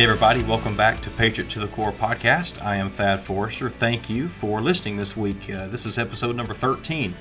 Hey, 0.00 0.06
everybody, 0.06 0.42
welcome 0.42 0.78
back 0.78 1.02
to 1.02 1.10
Patriot 1.10 1.50
to 1.50 1.58
the 1.58 1.68
Core 1.68 1.92
podcast. 1.92 2.64
I 2.64 2.76
am 2.76 2.88
Thad 2.88 3.20
Forrester. 3.20 3.68
Thank 3.68 4.08
you 4.08 4.28
for 4.28 4.62
listening 4.62 4.96
this 4.96 5.14
week. 5.14 5.50
Uh, 5.50 5.68
this 5.68 5.84
is 5.84 5.98
episode 5.98 6.36
number 6.36 6.54
13, 6.54 7.14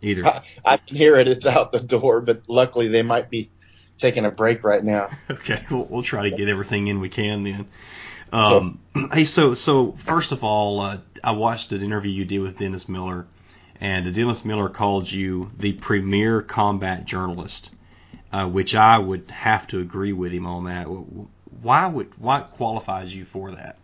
either. 0.00 0.26
I, 0.26 0.42
I 0.64 0.76
can 0.78 0.96
hear 0.96 1.16
it. 1.16 1.28
It's 1.28 1.46
out 1.46 1.72
the 1.72 1.80
door, 1.80 2.20
but 2.20 2.48
luckily 2.48 2.88
they 2.88 3.02
might 3.02 3.30
be 3.30 3.50
taking 3.98 4.24
a 4.24 4.30
break 4.30 4.64
right 4.64 4.82
now. 4.82 5.10
Okay, 5.30 5.62
we'll, 5.70 5.84
we'll 5.84 6.02
try 6.02 6.28
to 6.28 6.34
get 6.34 6.48
everything 6.48 6.88
in 6.88 7.00
we 7.00 7.10
can 7.10 7.44
then. 7.44 7.66
Um, 8.32 8.80
Hey, 9.12 9.24
so 9.24 9.54
so 9.54 9.92
first 9.92 10.32
of 10.32 10.42
all, 10.42 10.80
uh, 10.80 10.98
I 11.22 11.32
watched 11.32 11.72
an 11.72 11.82
interview 11.82 12.10
you 12.10 12.24
did 12.24 12.40
with 12.40 12.58
Dennis 12.58 12.88
Miller, 12.88 13.26
and 13.80 14.12
Dennis 14.14 14.44
Miller 14.44 14.68
called 14.68 15.10
you 15.10 15.50
the 15.58 15.72
premier 15.74 16.42
combat 16.42 17.04
journalist 17.04 17.70
uh, 18.32 18.46
which 18.46 18.74
I 18.74 18.98
would 18.98 19.30
have 19.30 19.66
to 19.68 19.80
agree 19.80 20.12
with 20.12 20.32
him 20.32 20.46
on 20.46 20.64
that. 20.64 20.84
Why 20.84 21.86
would 21.86 22.18
what 22.18 22.52
qualifies 22.52 23.14
you 23.14 23.24
for 23.24 23.50
that? 23.52 23.76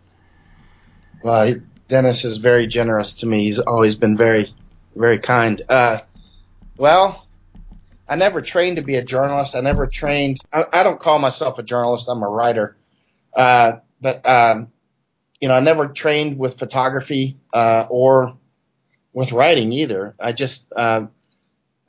Well, 1.23 1.55
Dennis 1.87 2.25
is 2.25 2.37
very 2.37 2.67
generous 2.67 3.15
to 3.15 3.27
me. 3.27 3.43
He's 3.43 3.59
always 3.59 3.97
been 3.97 4.17
very, 4.17 4.53
very 4.95 5.19
kind. 5.19 5.61
Uh, 5.67 5.99
well, 6.77 7.25
I 8.07 8.15
never 8.15 8.41
trained 8.41 8.75
to 8.75 8.81
be 8.83 8.95
a 8.95 9.03
journalist. 9.03 9.55
I 9.55 9.61
never 9.61 9.87
trained. 9.87 10.39
I, 10.53 10.65
I 10.71 10.83
don't 10.83 10.99
call 10.99 11.19
myself 11.19 11.57
a 11.57 11.63
journalist. 11.63 12.07
I'm 12.09 12.21
a 12.21 12.27
writer. 12.27 12.77
Uh, 13.35 13.73
but 13.99 14.27
um, 14.27 14.67
you 15.41 15.47
know, 15.47 15.55
I 15.55 15.59
never 15.59 15.87
trained 15.87 16.37
with 16.37 16.59
photography 16.59 17.37
uh, 17.53 17.87
or 17.89 18.37
with 19.13 19.31
writing 19.31 19.71
either. 19.71 20.15
I 20.19 20.33
just 20.33 20.71
uh, 20.75 21.07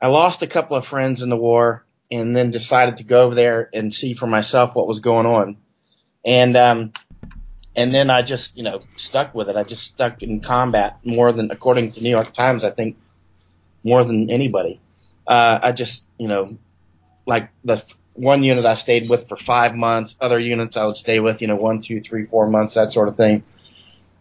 I 0.01 0.07
lost 0.07 0.41
a 0.41 0.47
couple 0.47 0.77
of 0.77 0.85
friends 0.85 1.21
in 1.21 1.29
the 1.29 1.37
war 1.37 1.85
and 2.11 2.35
then 2.35 2.51
decided 2.51 2.97
to 2.97 3.03
go 3.03 3.23
over 3.23 3.35
there 3.35 3.69
and 3.73 3.93
see 3.93 4.13
for 4.13 4.27
myself 4.27 4.75
what 4.75 4.87
was 4.87 4.99
going 4.99 5.25
on. 5.25 5.57
And, 6.25 6.55
um, 6.55 6.93
and 7.75 7.93
then 7.93 8.09
I 8.09 8.21
just, 8.21 8.57
you 8.57 8.63
know, 8.63 8.77
stuck 8.95 9.35
with 9.35 9.49
it. 9.49 9.55
I 9.55 9.63
just 9.63 9.83
stuck 9.83 10.23
in 10.23 10.39
combat 10.41 10.99
more 11.03 11.31
than, 11.31 11.51
according 11.51 11.91
to 11.93 12.01
New 12.01 12.09
York 12.09 12.33
Times, 12.33 12.63
I 12.63 12.71
think 12.71 12.97
more 13.83 14.03
than 14.03 14.29
anybody. 14.29 14.79
Uh, 15.27 15.59
I 15.61 15.71
just, 15.73 16.07
you 16.17 16.27
know, 16.27 16.57
like 17.25 17.49
the 17.63 17.83
one 18.13 18.43
unit 18.43 18.65
I 18.65 18.73
stayed 18.73 19.09
with 19.09 19.27
for 19.27 19.37
five 19.37 19.75
months, 19.75 20.17
other 20.19 20.39
units 20.39 20.75
I 20.75 20.85
would 20.85 20.97
stay 20.97 21.19
with, 21.19 21.41
you 21.41 21.47
know, 21.47 21.55
one, 21.55 21.81
two, 21.81 22.01
three, 22.01 22.25
four 22.25 22.49
months, 22.49 22.73
that 22.73 22.91
sort 22.91 23.09
of 23.09 23.17
thing. 23.17 23.43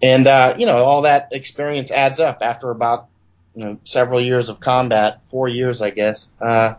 And, 0.03 0.27
uh, 0.27 0.57
you 0.59 0.67
know, 0.67 0.85
all 0.85 1.03
that 1.03 1.29
experience 1.33 1.91
adds 1.91 2.21
up 2.21 2.39
after 2.43 2.71
about, 2.71 3.07
you 3.55 3.65
know, 3.65 3.79
several 3.85 4.21
years 4.21 4.51
of 4.51 4.61
combat, 4.61 5.23
four 5.29 5.49
years, 5.49 5.81
I 5.81 5.91
guess. 5.91 6.31
Uh, 6.39 6.75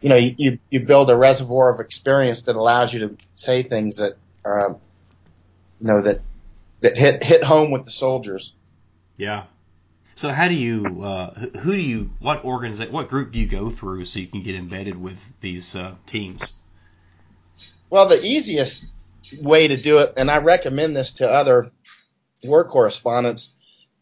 you 0.00 0.08
know, 0.08 0.16
you, 0.16 0.58
you 0.70 0.80
build 0.84 1.10
a 1.10 1.16
reservoir 1.16 1.72
of 1.72 1.80
experience 1.80 2.42
that 2.42 2.56
allows 2.56 2.92
you 2.92 3.00
to 3.00 3.16
say 3.34 3.62
things 3.62 3.96
that 3.96 4.16
are, 4.44 4.66
um, 4.66 4.76
you 5.80 5.88
know, 5.88 6.00
that, 6.00 6.20
that 6.80 6.96
hit, 6.96 7.22
hit 7.22 7.44
home 7.44 7.70
with 7.70 7.84
the 7.84 7.90
soldiers. 7.90 8.54
Yeah. 9.16 9.44
So 10.14 10.30
how 10.30 10.48
do 10.48 10.54
you, 10.54 11.02
uh, 11.02 11.34
who 11.60 11.72
do 11.72 11.80
you, 11.80 12.10
what 12.20 12.44
organization, 12.44 12.92
what 12.92 13.08
group 13.08 13.32
do 13.32 13.38
you 13.38 13.46
go 13.46 13.68
through 13.68 14.06
so 14.06 14.18
you 14.18 14.26
can 14.26 14.42
get 14.42 14.54
embedded 14.54 15.00
with 15.00 15.18
these 15.40 15.76
uh, 15.76 15.94
teams? 16.06 16.54
Well, 17.90 18.08
the 18.08 18.22
easiest 18.22 18.84
way 19.40 19.68
to 19.68 19.76
do 19.76 19.98
it, 19.98 20.14
and 20.16 20.30
I 20.30 20.38
recommend 20.38 20.96
this 20.96 21.12
to 21.14 21.30
other 21.30 21.70
war 22.42 22.64
correspondents, 22.64 23.52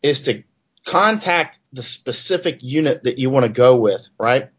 is 0.02 0.22
to 0.22 0.44
contact 0.84 1.58
the 1.72 1.82
specific 1.82 2.58
unit 2.62 3.04
that 3.04 3.18
you 3.18 3.30
want 3.30 3.44
to 3.44 3.52
go 3.52 3.76
with, 3.76 4.06
right? 4.18 4.50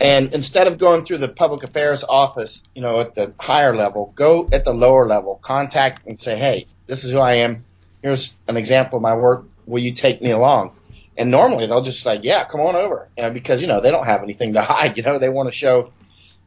And 0.00 0.34
instead 0.34 0.66
of 0.66 0.78
going 0.78 1.04
through 1.04 1.18
the 1.18 1.28
public 1.28 1.62
affairs 1.62 2.04
office, 2.04 2.62
you 2.74 2.82
know, 2.82 3.00
at 3.00 3.14
the 3.14 3.34
higher 3.38 3.76
level, 3.76 4.12
go 4.14 4.48
at 4.52 4.64
the 4.64 4.74
lower 4.74 5.06
level, 5.06 5.38
contact 5.40 6.06
and 6.06 6.18
say, 6.18 6.36
Hey, 6.36 6.66
this 6.86 7.04
is 7.04 7.12
who 7.12 7.18
I 7.18 7.34
am. 7.34 7.64
Here's 8.02 8.36
an 8.48 8.56
example 8.56 8.96
of 8.96 9.02
my 9.02 9.14
work. 9.14 9.44
Will 9.66 9.82
you 9.82 9.92
take 9.92 10.20
me 10.20 10.30
along? 10.30 10.72
And 11.16 11.30
normally 11.30 11.66
they'll 11.66 11.82
just 11.82 12.02
say, 12.02 12.20
yeah, 12.22 12.44
come 12.44 12.60
on 12.60 12.74
over. 12.74 13.08
You 13.16 13.22
know, 13.22 13.30
because, 13.30 13.62
you 13.62 13.68
know, 13.68 13.80
they 13.80 13.90
don't 13.90 14.04
have 14.04 14.22
anything 14.22 14.54
to 14.54 14.60
hide. 14.62 14.96
You 14.96 15.04
know, 15.04 15.18
they 15.18 15.28
want 15.28 15.48
to 15.48 15.56
show 15.56 15.90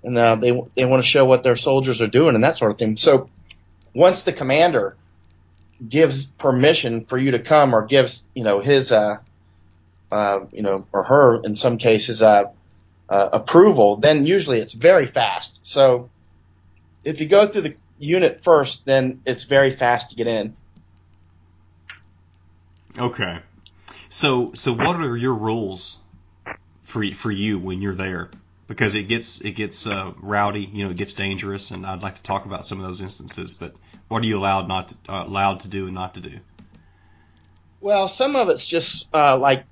and 0.03 0.17
uh, 0.17 0.35
they, 0.35 0.51
they 0.75 0.85
want 0.85 1.03
to 1.03 1.07
show 1.07 1.25
what 1.25 1.43
their 1.43 1.55
soldiers 1.55 2.01
are 2.01 2.07
doing 2.07 2.35
and 2.35 2.43
that 2.43 2.57
sort 2.57 2.71
of 2.71 2.77
thing. 2.77 2.97
So 2.97 3.25
once 3.93 4.23
the 4.23 4.33
commander 4.33 4.95
gives 5.87 6.25
permission 6.25 7.05
for 7.05 7.17
you 7.17 7.31
to 7.31 7.39
come 7.39 7.73
or 7.73 7.85
gives, 7.85 8.27
you 8.35 8.43
know, 8.43 8.59
his, 8.59 8.91
uh, 8.91 9.17
uh, 10.11 10.39
you 10.51 10.61
know, 10.61 10.85
or 10.91 11.03
her 11.03 11.41
in 11.43 11.55
some 11.55 11.77
cases, 11.77 12.21
uh, 12.21 12.45
uh, 13.09 13.29
approval, 13.34 13.97
then 13.97 14.25
usually 14.25 14.59
it's 14.59 14.73
very 14.73 15.07
fast. 15.07 15.66
So 15.66 16.09
if 17.03 17.22
you 17.22 17.28
go 17.28 17.47
through 17.47 17.62
the 17.62 17.75
unit 18.00 18.40
first, 18.40 18.85
then 18.85 19.22
it's 19.25 19.44
very 19.44 19.72
fast 19.72 20.12
to 20.12 20.16
get 20.16 20.28
in. 20.28 20.56
Okay. 22.97 23.40
So 24.09 24.53
so 24.53 24.73
what 24.73 24.95
are 24.95 25.18
your 25.18 25.34
rules 25.34 25.97
for 26.84 27.06
for 27.13 27.31
you 27.31 27.59
when 27.59 27.81
you're 27.81 27.95
there? 27.95 28.29
Because 28.68 28.95
it 28.95 29.03
gets 29.03 29.39
it 29.41 29.51
gets 29.51 29.88
uh, 29.88 30.12
rowdy, 30.22 30.66
you 30.66 30.84
know, 30.84 30.91
it 30.91 30.97
gets 30.97 31.13
dangerous, 31.13 31.72
and 31.72 31.85
I'd 31.85 32.03
like 32.03 32.16
to 32.16 32.24
talk 32.24 32.45
about 32.45 32.66
some 32.66 32.79
of 32.79 32.85
those 32.85 33.01
instances. 33.01 33.53
But 33.53 33.75
what 34.07 34.24
are 34.24 34.25
you 34.25 34.38
allowed 34.38 34.68
not 34.68 34.89
to, 34.89 34.95
uh, 35.09 35.25
allowed 35.25 35.62
to 35.62 35.68
do 35.68 35.85
and 35.85 35.95
not 35.95 36.16
to 36.16 36.22
do? 36.22 36.39
Well, 37.79 38.07
some 38.07 38.35
of 38.35 38.50
it's 38.50 38.66
just 38.66 39.07
uh, 39.13 39.38
like 39.38 39.66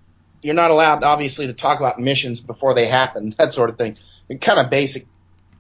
you're 0.45 0.53
not 0.53 0.69
allowed, 0.69 1.03
obviously, 1.03 1.47
to 1.47 1.53
talk 1.53 1.79
about 1.79 2.00
missions 2.00 2.39
before 2.39 2.75
they 2.75 2.85
happen, 2.85 3.33
that 3.39 3.53
sort 3.53 3.72
of 3.72 3.78
thing. 3.78 3.97
kind 4.39 4.59
of 4.59 4.69
basic 4.69 5.07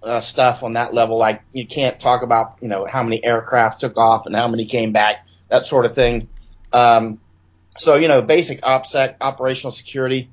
uh, 0.03 0.21
stuff 0.21 0.61
on 0.61 0.73
that 0.73 0.93
level, 0.93 1.17
like 1.17 1.41
you 1.51 1.65
can't 1.65 1.99
talk 1.99 2.21
about, 2.21 2.57
you 2.61 2.67
know, 2.67 2.85
how 2.85 3.01
many 3.01 3.23
aircraft 3.23 3.81
took 3.81 3.97
off 3.97 4.27
and 4.27 4.35
how 4.35 4.47
many 4.47 4.65
came 4.65 4.91
back, 4.91 5.25
that 5.49 5.65
sort 5.65 5.85
of 5.85 5.95
thing. 5.95 6.29
Um, 6.71 7.19
so, 7.77 7.95
you 7.95 8.07
know, 8.07 8.21
basic 8.21 8.61
OPSEC, 8.61 9.15
operational 9.21 9.71
security, 9.71 10.29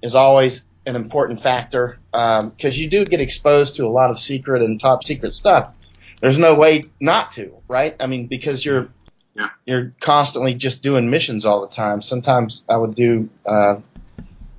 is 0.00 0.14
always 0.14 0.64
an 0.86 0.96
important 0.96 1.42
factor 1.42 1.98
because 2.10 2.42
um, 2.42 2.80
you 2.80 2.88
do 2.88 3.04
get 3.04 3.20
exposed 3.20 3.76
to 3.76 3.84
a 3.84 3.92
lot 3.92 4.08
of 4.08 4.18
secret 4.18 4.62
and 4.62 4.80
top 4.80 5.04
secret 5.04 5.34
stuff. 5.34 5.74
There's 6.22 6.38
no 6.38 6.54
way 6.54 6.82
not 6.98 7.32
to, 7.32 7.54
right? 7.68 7.94
I 8.00 8.06
mean, 8.06 8.28
because 8.28 8.64
you're 8.64 8.88
yeah. 9.34 9.50
you're 9.66 9.92
constantly 10.00 10.54
just 10.54 10.82
doing 10.82 11.10
missions 11.10 11.44
all 11.44 11.60
the 11.60 11.68
time. 11.68 12.00
Sometimes 12.02 12.64
I 12.68 12.78
would 12.78 12.94
do 12.94 13.28
uh, 13.44 13.76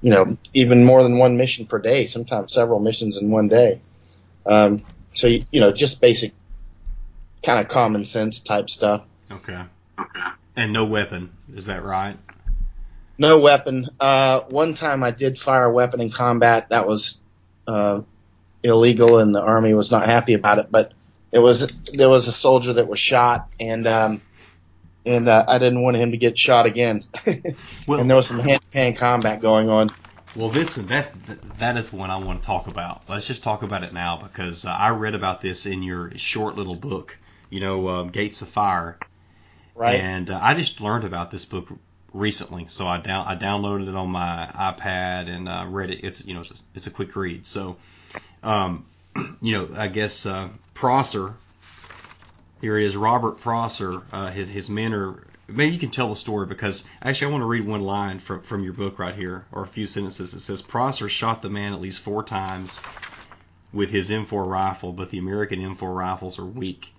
you 0.01 0.09
know, 0.09 0.37
even 0.53 0.83
more 0.83 1.03
than 1.03 1.17
one 1.17 1.37
mission 1.37 1.65
per 1.65 1.79
day, 1.79 2.05
sometimes 2.05 2.51
several 2.51 2.79
missions 2.79 3.17
in 3.17 3.29
one 3.31 3.47
day. 3.47 3.81
Um, 4.45 4.83
so, 5.13 5.27
you, 5.27 5.43
you 5.51 5.59
know, 5.59 5.71
just 5.71 6.01
basic 6.01 6.33
kind 7.43 7.59
of 7.59 7.67
common 7.67 8.05
sense 8.05 8.39
type 8.39 8.69
stuff. 8.69 9.03
Okay. 9.31 9.61
Okay. 9.99 10.21
And 10.55 10.73
no 10.73 10.85
weapon, 10.85 11.31
is 11.53 11.67
that 11.67 11.83
right? 11.83 12.17
No 13.17 13.39
weapon. 13.39 13.89
Uh, 13.99 14.41
one 14.41 14.73
time 14.73 15.03
I 15.03 15.11
did 15.11 15.37
fire 15.39 15.65
a 15.65 15.71
weapon 15.71 16.01
in 16.01 16.09
combat. 16.09 16.69
That 16.69 16.87
was, 16.87 17.19
uh, 17.67 18.01
illegal 18.63 19.19
and 19.19 19.33
the 19.33 19.41
army 19.41 19.73
was 19.73 19.91
not 19.91 20.07
happy 20.07 20.33
about 20.33 20.59
it, 20.59 20.67
but 20.71 20.93
it 21.31 21.39
was, 21.39 21.71
there 21.93 22.09
was 22.09 22.27
a 22.27 22.33
soldier 22.33 22.73
that 22.73 22.87
was 22.87 22.99
shot 22.99 23.49
and, 23.59 23.87
um, 23.87 24.21
and 25.05 25.27
uh, 25.27 25.45
I 25.47 25.57
didn't 25.57 25.81
want 25.81 25.97
him 25.97 26.11
to 26.11 26.17
get 26.17 26.37
shot 26.37 26.65
again. 26.65 27.03
well, 27.87 27.99
and 27.99 28.09
there 28.09 28.17
was 28.17 28.27
some 28.27 28.39
hand-to-hand 28.39 28.97
combat 28.97 29.41
going 29.41 29.69
on. 29.69 29.89
Well, 30.35 30.49
this 30.49 30.75
that 30.75 31.11
that 31.59 31.77
is 31.77 31.91
one 31.91 32.09
I 32.09 32.17
want 32.17 32.41
to 32.41 32.45
talk 32.45 32.67
about. 32.67 33.03
Let's 33.09 33.27
just 33.27 33.43
talk 33.43 33.63
about 33.63 33.83
it 33.83 33.93
now 33.93 34.17
because 34.17 34.65
uh, 34.65 34.69
I 34.69 34.89
read 34.89 35.15
about 35.15 35.41
this 35.41 35.65
in 35.65 35.83
your 35.83 36.17
short 36.17 36.55
little 36.55 36.75
book 36.75 37.17
you 37.51 37.59
know, 37.59 37.87
um, 37.89 38.09
Gates 38.09 38.41
of 38.41 38.49
Fire. 38.49 38.97
Right. 39.75 39.99
And 39.99 40.31
uh, 40.31 40.39
I 40.41 40.55
just 40.55 40.81
learned 40.81 41.03
about 41.03 41.29
this 41.29 41.45
book 41.45 41.67
recently, 42.13 42.65
so 42.67 42.87
I 42.87 42.97
down 42.97 43.27
I 43.27 43.35
downloaded 43.35 43.87
it 43.87 43.95
on 43.95 44.09
my 44.09 44.49
iPad 44.53 45.29
and 45.29 45.47
uh, 45.47 45.65
read 45.67 45.91
it. 45.91 46.03
It's 46.03 46.25
you 46.25 46.33
know 46.33 46.41
it's 46.41 46.51
a, 46.51 46.55
it's 46.73 46.87
a 46.87 46.91
quick 46.91 47.15
read. 47.15 47.45
So, 47.45 47.77
um, 48.41 48.85
you 49.41 49.53
know, 49.53 49.69
I 49.77 49.87
guess 49.87 50.25
uh, 50.25 50.49
Prosser. 50.73 51.35
Here 52.61 52.77
it 52.77 52.85
is, 52.85 52.95
Robert 52.95 53.41
Prosser. 53.41 54.03
Uh, 54.11 54.29
his 54.29 54.47
his 54.47 54.69
men 54.69 54.93
are. 54.93 55.15
Maybe 55.47 55.73
you 55.73 55.79
can 55.79 55.89
tell 55.89 56.09
the 56.09 56.15
story 56.15 56.45
because 56.45 56.85
actually 57.01 57.29
I 57.29 57.31
want 57.31 57.41
to 57.41 57.47
read 57.47 57.65
one 57.65 57.81
line 57.81 58.19
from 58.19 58.43
from 58.43 58.63
your 58.63 58.73
book 58.73 58.99
right 58.99 59.15
here, 59.15 59.45
or 59.51 59.63
a 59.63 59.67
few 59.67 59.87
sentences. 59.87 60.35
It 60.35 60.41
says 60.41 60.61
Prosser 60.61 61.09
shot 61.09 61.41
the 61.41 61.49
man 61.49 61.73
at 61.73 61.81
least 61.81 62.01
four 62.01 62.23
times 62.23 62.79
with 63.73 63.89
his 63.89 64.11
M4 64.11 64.47
rifle, 64.47 64.93
but 64.93 65.09
the 65.09 65.17
American 65.17 65.59
M4 65.59 65.95
rifles 65.95 66.37
are 66.37 66.45
weak. 66.45 66.93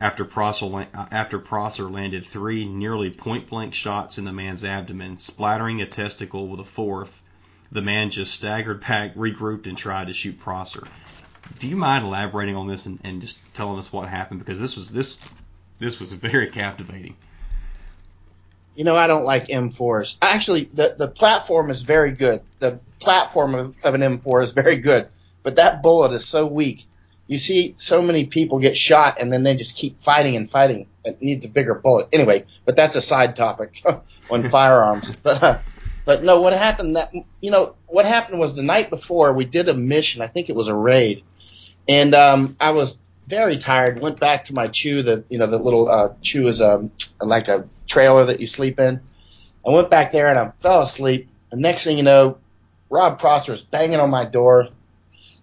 After 0.00 0.24
Prosser, 0.24 0.88
after 0.92 1.38
Prosser 1.38 1.84
landed 1.84 2.26
three 2.26 2.64
nearly 2.64 3.10
point 3.10 3.48
blank 3.48 3.72
shots 3.72 4.18
in 4.18 4.24
the 4.24 4.32
man's 4.32 4.64
abdomen, 4.64 5.18
splattering 5.18 5.80
a 5.80 5.86
testicle 5.86 6.48
with 6.48 6.58
a 6.58 6.64
fourth, 6.64 7.22
the 7.70 7.82
man 7.82 8.10
just 8.10 8.34
staggered 8.34 8.80
back, 8.80 9.14
regrouped, 9.14 9.68
and 9.68 9.78
tried 9.78 10.08
to 10.08 10.12
shoot 10.12 10.40
Prosser. 10.40 10.88
Do 11.58 11.68
you 11.68 11.76
mind 11.76 12.04
elaborating 12.04 12.56
on 12.56 12.66
this 12.66 12.86
and, 12.86 12.98
and 13.04 13.20
just 13.20 13.38
telling 13.54 13.78
us 13.78 13.92
what 13.92 14.08
happened? 14.08 14.40
Because 14.40 14.60
this 14.60 14.76
was 14.76 14.90
this 14.90 15.18
this 15.78 16.00
was 16.00 16.12
very 16.12 16.48
captivating. 16.50 17.16
You 18.74 18.84
know, 18.84 18.96
I 18.96 19.06
don't 19.06 19.24
like 19.24 19.46
M4s. 19.48 20.18
Actually, 20.20 20.68
the 20.72 20.94
the 20.98 21.08
platform 21.08 21.70
is 21.70 21.82
very 21.82 22.12
good. 22.12 22.42
The 22.58 22.80
platform 22.98 23.54
of, 23.54 23.74
of 23.84 23.94
an 23.94 24.00
M4 24.00 24.42
is 24.42 24.52
very 24.52 24.76
good, 24.76 25.06
but 25.42 25.56
that 25.56 25.82
bullet 25.82 26.12
is 26.12 26.26
so 26.26 26.46
weak. 26.46 26.84
You 27.26 27.38
see 27.38 27.74
so 27.78 28.02
many 28.02 28.26
people 28.26 28.58
get 28.58 28.76
shot 28.76 29.16
and 29.18 29.32
then 29.32 29.44
they 29.44 29.56
just 29.56 29.76
keep 29.76 30.02
fighting 30.02 30.36
and 30.36 30.50
fighting. 30.50 30.86
It 31.04 31.22
needs 31.22 31.46
a 31.46 31.48
bigger 31.48 31.74
bullet. 31.74 32.08
Anyway, 32.12 32.44
but 32.66 32.76
that's 32.76 32.96
a 32.96 33.00
side 33.00 33.36
topic 33.36 33.82
on 34.30 34.48
firearms. 34.48 35.16
But 35.22 35.42
uh, 35.42 35.58
but 36.04 36.22
no, 36.22 36.40
what 36.40 36.52
happened 36.52 36.96
that 36.96 37.12
you 37.40 37.50
know 37.50 37.76
what 37.86 38.04
happened 38.04 38.38
was 38.38 38.54
the 38.54 38.62
night 38.62 38.90
before 38.90 39.32
we 39.32 39.44
did 39.44 39.68
a 39.68 39.74
mission. 39.74 40.20
I 40.20 40.26
think 40.26 40.50
it 40.50 40.56
was 40.56 40.68
a 40.68 40.74
raid, 40.74 41.22
and 41.88 42.14
um, 42.14 42.56
I 42.60 42.70
was 42.70 43.00
very 43.26 43.58
tired. 43.58 44.00
Went 44.00 44.20
back 44.20 44.44
to 44.44 44.54
my 44.54 44.68
CHU. 44.68 45.02
The 45.02 45.24
you 45.28 45.38
know 45.38 45.46
the 45.46 45.58
little 45.58 45.88
uh, 45.88 46.14
CHU 46.22 46.46
is 46.46 46.60
um, 46.60 46.92
like 47.20 47.48
a 47.48 47.68
trailer 47.86 48.26
that 48.26 48.40
you 48.40 48.46
sleep 48.46 48.78
in. 48.78 49.00
I 49.66 49.70
went 49.70 49.90
back 49.90 50.12
there 50.12 50.28
and 50.28 50.38
I 50.38 50.52
fell 50.62 50.82
asleep. 50.82 51.28
The 51.50 51.56
next 51.56 51.84
thing 51.84 51.96
you 51.96 52.02
know, 52.02 52.38
Rob 52.90 53.18
Prosser 53.18 53.52
Prosser's 53.52 53.64
banging 53.64 54.00
on 54.00 54.10
my 54.10 54.24
door, 54.24 54.68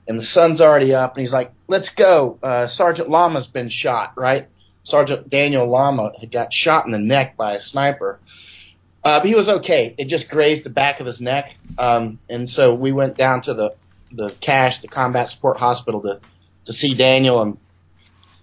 and 0.08 0.18
the 0.18 0.24
sun's 0.24 0.62
already 0.62 0.94
up, 0.94 1.16
and 1.16 1.22
he's 1.22 1.34
like, 1.34 1.52
"Let's 1.68 1.90
go." 1.90 2.38
Uh, 2.42 2.68
Sergeant 2.68 3.10
Lama's 3.10 3.48
been 3.48 3.70
shot, 3.70 4.14
right? 4.16 4.48
Sergeant 4.84 5.30
Daniel 5.30 5.68
Lama 5.68 6.12
had 6.20 6.32
got 6.32 6.54
shot 6.54 6.86
in 6.86 6.92
the 6.92 7.00
neck 7.00 7.38
by 7.38 7.54
a 7.54 7.60
sniper. 7.60 8.20
Uh, 9.04 9.20
but 9.20 9.28
he 9.28 9.36
was 9.36 9.50
okay. 9.50 9.96
It 9.98 10.06
just 10.06 10.30
grazed 10.30 10.64
the 10.64 10.70
back 10.70 11.00
of 11.00 11.06
his 11.06 11.22
neck. 11.22 11.56
Um, 11.78 12.20
and 12.30 12.48
so 12.48 12.74
we 12.74 12.92
went 12.92 13.18
down 13.18 13.42
to 13.42 13.54
the, 13.54 13.76
the 14.12 14.30
CSH, 14.30 14.82
the 14.82 14.88
combat 14.88 15.30
support 15.30 15.58
hospital 15.58 16.02
to, 16.02 16.20
to 16.66 16.74
see 16.74 16.94
Daniel. 16.94 17.42
And, 17.42 17.58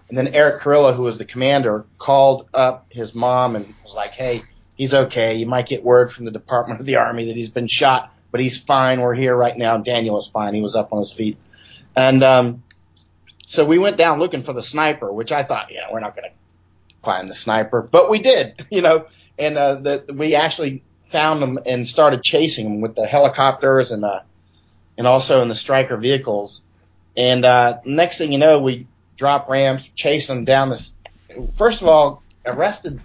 and 0.09 0.17
then 0.17 0.27
Eric 0.29 0.61
Kurilla, 0.61 0.93
who 0.95 1.03
was 1.03 1.17
the 1.17 1.25
commander, 1.25 1.85
called 1.97 2.49
up 2.53 2.87
his 2.91 3.13
mom 3.13 3.55
and 3.55 3.73
was 3.83 3.95
like, 3.95 4.11
Hey, 4.11 4.41
he's 4.75 4.93
okay. 4.93 5.35
You 5.35 5.45
might 5.45 5.67
get 5.67 5.83
word 5.83 6.11
from 6.11 6.25
the 6.25 6.31
Department 6.31 6.79
of 6.79 6.85
the 6.85 6.97
Army 6.97 7.25
that 7.25 7.35
he's 7.35 7.49
been 7.49 7.67
shot, 7.67 8.15
but 8.31 8.41
he's 8.41 8.59
fine. 8.59 9.01
We're 9.01 9.15
here 9.15 9.35
right 9.35 9.57
now. 9.57 9.77
Daniel 9.77 10.17
is 10.19 10.27
fine. 10.27 10.53
He 10.53 10.61
was 10.61 10.75
up 10.75 10.93
on 10.93 10.99
his 10.99 11.13
feet. 11.13 11.37
And, 11.95 12.23
um, 12.23 12.63
so 13.45 13.65
we 13.65 13.79
went 13.79 13.97
down 13.97 14.19
looking 14.19 14.43
for 14.43 14.53
the 14.53 14.61
sniper, 14.61 15.11
which 15.11 15.31
I 15.31 15.41
thought, 15.41 15.71
you 15.71 15.77
know, 15.77 15.87
we're 15.91 16.01
not 16.01 16.15
going 16.15 16.29
to 16.29 16.35
find 17.03 17.27
the 17.27 17.33
sniper, 17.33 17.81
but 17.81 18.07
we 18.09 18.19
did, 18.19 18.65
you 18.71 18.81
know, 18.81 19.07
and 19.37 19.57
uh, 19.57 19.75
the, 19.75 20.13
we 20.15 20.35
actually 20.35 20.83
found 21.09 21.41
him 21.41 21.59
and 21.65 21.87
started 21.87 22.21
chasing 22.21 22.67
him 22.67 22.81
with 22.81 22.95
the 22.95 23.05
helicopters 23.07 23.91
and 23.91 24.05
uh, 24.05 24.21
and 24.97 25.07
also 25.07 25.41
in 25.41 25.47
the 25.47 25.55
Stryker 25.55 25.97
vehicles. 25.97 26.61
And 27.19 27.43
uh, 27.43 27.79
next 27.83 28.17
thing 28.17 28.31
you 28.31 28.37
know, 28.37 28.59
we 28.59 28.87
drop 29.17 29.49
ramps, 29.49 29.91
chasing 29.91 30.35
them 30.37 30.45
down 30.45 30.69
this. 30.69 30.95
First 31.57 31.81
of 31.81 31.89
all, 31.89 32.23
arrested 32.45 33.01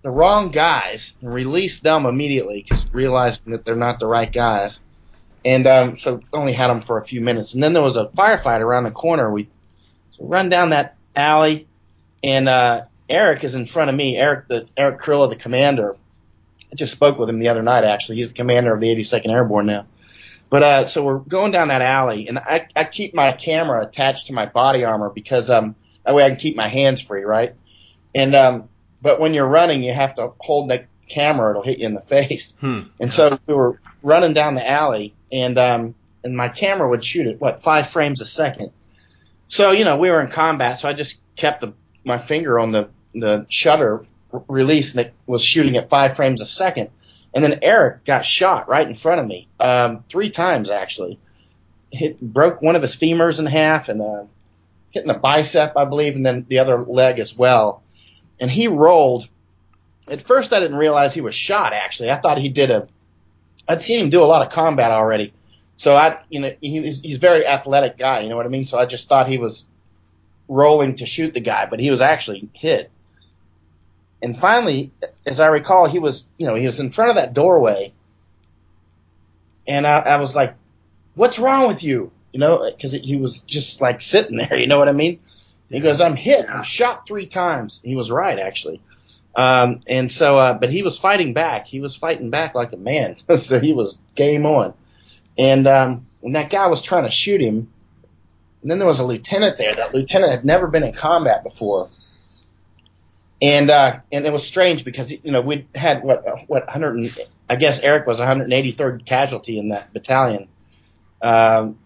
the 0.00 0.10
wrong 0.10 0.50
guys 0.50 1.14
and 1.20 1.32
released 1.32 1.82
them 1.82 2.06
immediately 2.06 2.62
because 2.62 2.88
realizing 2.94 3.52
that 3.52 3.66
they're 3.66 3.76
not 3.76 4.00
the 4.00 4.06
right 4.06 4.32
guys. 4.32 4.80
And 5.44 5.66
um, 5.66 5.98
so 5.98 6.22
only 6.32 6.54
had 6.54 6.68
them 6.68 6.80
for 6.80 6.96
a 6.96 7.04
few 7.04 7.20
minutes. 7.20 7.52
And 7.52 7.62
then 7.62 7.74
there 7.74 7.82
was 7.82 7.98
a 7.98 8.06
firefight 8.06 8.60
around 8.60 8.84
the 8.84 8.90
corner. 8.90 9.30
We 9.30 9.50
run 10.18 10.48
down 10.48 10.70
that 10.70 10.96
alley, 11.14 11.68
and 12.22 12.48
uh, 12.48 12.84
Eric 13.10 13.44
is 13.44 13.54
in 13.54 13.66
front 13.66 13.90
of 13.90 13.96
me. 13.96 14.16
Eric, 14.16 14.48
the 14.48 14.66
Eric 14.78 15.02
Kurilla, 15.02 15.28
the 15.28 15.36
commander. 15.36 15.94
I 16.72 16.74
just 16.74 16.94
spoke 16.94 17.18
with 17.18 17.28
him 17.28 17.38
the 17.38 17.50
other 17.50 17.62
night. 17.62 17.84
Actually, 17.84 18.16
he's 18.16 18.28
the 18.28 18.34
commander 18.34 18.72
of 18.72 18.80
the 18.80 18.86
82nd 18.86 19.28
Airborne 19.28 19.66
now. 19.66 19.84
But 20.50 20.62
uh, 20.62 20.86
so 20.86 21.04
we're 21.04 21.18
going 21.18 21.52
down 21.52 21.68
that 21.68 21.82
alley, 21.82 22.28
and 22.28 22.38
I, 22.38 22.68
I 22.76 22.84
keep 22.84 23.14
my 23.14 23.32
camera 23.32 23.84
attached 23.84 24.28
to 24.28 24.32
my 24.32 24.46
body 24.46 24.84
armor 24.84 25.10
because 25.10 25.50
um 25.50 25.74
that 26.04 26.14
way 26.14 26.24
I 26.24 26.28
can 26.28 26.38
keep 26.38 26.56
my 26.56 26.68
hands 26.68 27.00
free, 27.00 27.22
right? 27.22 27.54
And 28.14 28.34
um, 28.34 28.68
but 29.02 29.20
when 29.20 29.34
you're 29.34 29.48
running, 29.48 29.82
you 29.82 29.92
have 29.92 30.14
to 30.14 30.32
hold 30.38 30.70
the 30.70 30.86
camera; 31.08 31.50
it'll 31.50 31.62
hit 31.62 31.78
you 31.78 31.86
in 31.86 31.94
the 31.94 32.02
face. 32.02 32.56
Hmm. 32.60 32.82
And 33.00 33.12
so 33.12 33.38
we 33.46 33.54
were 33.54 33.80
running 34.02 34.32
down 34.32 34.54
the 34.54 34.68
alley, 34.68 35.14
and 35.32 35.58
um, 35.58 35.94
and 36.22 36.36
my 36.36 36.48
camera 36.48 36.88
would 36.88 37.04
shoot 37.04 37.26
at 37.26 37.40
what 37.40 37.62
five 37.62 37.88
frames 37.88 38.20
a 38.20 38.26
second. 38.26 38.70
So 39.48 39.72
you 39.72 39.84
know 39.84 39.96
we 39.96 40.10
were 40.10 40.20
in 40.20 40.30
combat, 40.30 40.78
so 40.78 40.88
I 40.88 40.92
just 40.92 41.22
kept 41.36 41.62
the 41.62 41.72
my 42.04 42.18
finger 42.18 42.58
on 42.58 42.70
the 42.70 42.90
the 43.14 43.46
shutter 43.48 44.06
release 44.48 44.96
and 44.96 45.06
it 45.06 45.14
was 45.26 45.42
shooting 45.44 45.76
at 45.76 45.88
five 45.88 46.16
frames 46.16 46.40
a 46.40 46.46
second. 46.46 46.90
And 47.34 47.44
then 47.44 47.60
Eric 47.62 48.04
got 48.04 48.24
shot 48.24 48.68
right 48.68 48.86
in 48.86 48.94
front 48.94 49.20
of 49.20 49.26
me, 49.26 49.48
um, 49.58 50.04
three 50.08 50.30
times 50.30 50.70
actually. 50.70 51.18
Hit 51.90 52.20
broke 52.20 52.62
one 52.62 52.76
of 52.76 52.82
his 52.82 52.96
femurs 52.96 53.38
in 53.38 53.46
half 53.46 53.88
and 53.88 54.00
uh, 54.00 54.24
hitting 54.90 55.08
the 55.08 55.14
bicep, 55.14 55.76
I 55.76 55.84
believe, 55.84 56.14
and 56.14 56.24
then 56.24 56.46
the 56.48 56.60
other 56.60 56.82
leg 56.82 57.18
as 57.18 57.36
well. 57.36 57.82
And 58.40 58.50
he 58.50 58.68
rolled. 58.68 59.28
At 60.08 60.22
first, 60.22 60.52
I 60.52 60.60
didn't 60.60 60.76
realize 60.76 61.14
he 61.14 61.20
was 61.20 61.34
shot. 61.34 61.72
Actually, 61.72 62.10
I 62.10 62.16
thought 62.16 62.38
he 62.38 62.48
did 62.48 62.70
a. 62.70 62.86
I'd 63.68 63.80
seen 63.80 64.00
him 64.00 64.10
do 64.10 64.22
a 64.22 64.26
lot 64.26 64.42
of 64.42 64.52
combat 64.52 64.90
already, 64.90 65.32
so 65.76 65.96
I, 65.96 66.20
you 66.28 66.40
know, 66.40 66.54
he 66.60 66.82
he's 66.82 67.16
a 67.16 67.20
very 67.20 67.46
athletic 67.46 67.96
guy. 67.96 68.20
You 68.20 68.28
know 68.28 68.36
what 68.36 68.46
I 68.46 68.50
mean? 68.50 68.66
So 68.66 68.78
I 68.78 68.86
just 68.86 69.08
thought 69.08 69.26
he 69.26 69.38
was 69.38 69.68
rolling 70.48 70.96
to 70.96 71.06
shoot 71.06 71.32
the 71.32 71.40
guy, 71.40 71.66
but 71.66 71.80
he 71.80 71.90
was 71.90 72.00
actually 72.00 72.48
hit. 72.52 72.90
And 74.24 74.34
finally, 74.34 74.90
as 75.26 75.38
I 75.38 75.48
recall, 75.48 75.86
he 75.86 75.98
was, 75.98 76.26
you 76.38 76.46
know, 76.46 76.54
he 76.54 76.64
was 76.64 76.80
in 76.80 76.90
front 76.90 77.10
of 77.10 77.16
that 77.16 77.34
doorway, 77.34 77.92
and 79.68 79.86
I, 79.86 79.98
I 79.98 80.16
was 80.16 80.34
like, 80.34 80.54
"What's 81.14 81.38
wrong 81.38 81.68
with 81.68 81.84
you?" 81.84 82.10
You 82.32 82.40
know, 82.40 82.70
because 82.70 82.92
he 82.92 83.16
was 83.16 83.42
just 83.42 83.82
like 83.82 84.00
sitting 84.00 84.36
there. 84.38 84.58
You 84.58 84.66
know 84.66 84.78
what 84.78 84.88
I 84.88 84.92
mean? 84.92 85.20
He 85.68 85.80
goes, 85.80 86.00
"I'm 86.00 86.16
hit. 86.16 86.46
I'm 86.48 86.62
shot 86.62 87.06
three 87.06 87.26
times." 87.26 87.82
He 87.84 87.96
was 87.96 88.10
right, 88.10 88.38
actually. 88.38 88.80
Um, 89.36 89.80
and 89.86 90.10
so, 90.10 90.38
uh, 90.38 90.56
but 90.56 90.70
he 90.70 90.82
was 90.82 90.98
fighting 90.98 91.34
back. 91.34 91.66
He 91.66 91.80
was 91.80 91.94
fighting 91.94 92.30
back 92.30 92.54
like 92.54 92.72
a 92.72 92.78
man. 92.78 93.16
so 93.36 93.60
he 93.60 93.74
was 93.74 93.98
game 94.14 94.46
on. 94.46 94.72
And 95.36 95.66
um, 95.66 96.06
when 96.20 96.32
that 96.32 96.48
guy 96.48 96.66
was 96.68 96.80
trying 96.80 97.04
to 97.04 97.10
shoot 97.10 97.42
him, 97.42 97.68
and 98.62 98.70
then 98.70 98.78
there 98.78 98.88
was 98.88 99.00
a 99.00 99.04
lieutenant 99.04 99.58
there. 99.58 99.74
That 99.74 99.92
lieutenant 99.92 100.32
had 100.32 100.44
never 100.46 100.66
been 100.66 100.82
in 100.82 100.94
combat 100.94 101.44
before 101.44 101.88
and 103.44 103.70
uh, 103.70 104.00
and 104.10 104.24
it 104.26 104.32
was 104.32 104.46
strange 104.46 104.84
because 104.84 105.12
you 105.12 105.30
know 105.30 105.42
we 105.42 105.68
had 105.74 106.02
what 106.02 106.24
what 106.48 106.64
100 106.64 107.28
I 107.48 107.56
guess 107.56 107.78
Eric 107.80 108.06
was 108.06 108.18
183rd 108.18 109.04
casualty 109.04 109.58
in 109.58 109.68
that 109.68 109.92
battalion, 109.92 110.48
um, 111.20 111.78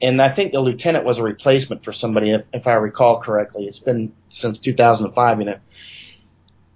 and 0.00 0.22
I 0.22 0.30
think 0.30 0.52
the 0.52 0.60
lieutenant 0.60 1.04
was 1.04 1.18
a 1.18 1.22
replacement 1.22 1.84
for 1.84 1.92
somebody 1.92 2.30
if, 2.30 2.44
if 2.54 2.66
I 2.66 2.74
recall 2.74 3.20
correctly. 3.20 3.66
It's 3.66 3.78
been 3.78 4.14
since 4.30 4.58
2005, 4.58 5.38
you 5.40 5.44
know. 5.44 5.58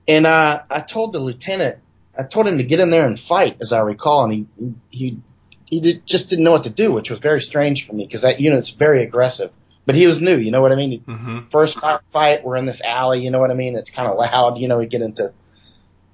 And 0.07 0.27
uh, 0.27 0.65
I 0.69 0.81
told 0.83 1.15
the 1.15 1.19
lieutenant, 1.19 1.79
I 2.19 2.25
told 2.25 2.47
him 2.47 2.59
to 2.59 2.65
get 2.65 2.79
in 2.79 2.91
there 2.91 3.07
and 3.07 3.19
fight, 3.19 3.57
as 3.63 3.73
I 3.73 3.81
recall, 3.81 4.25
and 4.25 4.33
he 4.35 4.47
he 4.91 5.19
he 5.65 5.81
did, 5.81 6.07
just 6.07 6.29
didn't 6.29 6.45
know 6.45 6.53
what 6.53 6.65
to 6.65 6.71
do, 6.71 6.93
which 6.93 7.09
was 7.09 7.21
very 7.21 7.41
strange 7.41 7.87
for 7.87 7.95
me 7.95 8.05
because 8.05 8.21
that 8.23 8.39
unit's 8.39 8.69
very 8.69 9.03
aggressive. 9.03 9.51
But 9.91 9.97
he 9.97 10.07
was 10.07 10.23
new, 10.23 10.37
you 10.37 10.53
know 10.53 10.61
what 10.61 10.71
I 10.71 10.77
mean? 10.77 11.01
Mm-hmm. 11.01 11.49
First 11.49 11.79
firefight, 11.79 12.45
we're 12.45 12.55
in 12.55 12.65
this 12.65 12.81
alley, 12.81 13.25
you 13.25 13.33
know 13.33 13.41
what 13.41 13.51
I 13.51 13.55
mean? 13.55 13.75
It's 13.75 13.91
kind 13.91 14.09
of 14.09 14.17
loud, 14.17 14.57
you 14.57 14.69
know, 14.69 14.79
we 14.79 14.87
get 14.87 15.03
into, 15.03 15.33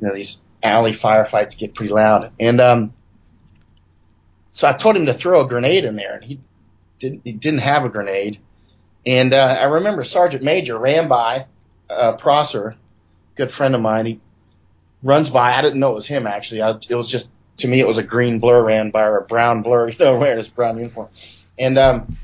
you 0.00 0.08
know, 0.08 0.14
these 0.14 0.40
alley 0.62 0.92
firefights 0.92 1.58
get 1.58 1.74
pretty 1.74 1.92
loud. 1.92 2.32
And, 2.40 2.58
um, 2.58 2.94
so 4.54 4.66
I 4.66 4.72
told 4.72 4.96
him 4.96 5.04
to 5.04 5.12
throw 5.12 5.44
a 5.44 5.46
grenade 5.46 5.84
in 5.84 5.94
there 5.94 6.14
and 6.14 6.24
he 6.24 6.40
didn't, 6.98 7.20
he 7.24 7.32
didn't 7.32 7.58
have 7.58 7.84
a 7.84 7.90
grenade. 7.90 8.38
And, 9.04 9.34
uh, 9.34 9.58
I 9.60 9.64
remember 9.64 10.04
Sergeant 10.04 10.42
Major 10.42 10.78
ran 10.78 11.06
by, 11.08 11.44
uh, 11.90 12.12
Prosser, 12.12 12.76
good 13.34 13.52
friend 13.52 13.74
of 13.74 13.82
mine. 13.82 14.06
He 14.06 14.20
runs 15.02 15.28
by. 15.28 15.52
I 15.52 15.60
didn't 15.60 15.80
know 15.80 15.90
it 15.90 15.96
was 15.96 16.06
him 16.06 16.26
actually. 16.26 16.62
I, 16.62 16.70
it 16.70 16.94
was 16.94 17.10
just, 17.10 17.28
to 17.58 17.68
me, 17.68 17.78
it 17.78 17.86
was 17.86 17.98
a 17.98 18.02
green 18.02 18.38
blur 18.38 18.64
ran 18.64 18.90
by 18.90 19.02
or 19.02 19.18
a 19.18 19.26
brown 19.26 19.60
blur, 19.60 19.88
you 19.90 19.96
know, 20.00 20.18
wearing 20.18 20.38
his 20.38 20.48
brown 20.48 20.78
uniform. 20.78 21.08
And, 21.58 21.76
um, 21.76 22.16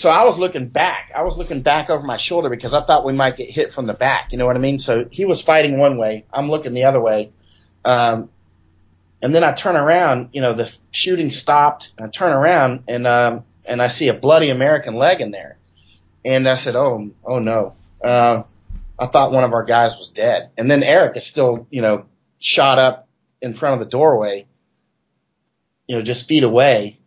so 0.00 0.08
I 0.08 0.24
was 0.24 0.38
looking 0.38 0.66
back. 0.66 1.12
I 1.14 1.24
was 1.24 1.36
looking 1.36 1.60
back 1.60 1.90
over 1.90 2.06
my 2.06 2.16
shoulder 2.16 2.48
because 2.48 2.72
I 2.72 2.82
thought 2.82 3.04
we 3.04 3.12
might 3.12 3.36
get 3.36 3.50
hit 3.50 3.70
from 3.70 3.84
the 3.84 3.92
back. 3.92 4.32
You 4.32 4.38
know 4.38 4.46
what 4.46 4.56
I 4.56 4.58
mean? 4.58 4.78
So 4.78 5.06
he 5.12 5.26
was 5.26 5.42
fighting 5.42 5.78
one 5.78 5.98
way. 5.98 6.24
I'm 6.32 6.48
looking 6.48 6.72
the 6.72 6.84
other 6.84 7.02
way. 7.02 7.32
Um, 7.84 8.30
and 9.20 9.34
then 9.34 9.44
I 9.44 9.52
turn 9.52 9.76
around, 9.76 10.30
you 10.32 10.40
know, 10.40 10.54
the 10.54 10.74
shooting 10.90 11.28
stopped. 11.28 11.92
I 12.00 12.06
turn 12.06 12.32
around 12.32 12.84
and, 12.88 13.06
um, 13.06 13.44
and 13.66 13.82
I 13.82 13.88
see 13.88 14.08
a 14.08 14.14
bloody 14.14 14.48
American 14.48 14.94
leg 14.94 15.20
in 15.20 15.32
there. 15.32 15.58
And 16.24 16.48
I 16.48 16.54
said, 16.54 16.76
Oh, 16.76 17.10
oh 17.22 17.38
no. 17.38 17.74
Uh, 18.02 18.42
I 18.98 19.04
thought 19.04 19.32
one 19.32 19.44
of 19.44 19.52
our 19.52 19.64
guys 19.64 19.98
was 19.98 20.08
dead. 20.08 20.48
And 20.56 20.70
then 20.70 20.82
Eric 20.82 21.18
is 21.18 21.26
still, 21.26 21.66
you 21.70 21.82
know, 21.82 22.06
shot 22.38 22.78
up 22.78 23.06
in 23.42 23.52
front 23.52 23.74
of 23.74 23.80
the 23.80 23.90
doorway, 23.90 24.46
you 25.86 25.96
know, 25.96 26.00
just 26.00 26.26
feet 26.26 26.44
away 26.44 26.99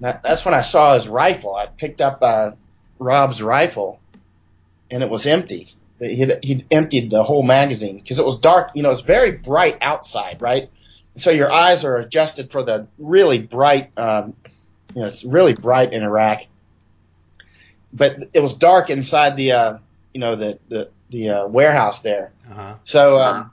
that's 0.00 0.44
when 0.44 0.54
I 0.54 0.60
saw 0.60 0.94
his 0.94 1.08
rifle. 1.08 1.54
I 1.54 1.66
picked 1.66 2.00
up 2.00 2.18
uh, 2.22 2.52
Rob's 2.98 3.42
rifle, 3.42 4.00
and 4.90 5.02
it 5.02 5.08
was 5.08 5.26
empty. 5.26 5.72
He'd, 5.98 6.38
he'd 6.42 6.66
emptied 6.70 7.10
the 7.10 7.22
whole 7.22 7.42
magazine 7.42 7.96
because 7.98 8.18
it 8.18 8.26
was 8.26 8.38
dark. 8.38 8.72
You 8.74 8.82
know, 8.82 8.90
it's 8.90 9.00
very 9.00 9.32
bright 9.32 9.78
outside, 9.80 10.42
right? 10.42 10.70
So 11.16 11.30
your 11.30 11.50
eyes 11.50 11.84
are 11.84 11.96
adjusted 11.96 12.50
for 12.50 12.62
the 12.62 12.86
really 12.98 13.40
bright. 13.40 13.90
Um, 13.96 14.34
you 14.94 15.00
know, 15.00 15.06
it's 15.06 15.24
really 15.24 15.54
bright 15.54 15.94
in 15.94 16.02
Iraq, 16.02 16.42
but 17.92 18.18
it 18.34 18.40
was 18.40 18.54
dark 18.54 18.90
inside 18.90 19.36
the, 19.36 19.52
uh, 19.52 19.78
you 20.12 20.20
know, 20.20 20.36
the 20.36 20.58
the 20.68 20.90
the 21.08 21.30
uh, 21.30 21.46
warehouse 21.46 22.00
there. 22.02 22.32
Uh-huh. 22.50 22.74
So, 22.84 23.18
um, 23.18 23.52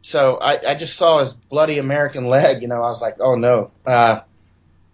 so 0.00 0.36
I, 0.36 0.70
I 0.70 0.74
just 0.74 0.96
saw 0.96 1.20
his 1.20 1.34
bloody 1.34 1.78
American 1.78 2.24
leg. 2.24 2.62
You 2.62 2.68
know, 2.68 2.76
I 2.76 2.88
was 2.88 3.02
like, 3.02 3.16
oh 3.20 3.34
no. 3.34 3.70
Uh, 3.84 4.20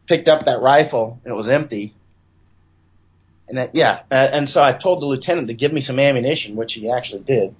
picked 0.08 0.28
up 0.28 0.46
that 0.46 0.60
rifle 0.60 1.20
and 1.22 1.32
it 1.32 1.36
was 1.36 1.48
empty. 1.48 1.94
And 3.48 3.58
that, 3.58 3.74
yeah, 3.74 4.02
and 4.10 4.48
so 4.48 4.62
I 4.62 4.72
told 4.72 5.00
the 5.00 5.06
lieutenant 5.06 5.48
to 5.48 5.54
give 5.54 5.72
me 5.72 5.80
some 5.80 5.98
ammunition, 5.98 6.56
which 6.56 6.74
he 6.74 6.90
actually 6.90 7.22
did. 7.22 7.54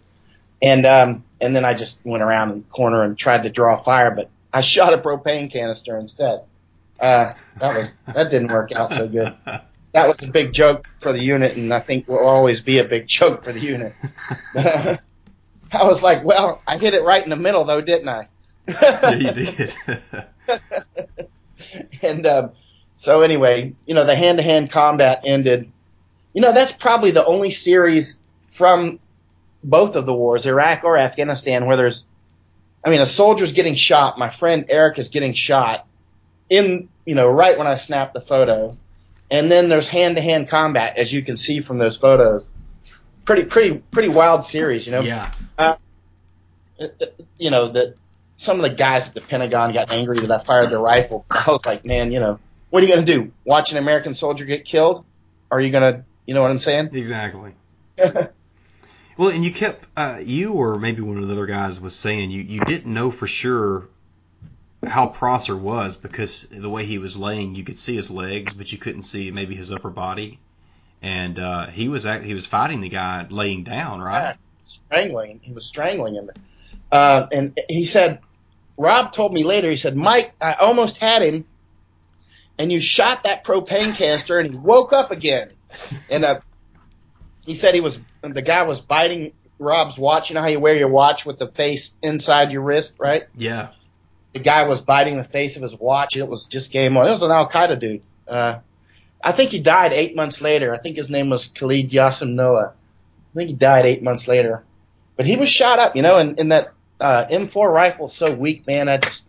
And 0.61 0.85
um, 0.85 1.25
and 1.41 1.55
then 1.55 1.65
I 1.65 1.75
just 1.75 2.05
went 2.05 2.23
around 2.23 2.49
the 2.51 2.61
corner 2.69 3.05
and 3.05 3.17
tried 3.17 3.45
to 3.45 3.51
draw 3.51 3.77
fire, 3.77 4.11
but 4.11 4.29
I 4.53 4.61
shot 4.63 4.93
a 4.93 4.99
propane 4.99 5.51
canister 5.51 5.97
instead. 5.97 6.43
Uh, 7.01 7.35
that 7.59 7.69
was 7.69 7.95
that 8.07 8.31
didn't 8.31 8.51
work 8.51 8.73
out 8.73 8.91
so 8.91 9.07
good. 9.09 9.35
That 9.93 10.09
was 10.09 10.23
a 10.23 10.31
big 10.31 10.53
joke 10.53 10.87
for 11.01 11.13
the 11.13 11.23
unit, 11.23 11.57
and 11.57 11.73
I 11.73 11.81
think 11.81 12.09
will 12.09 12.27
always 12.27 12.61
be 12.61 12.79
a 12.81 12.85
big 12.85 13.07
joke 13.07 13.45
for 13.45 13.53
the 13.53 13.61
unit. 13.61 13.95
I 15.73 15.85
was 15.85 16.03
like, 16.03 16.25
well, 16.25 16.61
I 16.67 16.77
hit 16.77 16.95
it 16.95 17.03
right 17.05 17.23
in 17.23 17.31
the 17.31 17.37
middle, 17.37 17.65
though, 17.65 17.81
didn't 17.81 18.09
I? 18.09 18.29
yeah, 18.69 19.15
you 19.15 19.33
did. 19.33 19.75
and 22.03 22.27
um, 22.27 22.51
so 22.97 23.23
anyway, 23.23 23.75
you 23.87 23.95
know, 23.95 24.05
the 24.05 24.17
hand 24.17 24.39
to 24.39 24.45
hand 24.45 24.71
combat 24.71 25.23
ended. 25.25 25.71
You 26.35 26.43
know, 26.43 26.53
that's 26.53 26.73
probably 26.73 27.13
the 27.13 27.25
only 27.25 27.51
series 27.51 28.19
from 28.51 28.99
both 29.63 29.97
of 29.97 30.07
the 30.07 30.15
wars, 30.15 30.47
Iraq 30.47 30.85
or 30.85 30.97
Afghanistan, 30.97 31.67
where 31.67 31.77
there's, 31.77 32.05
I 32.85 32.91
mean, 32.91 33.01
a 33.01 33.07
soldier's 33.07 33.53
getting 33.53 33.75
shot. 33.75 34.19
My 34.19 34.29
friend 34.29 34.67
Eric 34.69 34.99
is 34.99 35.09
getting 35.09 35.33
shot 35.33 35.87
in, 36.49 36.89
you 37.05 37.15
know, 37.15 37.29
right 37.29 37.57
when 37.57 37.67
I 37.67 37.77
snapped 37.77 38.15
the 38.15 38.21
photo. 38.21 38.77
And 39.31 39.51
then 39.51 39.69
there's 39.69 39.89
hand 39.89 40.17
to 40.17 40.23
hand 40.23 40.49
combat, 40.49 40.97
as 40.97 41.13
you 41.13 41.23
can 41.23 41.37
see 41.37 41.61
from 41.61 41.79
those 41.79 41.97
photos. 41.97 42.51
Pretty, 43.25 43.45
pretty, 43.45 43.79
pretty 43.91 44.09
wild 44.09 44.45
series, 44.45 44.87
you 44.87 44.93
know? 44.93 45.01
Yeah. 45.03 45.31
Uh, 45.59 45.77
you 47.37 47.51
know, 47.51 47.69
that 47.69 47.95
some 48.39 48.57
of 48.59 48.63
the 48.63 48.75
guys 48.75 49.09
at 49.09 49.15
the 49.15 49.21
Pentagon 49.21 49.73
got 49.73 49.93
angry 49.93 50.21
that 50.21 50.31
I 50.31 50.39
fired 50.39 50.71
the 50.71 50.79
rifle. 50.79 51.27
I 51.31 51.45
was 51.49 51.67
like, 51.67 51.85
man, 51.85 52.13
you 52.13 52.21
know, 52.21 52.39
what 52.71 52.83
are 52.83 52.87
you 52.87 52.95
going 52.95 53.05
to 53.05 53.13
do? 53.13 53.33
Watch 53.45 53.73
an 53.73 53.79
American 53.79 54.15
soldier 54.15 54.47
get 54.47 54.65
killed? 54.65 55.05
Are 55.51 55.61
you 55.61 55.71
going 55.71 55.93
to, 55.93 56.05
you 56.25 56.35
know 56.35 56.43
what 56.43 56.51
I'm 56.51 56.61
saying? 56.61 56.91
Exactly. 56.93 57.53
well, 57.99 59.29
and 59.29 59.45
you 59.45 59.53
kept, 59.53 59.85
uh, 59.97 60.21
you 60.23 60.53
or 60.53 60.79
maybe 60.79 61.03
one 61.03 61.19
of 61.19 61.27
the 61.27 61.33
other 61.35 61.47
guys 61.47 61.81
was 61.81 61.97
saying 61.97 62.31
you, 62.31 62.43
you 62.43 62.61
didn't 62.61 62.93
know 62.93 63.11
for 63.11 63.27
sure 63.27 63.89
how 64.87 65.09
Prosser 65.09 65.57
was 65.57 65.97
because 65.97 66.43
the 66.43 66.71
way 66.71 66.85
he 66.85 66.99
was 66.99 67.17
laying, 67.17 67.57
you 67.57 67.65
could 67.65 67.79
see 67.79 67.97
his 67.97 68.11
legs, 68.11 68.53
but 68.53 68.71
you 68.71 68.79
couldn't 68.79 69.03
see 69.03 69.33
maybe 69.33 69.57
his 69.57 69.73
upper 69.73 69.91
body. 69.91 70.39
And 71.03 71.39
uh, 71.41 71.67
he 71.67 71.89
was 71.89 72.05
he 72.05 72.35
was 72.35 72.47
fighting 72.47 72.81
the 72.81 72.89
guy 72.89 73.27
laying 73.31 73.65
down, 73.65 74.01
right? 74.01 74.21
Yeah, 74.21 74.35
strangling. 74.65 75.41
He 75.43 75.53
was 75.53 75.65
strangling 75.65 76.15
him. 76.15 76.31
Uh, 76.91 77.27
and 77.31 77.59
he 77.69 77.85
said 77.85 78.21
Rob 78.79 79.11
told 79.11 79.35
me 79.35 79.43
later, 79.43 79.69
he 79.69 79.77
said, 79.77 79.97
Mike, 79.97 80.33
I 80.41 80.55
almost 80.55 80.99
had 80.99 81.21
him, 81.21 81.45
and 82.57 82.73
you 82.73 82.81
shot 82.81 83.25
that 83.25 83.45
propane 83.45 83.95
canister, 83.95 84.39
and 84.39 84.51
he 84.51 84.57
woke 84.57 84.93
up 84.93 85.11
again. 85.11 85.51
And 86.09 86.25
uh, 86.25 86.41
he 87.45 87.55
said 87.55 87.75
he 87.75 87.81
was, 87.81 88.01
the 88.23 88.41
guy 88.41 88.63
was 88.63 88.81
biting 88.81 89.33
Rob's 89.59 89.99
watch. 89.99 90.31
You 90.31 90.35
know 90.35 90.43
how 90.43 90.49
you 90.49 90.61
wear 90.61 90.77
your 90.77 90.89
watch 90.89 91.27
with 91.27 91.39
the 91.39 91.49
face 91.49 91.97
inside 92.03 92.53
your 92.53 92.63
wrist, 92.63 92.97
right? 93.01 93.25
Yeah. 93.37 93.71
The 94.33 94.41
guy 94.41 94.69
was 94.69 94.81
biting 94.81 95.17
the 95.17 95.25
face 95.25 95.57
of 95.57 95.63
his 95.63 95.77
watch. 95.77 96.17
It 96.17 96.29
was 96.29 96.47
just 96.47 96.71
game 96.71 96.97
on. 96.97 97.07
It 97.07 97.11
was 97.11 97.25
an 97.25 97.33
Al 97.33 97.49
Qaeda 97.49 97.81
dude. 97.81 98.03
Uh, 98.29 98.61
I 99.23 99.33
think 99.33 99.51
he 99.51 99.59
died 99.59 99.93
eight 99.93 100.15
months 100.15 100.41
later. 100.41 100.73
I 100.73 100.79
think 100.79 100.97
his 100.97 101.11
name 101.11 101.31
was 101.31 101.49
Khalid 101.49 101.91
Yassim 101.91 102.35
Noah. 102.35 102.75
I 102.75 103.37
think 103.37 103.51
he 103.51 103.57
died 103.57 103.87
eight 103.87 104.05
months 104.05 104.29
later. 104.29 104.63
But 105.17 105.27
he 105.27 105.37
was 105.37 105.49
shot 105.49 105.81
up, 105.81 105.97
you 105.97 106.03
know, 106.03 106.17
and, 106.19 106.39
and 106.39 106.53
that 106.53 106.73
uh, 107.01 107.27
M4 107.31 107.73
rifle 107.73 108.09
so 108.09 108.35
weak, 108.35 108.67
man. 108.67 108.89
I 108.89 108.99
just, 108.99 109.29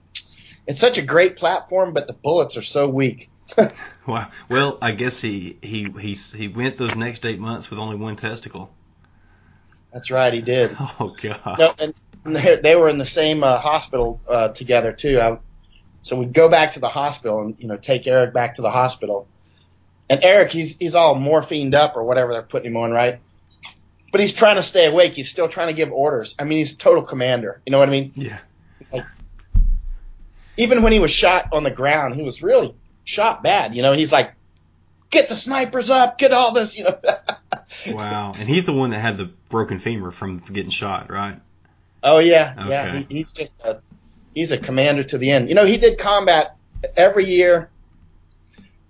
it's 0.68 0.82
such 0.82 0.98
a 0.98 1.02
great 1.02 1.36
platform, 1.36 1.94
but 1.94 2.08
the 2.08 2.14
bullets 2.14 2.58
are 2.58 2.62
so 2.62 2.90
weak. 2.90 3.30
wow. 4.08 4.28
Well, 4.50 4.78
I 4.82 4.92
guess 4.92 5.22
he 5.22 5.58
he 5.62 5.90
he 6.00 6.14
he 6.14 6.48
went 6.48 6.78
those 6.78 6.96
next 6.96 7.26
eight 7.26 7.40
months 7.40 7.70
with 7.70 7.80
only 7.80 7.96
one 7.96 8.16
testicle. 8.16 8.72
That's 9.92 10.12
right, 10.12 10.34
he 10.34 10.42
did. 10.42 10.76
Oh 11.00 11.16
God. 11.20 11.58
No, 11.58 11.74
and 12.26 12.36
they, 12.36 12.58
they 12.58 12.76
were 12.76 12.90
in 12.90 12.98
the 12.98 13.06
same 13.06 13.44
uh, 13.44 13.58
hospital 13.58 14.20
uh, 14.30 14.50
together 14.50 14.92
too. 14.92 15.20
I, 15.20 15.40
so 16.02 16.18
we'd 16.18 16.34
go 16.34 16.50
back 16.50 16.74
to 16.74 16.80
the 16.80 16.90
hospital 16.90 17.42
and 17.42 17.56
you 17.60 17.68
know 17.68 17.78
take 17.78 18.06
Eric 18.08 18.34
back 18.34 18.56
to 18.56 18.62
the 18.62 18.70
hospital. 18.70 19.28
And 20.10 20.24
Eric, 20.24 20.52
he's 20.52 20.78
he's 20.78 20.96
all 20.96 21.16
morphined 21.16 21.76
up 21.76 21.96
or 21.96 22.04
whatever 22.04 22.34
they're 22.34 22.42
putting 22.42 22.72
him 22.72 22.78
on, 22.78 22.92
right? 22.92 23.20
But 24.12 24.22
he's 24.22 24.34
trying 24.34 24.56
to 24.56 24.62
stay 24.62 24.86
awake. 24.86 25.14
He's 25.14 25.30
still 25.30 25.48
trying 25.48 25.68
to 25.68 25.74
give 25.74 25.92
orders. 25.92 26.36
I 26.40 26.44
mean, 26.44 26.58
he's 26.60 26.76
total 26.76 27.04
commander. 27.04 27.62
You 27.66 27.72
know 27.72 27.80
what 27.80 27.90
I 27.90 27.92
mean? 27.92 28.12
Yeah. 28.16 28.40
Like, 28.92 29.06
even 30.58 30.82
when 30.82 30.92
he 30.92 31.00
was 31.00 31.12
shot 31.12 31.50
on 31.54 31.64
the 31.64 31.72
ground, 31.72 32.16
he 32.16 32.24
was 32.24 32.42
really 32.42 32.76
shot 33.04 33.44
bad. 33.44 33.76
You 33.76 33.82
know, 33.82 33.94
he's 33.94 34.12
like, 34.12 34.34
get 35.10 35.30
the 35.30 35.36
snipers 35.36 35.90
up, 35.90 36.18
get 36.18 36.32
all 36.32 36.54
this, 36.54 36.78
you 36.78 36.84
know. 36.84 37.00
wow. 37.94 38.34
And 38.38 38.48
he's 38.48 38.66
the 38.66 38.74
one 38.74 38.92
that 38.92 39.00
had 39.00 39.18
the 39.18 39.26
broken 39.50 39.80
femur 39.80 40.12
from 40.12 40.40
getting 40.40 40.72
shot, 40.72 41.12
right? 41.12 41.40
Oh 42.02 42.20
yeah, 42.20 42.56
okay. 42.58 42.70
yeah. 42.70 42.96
He, 42.96 43.06
he's 43.10 43.34
just 43.34 43.54
a, 43.64 43.82
he's 44.34 44.52
a 44.52 44.58
commander 44.58 45.04
to 45.04 45.18
the 45.18 45.32
end. 45.32 45.50
You 45.50 45.56
know, 45.56 45.66
he 45.66 45.78
did 45.78 45.98
combat 45.98 46.56
every 46.96 47.26
year 47.26 47.70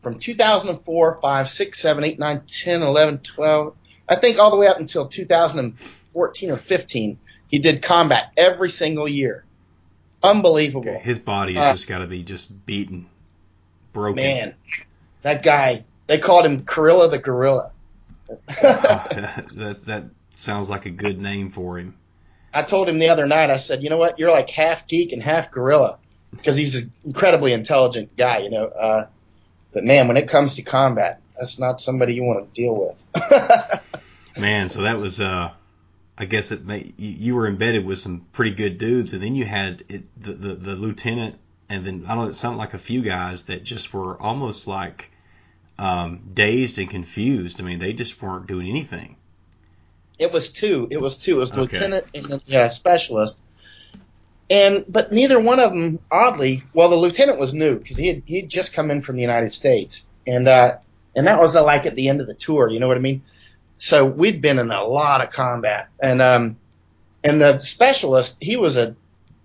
from 0.01 0.19
2004, 0.19 1.19
5, 1.21 1.49
6, 1.49 1.79
7, 1.79 2.03
8, 2.03 2.19
9, 2.19 2.41
10, 2.47 2.81
11, 2.83 3.17
12, 3.19 3.75
I 4.09 4.15
think 4.15 4.39
all 4.39 4.51
the 4.51 4.57
way 4.57 4.67
up 4.67 4.79
until 4.79 5.07
2014 5.07 6.51
or 6.51 6.55
15, 6.55 7.19
he 7.47 7.59
did 7.59 7.81
combat 7.81 8.31
every 8.35 8.71
single 8.71 9.07
year. 9.07 9.45
Unbelievable. 10.23 10.89
Okay, 10.89 10.99
his 10.99 11.19
body 11.19 11.53
has 11.53 11.65
uh, 11.65 11.71
just 11.71 11.87
got 11.87 11.99
to 11.99 12.07
be 12.07 12.23
just 12.23 12.65
beaten, 12.65 13.07
broken. 13.93 14.15
Man, 14.15 14.55
that 15.21 15.43
guy. 15.43 15.85
They 16.07 16.17
called 16.17 16.43
him 16.43 16.63
Kurilla 16.63 17.11
the 17.11 17.19
Gorilla. 17.19 17.71
that 18.47 19.81
that 19.85 20.05
sounds 20.35 20.69
like 20.69 20.85
a 20.85 20.89
good 20.89 21.19
name 21.19 21.51
for 21.51 21.77
him. 21.77 21.95
I 22.53 22.63
told 22.63 22.89
him 22.89 22.99
the 22.99 23.09
other 23.09 23.27
night. 23.27 23.49
I 23.51 23.57
said, 23.57 23.83
you 23.83 23.89
know 23.89 23.97
what? 23.97 24.17
You're 24.17 24.31
like 24.31 24.49
half 24.49 24.87
geek 24.87 25.13
and 25.13 25.21
half 25.21 25.51
gorilla 25.51 25.99
because 26.31 26.57
he's 26.57 26.75
an 26.75 26.91
incredibly 27.05 27.53
intelligent 27.53 28.17
guy. 28.17 28.39
You 28.39 28.49
know, 28.49 28.65
uh, 28.65 29.05
but 29.71 29.83
man, 29.83 30.07
when 30.07 30.17
it 30.17 30.27
comes 30.27 30.55
to 30.55 30.63
combat, 30.63 31.21
that's 31.39 31.59
not 31.59 31.79
somebody 31.79 32.13
you 32.13 32.23
want 32.23 32.53
to 32.53 32.61
deal 32.61 32.75
with. 32.75 33.05
Man, 34.37 34.69
so 34.69 34.83
that 34.83 34.99
was 34.99 35.21
uh 35.21 35.51
I 36.19 36.25
guess 36.25 36.51
it 36.51 36.65
may, 36.65 36.93
you 36.97 37.35
were 37.35 37.47
embedded 37.47 37.85
with 37.85 37.97
some 37.97 38.25
pretty 38.33 38.51
good 38.51 38.77
dudes, 38.77 39.13
and 39.13 39.23
then 39.23 39.35
you 39.35 39.45
had 39.45 39.85
it, 39.87 40.03
the, 40.21 40.33
the 40.33 40.55
the 40.55 40.75
lieutenant, 40.75 41.37
and 41.69 41.85
then 41.85 42.03
I 42.05 42.09
don't 42.13 42.25
know, 42.25 42.29
it 42.29 42.35
sounded 42.35 42.57
like 42.57 42.73
a 42.73 42.79
few 42.79 43.01
guys 43.01 43.43
that 43.43 43.63
just 43.63 43.93
were 43.93 44.21
almost 44.21 44.67
like 44.67 45.09
um, 45.77 46.31
dazed 46.33 46.77
and 46.77 46.89
confused. 46.89 47.61
I 47.61 47.63
mean, 47.63 47.79
they 47.79 47.93
just 47.93 48.21
weren't 48.21 48.47
doing 48.47 48.67
anything. 48.67 49.15
It 50.17 50.33
was 50.33 50.51
two. 50.51 50.89
It 50.91 50.99
was 50.99 51.17
two. 51.17 51.37
It 51.37 51.39
was 51.39 51.53
okay. 51.53 51.61
lieutenant 51.61 52.07
and 52.13 52.41
yeah, 52.45 52.67
specialist. 52.67 53.41
And 54.49 54.83
but 54.89 55.13
neither 55.13 55.39
one 55.39 55.61
of 55.61 55.71
them, 55.71 55.99
oddly, 56.11 56.63
well, 56.73 56.89
the 56.89 56.97
lieutenant 56.97 57.39
was 57.39 57.53
new 57.53 57.77
because 57.77 57.95
he 57.95 58.07
had 58.09 58.23
he 58.25 58.41
had 58.41 58.49
just 58.49 58.73
come 58.73 58.91
in 58.91 59.01
from 59.01 59.15
the 59.15 59.21
United 59.21 59.53
States, 59.53 60.09
and 60.27 60.49
uh, 60.49 60.79
and 61.15 61.27
that 61.27 61.39
was 61.39 61.55
uh, 61.55 61.63
like 61.63 61.85
at 61.85 61.95
the 61.95 62.09
end 62.09 62.21
of 62.21 62.27
the 62.27 62.33
tour. 62.33 62.69
You 62.69 62.79
know 62.79 62.87
what 62.87 62.97
I 62.97 63.01
mean? 63.01 63.23
So 63.77 64.05
we'd 64.05 64.41
been 64.41 64.59
in 64.59 64.71
a 64.71 64.83
lot 64.83 65.21
of 65.21 65.31
combat, 65.31 65.89
and 66.01 66.21
um, 66.21 66.57
and 67.23 67.39
the 67.39 67.59
specialist, 67.59 68.37
he 68.41 68.57
was 68.57 68.77
a 68.77 68.95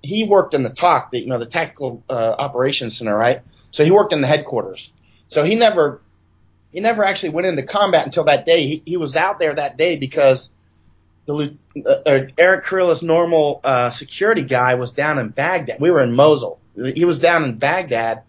he 0.03 0.25
worked 0.25 0.55
in 0.55 0.63
the 0.63 0.71
TOC, 0.71 1.11
the, 1.13 1.21
you 1.21 1.29
know, 1.29 1.39
the 1.39 1.47
Tactical 1.47 2.03
uh, 2.11 2.35
Operations 2.39 2.99
Center, 2.99 3.17
right? 3.17 3.43
So 3.71 3.85
he 3.85 3.91
worked 3.91 4.13
in 4.13 4.21
the 4.21 4.27
headquarters. 4.27 4.93
So 5.29 5.43
he 5.43 5.55
never 5.55 6.01
he 6.73 6.81
never 6.81 7.05
actually 7.05 7.31
went 7.31 7.47
into 7.47 7.63
combat 7.63 8.05
until 8.05 8.25
that 8.25 8.45
day. 8.45 8.67
He, 8.67 8.83
he 8.85 8.97
was 8.97 9.17
out 9.17 9.39
there 9.39 9.55
that 9.55 9.77
day 9.77 9.97
because 9.97 10.51
the 11.27 11.57
uh, 11.85 11.89
uh, 11.89 12.27
Eric 12.37 12.65
Kurilla's 12.65 13.03
normal 13.03 13.61
uh, 13.65 13.91
security 13.91 14.43
guy 14.43 14.75
was 14.75 14.91
down 14.91 15.19
in 15.19 15.29
Baghdad. 15.29 15.81
We 15.81 15.91
were 15.91 16.01
in 16.01 16.15
Mosul. 16.15 16.61
He 16.77 17.05
was 17.05 17.21
down 17.21 17.45
in 17.45 17.57
Baghdad. 17.57 18.23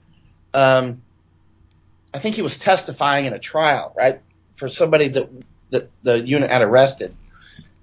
Um, 0.54 1.01
I 2.15 2.19
think 2.19 2.36
he 2.36 2.41
was 2.41 2.57
testifying 2.57 3.25
in 3.25 3.34
a 3.34 3.39
trial, 3.39 3.93
right, 3.95 4.22
for 4.55 4.69
somebody 4.69 5.10
that 5.10 5.29
that 5.72 5.89
the 6.01 6.25
unit 6.25 6.50
had 6.50 6.62
arrested. 6.62 7.13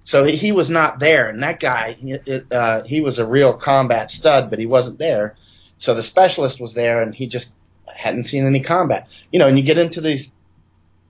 So 0.05 0.23
he, 0.23 0.35
he 0.35 0.51
was 0.51 0.71
not 0.71 0.97
there, 0.97 1.29
and 1.29 1.43
that 1.43 1.59
guy, 1.59 1.95
it, 2.01 2.51
uh, 2.51 2.81
he 2.83 3.01
was 3.01 3.19
a 3.19 3.27
real 3.27 3.53
combat 3.53 4.09
stud, 4.09 4.49
but 4.49 4.57
he 4.57 4.65
wasn't 4.65 4.97
there. 4.97 5.35
So 5.77 5.93
the 5.93 6.01
specialist 6.01 6.59
was 6.59 6.73
there, 6.73 7.03
and 7.03 7.13
he 7.13 7.27
just 7.27 7.53
hadn't 7.85 8.23
seen 8.23 8.47
any 8.47 8.61
combat. 8.61 9.07
You 9.31 9.37
know, 9.37 9.45
and 9.45 9.55
you 9.55 9.63
get 9.63 9.77
into 9.77 10.01
these, 10.01 10.35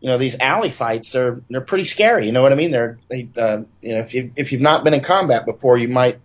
you 0.01 0.10
know, 0.10 0.18
these 0.18 0.38
alley 0.42 0.70
fights. 0.70 1.13
They're 1.13 1.39
they're 1.50 1.62
pretty 1.62 1.86
scary. 1.86 2.25
You 2.25 2.34
know 2.34 2.42
what 2.42 2.51
I 2.51 2.56
mean? 2.56 2.72
They're 2.72 3.00
they, 3.10 3.30
uh, 3.38 3.62
you 3.80 3.94
know, 3.94 4.01
if 4.01 4.13
you 4.13 4.34
if 4.36 4.51
you've 4.51 4.62
not 4.62 4.84
been 4.84 4.94
in 4.94 5.01
combat 5.01 5.46
before, 5.46 5.77
you 5.77 5.88
might 5.88 6.20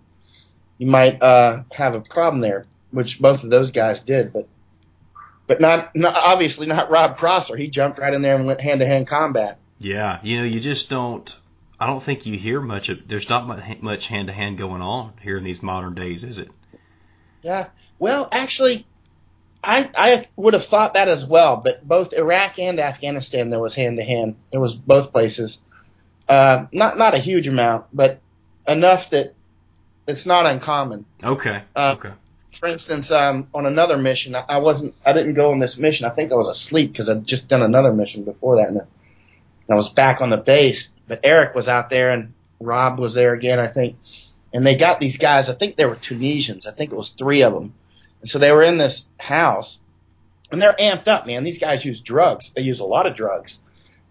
you 0.79 0.89
might 0.89 1.23
uh, 1.23 1.63
have 1.71 1.95
a 1.95 2.01
problem 2.01 2.41
there, 2.41 2.67
which 2.91 3.21
both 3.21 3.45
of 3.45 3.51
those 3.51 3.71
guys 3.71 4.03
did, 4.03 4.33
but 4.33 4.49
but 5.49 5.61
not, 5.61 5.97
not 5.97 6.15
obviously 6.15 6.69
not 6.69 6.91
Rob 6.91 7.17
Prosser. 7.17 7.57
He 7.57 7.69
jumped 7.69 7.99
right 7.99 8.15
in 8.15 8.23
there 8.23 8.37
and 8.37 8.47
went 8.47 8.61
hand 8.61 8.81
to 8.81 8.87
hand 8.87 9.09
combat. 9.09 9.59
Yeah, 9.81 10.21
you 10.23 10.39
know, 10.39 10.45
you 10.45 10.61
just 10.61 10.91
don't. 10.91 11.37
I 11.81 11.87
don't 11.87 12.03
think 12.03 12.27
you 12.27 12.37
hear 12.37 12.61
much 12.61 12.89
of. 12.89 13.09
There's 13.09 13.29
not 13.29 13.47
much 13.83 14.07
hand 14.07 14.29
to 14.29 14.33
hand 14.33 14.59
going 14.59 14.83
on 14.83 15.15
here 15.21 15.37
in 15.37 15.45
these 15.45 15.63
modern 15.63 15.95
days, 15.95 16.23
is 16.25 16.39
it? 16.39 16.51
Yeah. 17.43 17.69
Well, 17.99 18.29
actually, 18.31 18.87
I 19.63 19.89
I 19.97 20.27
would 20.37 20.55
have 20.55 20.65
thought 20.65 20.95
that 20.95 21.09
as 21.09 21.25
well. 21.25 21.57
But 21.57 21.87
both 21.87 22.13
Iraq 22.13 22.59
and 22.59 22.81
Afghanistan, 22.81 23.51
there 23.51 23.61
was 23.61 23.75
hand 23.75 23.97
to 23.99 24.05
hand. 24.05 24.37
There 24.51 24.61
was 24.61 24.75
both 24.75 25.13
places. 25.13 25.61
Uh, 26.29 26.67
not 26.73 26.99
not 26.99 27.15
a 27.15 27.19
huge 27.19 27.49
amount, 27.49 27.87
but 27.93 28.21
enough 28.67 29.11
that 29.11 29.35
it's 30.07 30.27
not 30.27 30.47
uncommon. 30.47 31.07
Okay. 31.23 31.63
Uh, 31.75 31.95
okay. 31.97 32.13
For 32.59 32.69
instance, 32.69 33.13
um, 33.13 33.49
on 33.55 33.67
another 33.67 33.97
mission, 33.97 34.35
I, 34.35 34.45
I 34.49 34.59
wasn't. 34.59 34.95
I 35.07 35.13
didn't 35.13 35.35
go 35.35 35.53
on 35.53 35.59
this 35.59 35.79
mission. 35.79 36.07
I 36.07 36.11
think 36.11 36.33
I 36.33 36.35
was 36.35 36.49
asleep 36.49 36.93
because 36.93 37.09
I'd 37.09 37.27
just 37.27 37.49
done 37.49 37.63
another 37.63 37.93
mission 37.93 38.25
before 38.25 38.57
that, 38.57 38.69
and 38.69 38.81
I 39.71 39.75
was 39.75 39.91
back 39.91 40.21
on 40.21 40.31
the 40.31 40.39
base, 40.39 40.93
but 41.07 41.21
Eric 41.25 41.55
was 41.55 41.69
out 41.69 41.91
there 41.91 42.11
and 42.11 42.33
Rob 42.61 42.99
was 42.99 43.15
there 43.15 43.35
again, 43.35 43.61
I 43.61 43.67
think. 43.67 43.97
And 44.53 44.67
they 44.67 44.77
got 44.77 44.99
these 44.99 45.19
guys, 45.19 45.51
I 45.51 45.55
think 45.55 45.77
they 45.77 45.85
were 45.85 45.97
Tunisians. 45.97 46.67
I 46.67 46.73
think 46.73 46.91
it 46.91 46.97
was 46.97 47.11
three 47.11 47.43
of 47.43 47.53
them. 47.53 47.75
And 48.21 48.31
so 48.31 48.39
they 48.39 48.51
were 48.51 48.63
in 48.63 48.79
this 48.79 49.07
house 49.21 49.79
and 50.51 50.61
they're 50.61 50.75
amped 50.79 51.09
up, 51.09 51.27
man. 51.27 51.45
These 51.45 51.59
guys 51.59 51.85
use 51.85 52.01
drugs. 52.01 52.53
They 52.53 52.63
use 52.63 52.81
a 52.81 52.87
lot 52.87 53.07
of 53.07 53.15
drugs. 53.15 53.61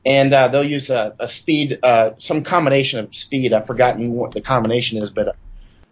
And 0.06 0.32
uh, 0.32 0.48
they'll 0.50 0.64
use 0.64 0.90
a, 0.90 1.16
a 1.20 1.28
speed, 1.28 1.80
uh, 1.82 2.12
some 2.18 2.44
combination 2.44 3.00
of 3.00 3.16
speed. 3.16 3.52
I've 3.52 3.68
forgotten 3.68 4.12
what 4.14 4.32
the 4.32 4.42
combination 4.42 5.00
is, 5.00 5.10
but 5.10 5.36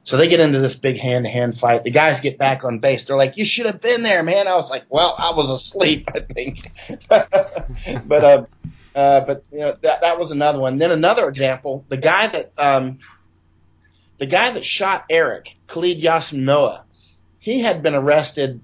so 0.05 0.17
they 0.17 0.29
get 0.29 0.39
into 0.39 0.59
this 0.59 0.75
big 0.75 0.97
hand 0.97 1.25
to 1.25 1.31
hand 1.31 1.59
fight. 1.59 1.83
The 1.83 1.89
guys 1.89 2.19
get 2.19 2.37
back 2.37 2.63
on 2.63 2.77
base. 2.77 3.03
They're 3.03 3.17
like, 3.17 3.37
"You 3.37 3.43
should 3.43 3.65
have 3.65 3.81
been 3.81 4.03
there, 4.03 4.21
man." 4.21 4.47
I 4.47 4.53
was 4.53 4.69
like, 4.69 4.85
"Well, 4.87 5.15
I 5.17 5.31
was 5.31 5.49
asleep, 5.49 6.07
I 6.13 6.19
think." 6.19 6.71
but 7.09 8.23
uh, 8.23 8.45
uh, 8.95 9.21
but 9.21 9.43
you 9.51 9.59
know 9.59 9.75
that 9.81 10.01
that 10.01 10.19
was 10.19 10.31
another 10.31 10.59
one. 10.59 10.77
Then 10.77 10.91
another 10.91 11.27
example, 11.27 11.83
the 11.89 11.97
guy 11.97 12.27
that 12.27 12.53
um, 12.55 12.99
the 14.19 14.27
guy 14.27 14.51
that 14.51 14.63
shot 14.63 15.05
Eric, 15.09 15.55
Khalid 15.65 15.99
Yassim 15.99 16.39
Noah, 16.39 16.83
he 17.39 17.61
had 17.61 17.81
been 17.81 17.95
arrested 17.95 18.61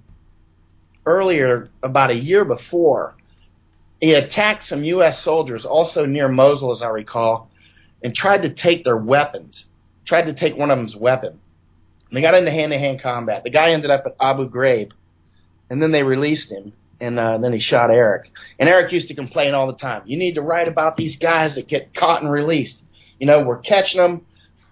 earlier, 1.07 1.69
about 1.81 2.11
a 2.11 2.15
year 2.15 2.45
before. 2.45 3.15
He 3.99 4.13
attacked 4.13 4.63
some 4.63 4.83
U.S. 4.83 5.19
soldiers, 5.19 5.65
also 5.65 6.05
near 6.05 6.27
Mosul, 6.27 6.71
as 6.71 6.83
I 6.83 6.89
recall, 6.89 7.49
and 8.03 8.15
tried 8.15 8.43
to 8.43 8.49
take 8.49 8.83
their 8.83 8.97
weapons. 8.97 9.67
Tried 10.11 10.25
to 10.25 10.33
take 10.33 10.57
one 10.57 10.69
of 10.71 10.77
them's 10.77 10.93
weapon. 10.93 11.29
And 11.29 12.11
they 12.11 12.19
got 12.19 12.35
into 12.35 12.51
hand-to-hand 12.51 12.99
combat. 12.99 13.45
The 13.45 13.49
guy 13.49 13.69
ended 13.69 13.91
up 13.91 14.05
at 14.05 14.17
Abu 14.19 14.49
Ghraib, 14.49 14.91
and 15.69 15.81
then 15.81 15.91
they 15.91 16.03
released 16.03 16.51
him 16.51 16.73
and 16.99 17.17
uh, 17.17 17.37
then 17.37 17.53
he 17.53 17.59
shot 17.59 17.91
Eric. 17.91 18.29
And 18.59 18.67
Eric 18.67 18.91
used 18.91 19.07
to 19.07 19.13
complain 19.13 19.53
all 19.53 19.67
the 19.67 19.77
time. 19.77 20.01
You 20.07 20.17
need 20.17 20.35
to 20.35 20.41
write 20.41 20.67
about 20.67 20.97
these 20.97 21.15
guys 21.15 21.55
that 21.55 21.65
get 21.65 21.93
caught 21.93 22.21
and 22.21 22.29
released. 22.29 22.83
You 23.21 23.25
know, 23.25 23.41
we're 23.43 23.59
catching 23.59 24.01
them. 24.01 24.25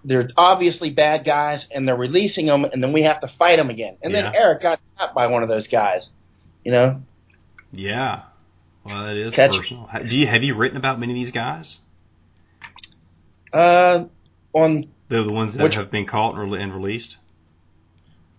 They're 0.04 0.28
obviously 0.36 0.90
bad 0.90 1.24
guys, 1.24 1.70
and 1.70 1.88
they're 1.88 1.96
releasing 1.96 2.44
them, 2.44 2.66
and 2.66 2.84
then 2.84 2.92
we 2.92 3.04
have 3.04 3.20
to 3.20 3.28
fight 3.28 3.56
them 3.56 3.70
again. 3.70 3.96
And 4.02 4.12
yeah. 4.12 4.24
then 4.24 4.36
Eric 4.36 4.60
got 4.60 4.78
shot 4.98 5.14
by 5.14 5.28
one 5.28 5.42
of 5.42 5.48
those 5.48 5.68
guys. 5.68 6.12
You 6.66 6.72
know. 6.72 7.02
Yeah. 7.72 8.24
Well, 8.84 9.06
that 9.06 9.16
is 9.16 9.34
Catch. 9.34 9.56
personal. 9.56 9.88
Do 10.06 10.18
you 10.18 10.26
have 10.26 10.44
you 10.44 10.54
written 10.54 10.76
about 10.76 11.00
many 11.00 11.14
of 11.14 11.16
these 11.16 11.30
guys? 11.30 11.80
Uh, 13.54 14.04
on 14.52 14.84
the 15.10 15.24
the 15.24 15.32
ones 15.32 15.54
that 15.54 15.64
which, 15.64 15.74
have 15.74 15.90
been 15.90 16.06
caught 16.06 16.36
and, 16.36 16.74
released. 16.74 17.18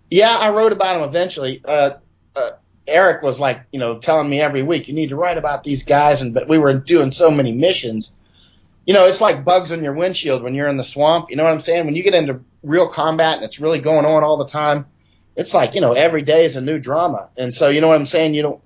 Yeah, 0.10 0.36
I 0.36 0.50
wrote 0.50 0.72
about 0.72 0.96
them 0.96 1.08
eventually. 1.08 1.62
Uh, 1.64 1.92
uh, 2.36 2.52
Eric 2.88 3.22
was 3.22 3.40
like, 3.40 3.66
you 3.72 3.80
know, 3.80 4.00
telling 4.00 4.30
me 4.30 4.42
every 4.42 4.64
week, 4.64 4.88
you 4.88 4.94
need 4.94 5.10
to 5.10 5.16
write 5.16 5.38
about 5.38 5.64
these 5.64 5.84
guys. 5.84 6.22
And, 6.22 6.34
but 6.34 6.48
we 6.48 6.58
were 6.58 6.74
doing 6.74 7.12
so 7.12 7.30
many 7.30 7.52
missions. 7.52 8.16
You 8.86 8.94
know, 8.94 9.06
it's 9.06 9.22
like 9.22 9.46
bugs 9.46 9.72
on 9.72 9.84
your 9.84 9.94
windshield 9.94 10.44
when 10.44 10.56
you're 10.56 10.68
in 10.68 10.78
the 10.78 10.84
swamp. 10.84 11.30
You 11.30 11.36
know 11.36 11.44
what 11.44 11.54
I'm 11.54 11.60
saying? 11.60 11.86
When 11.86 11.96
you 11.96 12.04
get 12.04 12.14
into 12.14 12.42
real 12.64 12.88
combat 12.88 13.36
and 13.36 13.46
it's 13.46 13.60
really 13.60 13.80
going 13.80 14.06
on 14.06 14.24
all 14.24 14.38
the 14.38 14.48
time, 14.48 14.88
it's 15.36 15.54
like, 15.54 15.76
you 15.76 15.82
know, 15.82 15.94
every 15.94 16.24
day 16.24 16.46
is 16.46 16.56
a 16.56 16.62
new 16.62 16.80
drama. 16.80 17.30
And 17.38 17.54
so, 17.54 17.70
you 17.70 17.82
know 17.82 17.88
what 17.88 17.98
I'm 17.98 18.06
saying? 18.06 18.34
You 18.34 18.42
don't, 18.42 18.62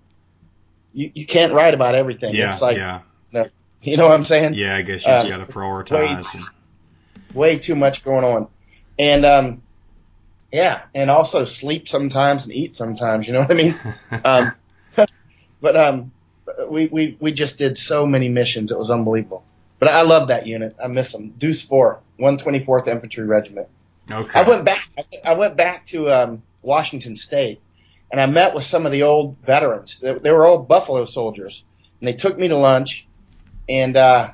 you, 0.94 1.12
you 1.14 1.26
can't 1.26 1.54
write 1.54 1.74
about 1.74 1.96
everything. 1.96 2.34
Yeah, 2.34 2.50
it's 2.50 2.62
like, 2.62 2.78
yeah. 2.78 3.02
You 3.32 3.40
know, 3.40 3.50
you 3.82 3.98
know 3.98 4.08
what 4.08 4.14
I'm 4.14 4.24
saying? 4.24 4.54
Yeah, 4.54 4.76
I 4.76 4.84
guess 4.84 5.06
you 5.06 5.12
uh, 5.12 5.28
got 5.28 5.38
to 5.38 5.46
prioritize. 5.46 6.48
Way 7.36 7.60
too 7.60 7.76
much 7.76 8.04
going 8.04 8.24
on. 8.24 8.48
And, 8.98 9.26
um, 9.26 9.62
yeah, 10.52 10.84
and 10.94 11.12
also 11.12 11.44
sleep 11.44 11.88
sometimes 11.90 12.46
and 12.46 12.54
eat 12.54 12.76
sometimes. 12.76 13.28
You 13.28 13.34
know 13.34 13.42
what 13.42 13.52
I 13.52 13.56
mean? 13.56 13.76
um, 14.24 14.54
but 15.62 15.76
um, 15.76 16.12
we 16.70 16.88
we 16.88 17.18
we 17.20 17.34
just 17.34 17.58
did 17.58 17.78
so 17.78 18.06
many 18.06 18.30
missions. 18.30 18.72
It 18.72 18.78
was 18.78 18.90
unbelievable. 18.90 19.44
But 19.80 19.90
I 19.90 20.04
love 20.04 20.30
that 20.30 20.48
unit. 20.48 20.76
I 20.82 20.88
miss 20.88 21.12
them. 21.12 21.32
Deuce 21.32 21.62
Four, 21.62 22.00
124th 22.20 22.88
Infantry 22.88 23.26
Regiment. 23.26 23.68
Okay. 24.10 24.40
I 24.40 24.48
went 24.48 24.64
back. 24.64 24.88
I 25.26 25.34
went 25.34 25.58
back 25.58 25.86
to 25.88 26.10
um, 26.10 26.44
Washington 26.62 27.18
State, 27.18 27.60
and 28.10 28.22
I 28.22 28.26
met 28.26 28.56
with 28.56 28.64
some 28.64 28.86
of 28.86 28.92
the 28.94 29.04
old 29.04 29.38
veterans. 29.40 30.00
They, 30.00 30.14
they 30.14 30.32
were 30.32 30.46
all 30.46 30.60
Buffalo 30.60 31.04
soldiers, 31.06 31.66
and 32.00 32.08
they 32.08 32.14
took 32.14 32.38
me 32.38 32.48
to 32.48 32.56
lunch, 32.56 33.06
and 33.68 33.98
uh, 33.98 34.32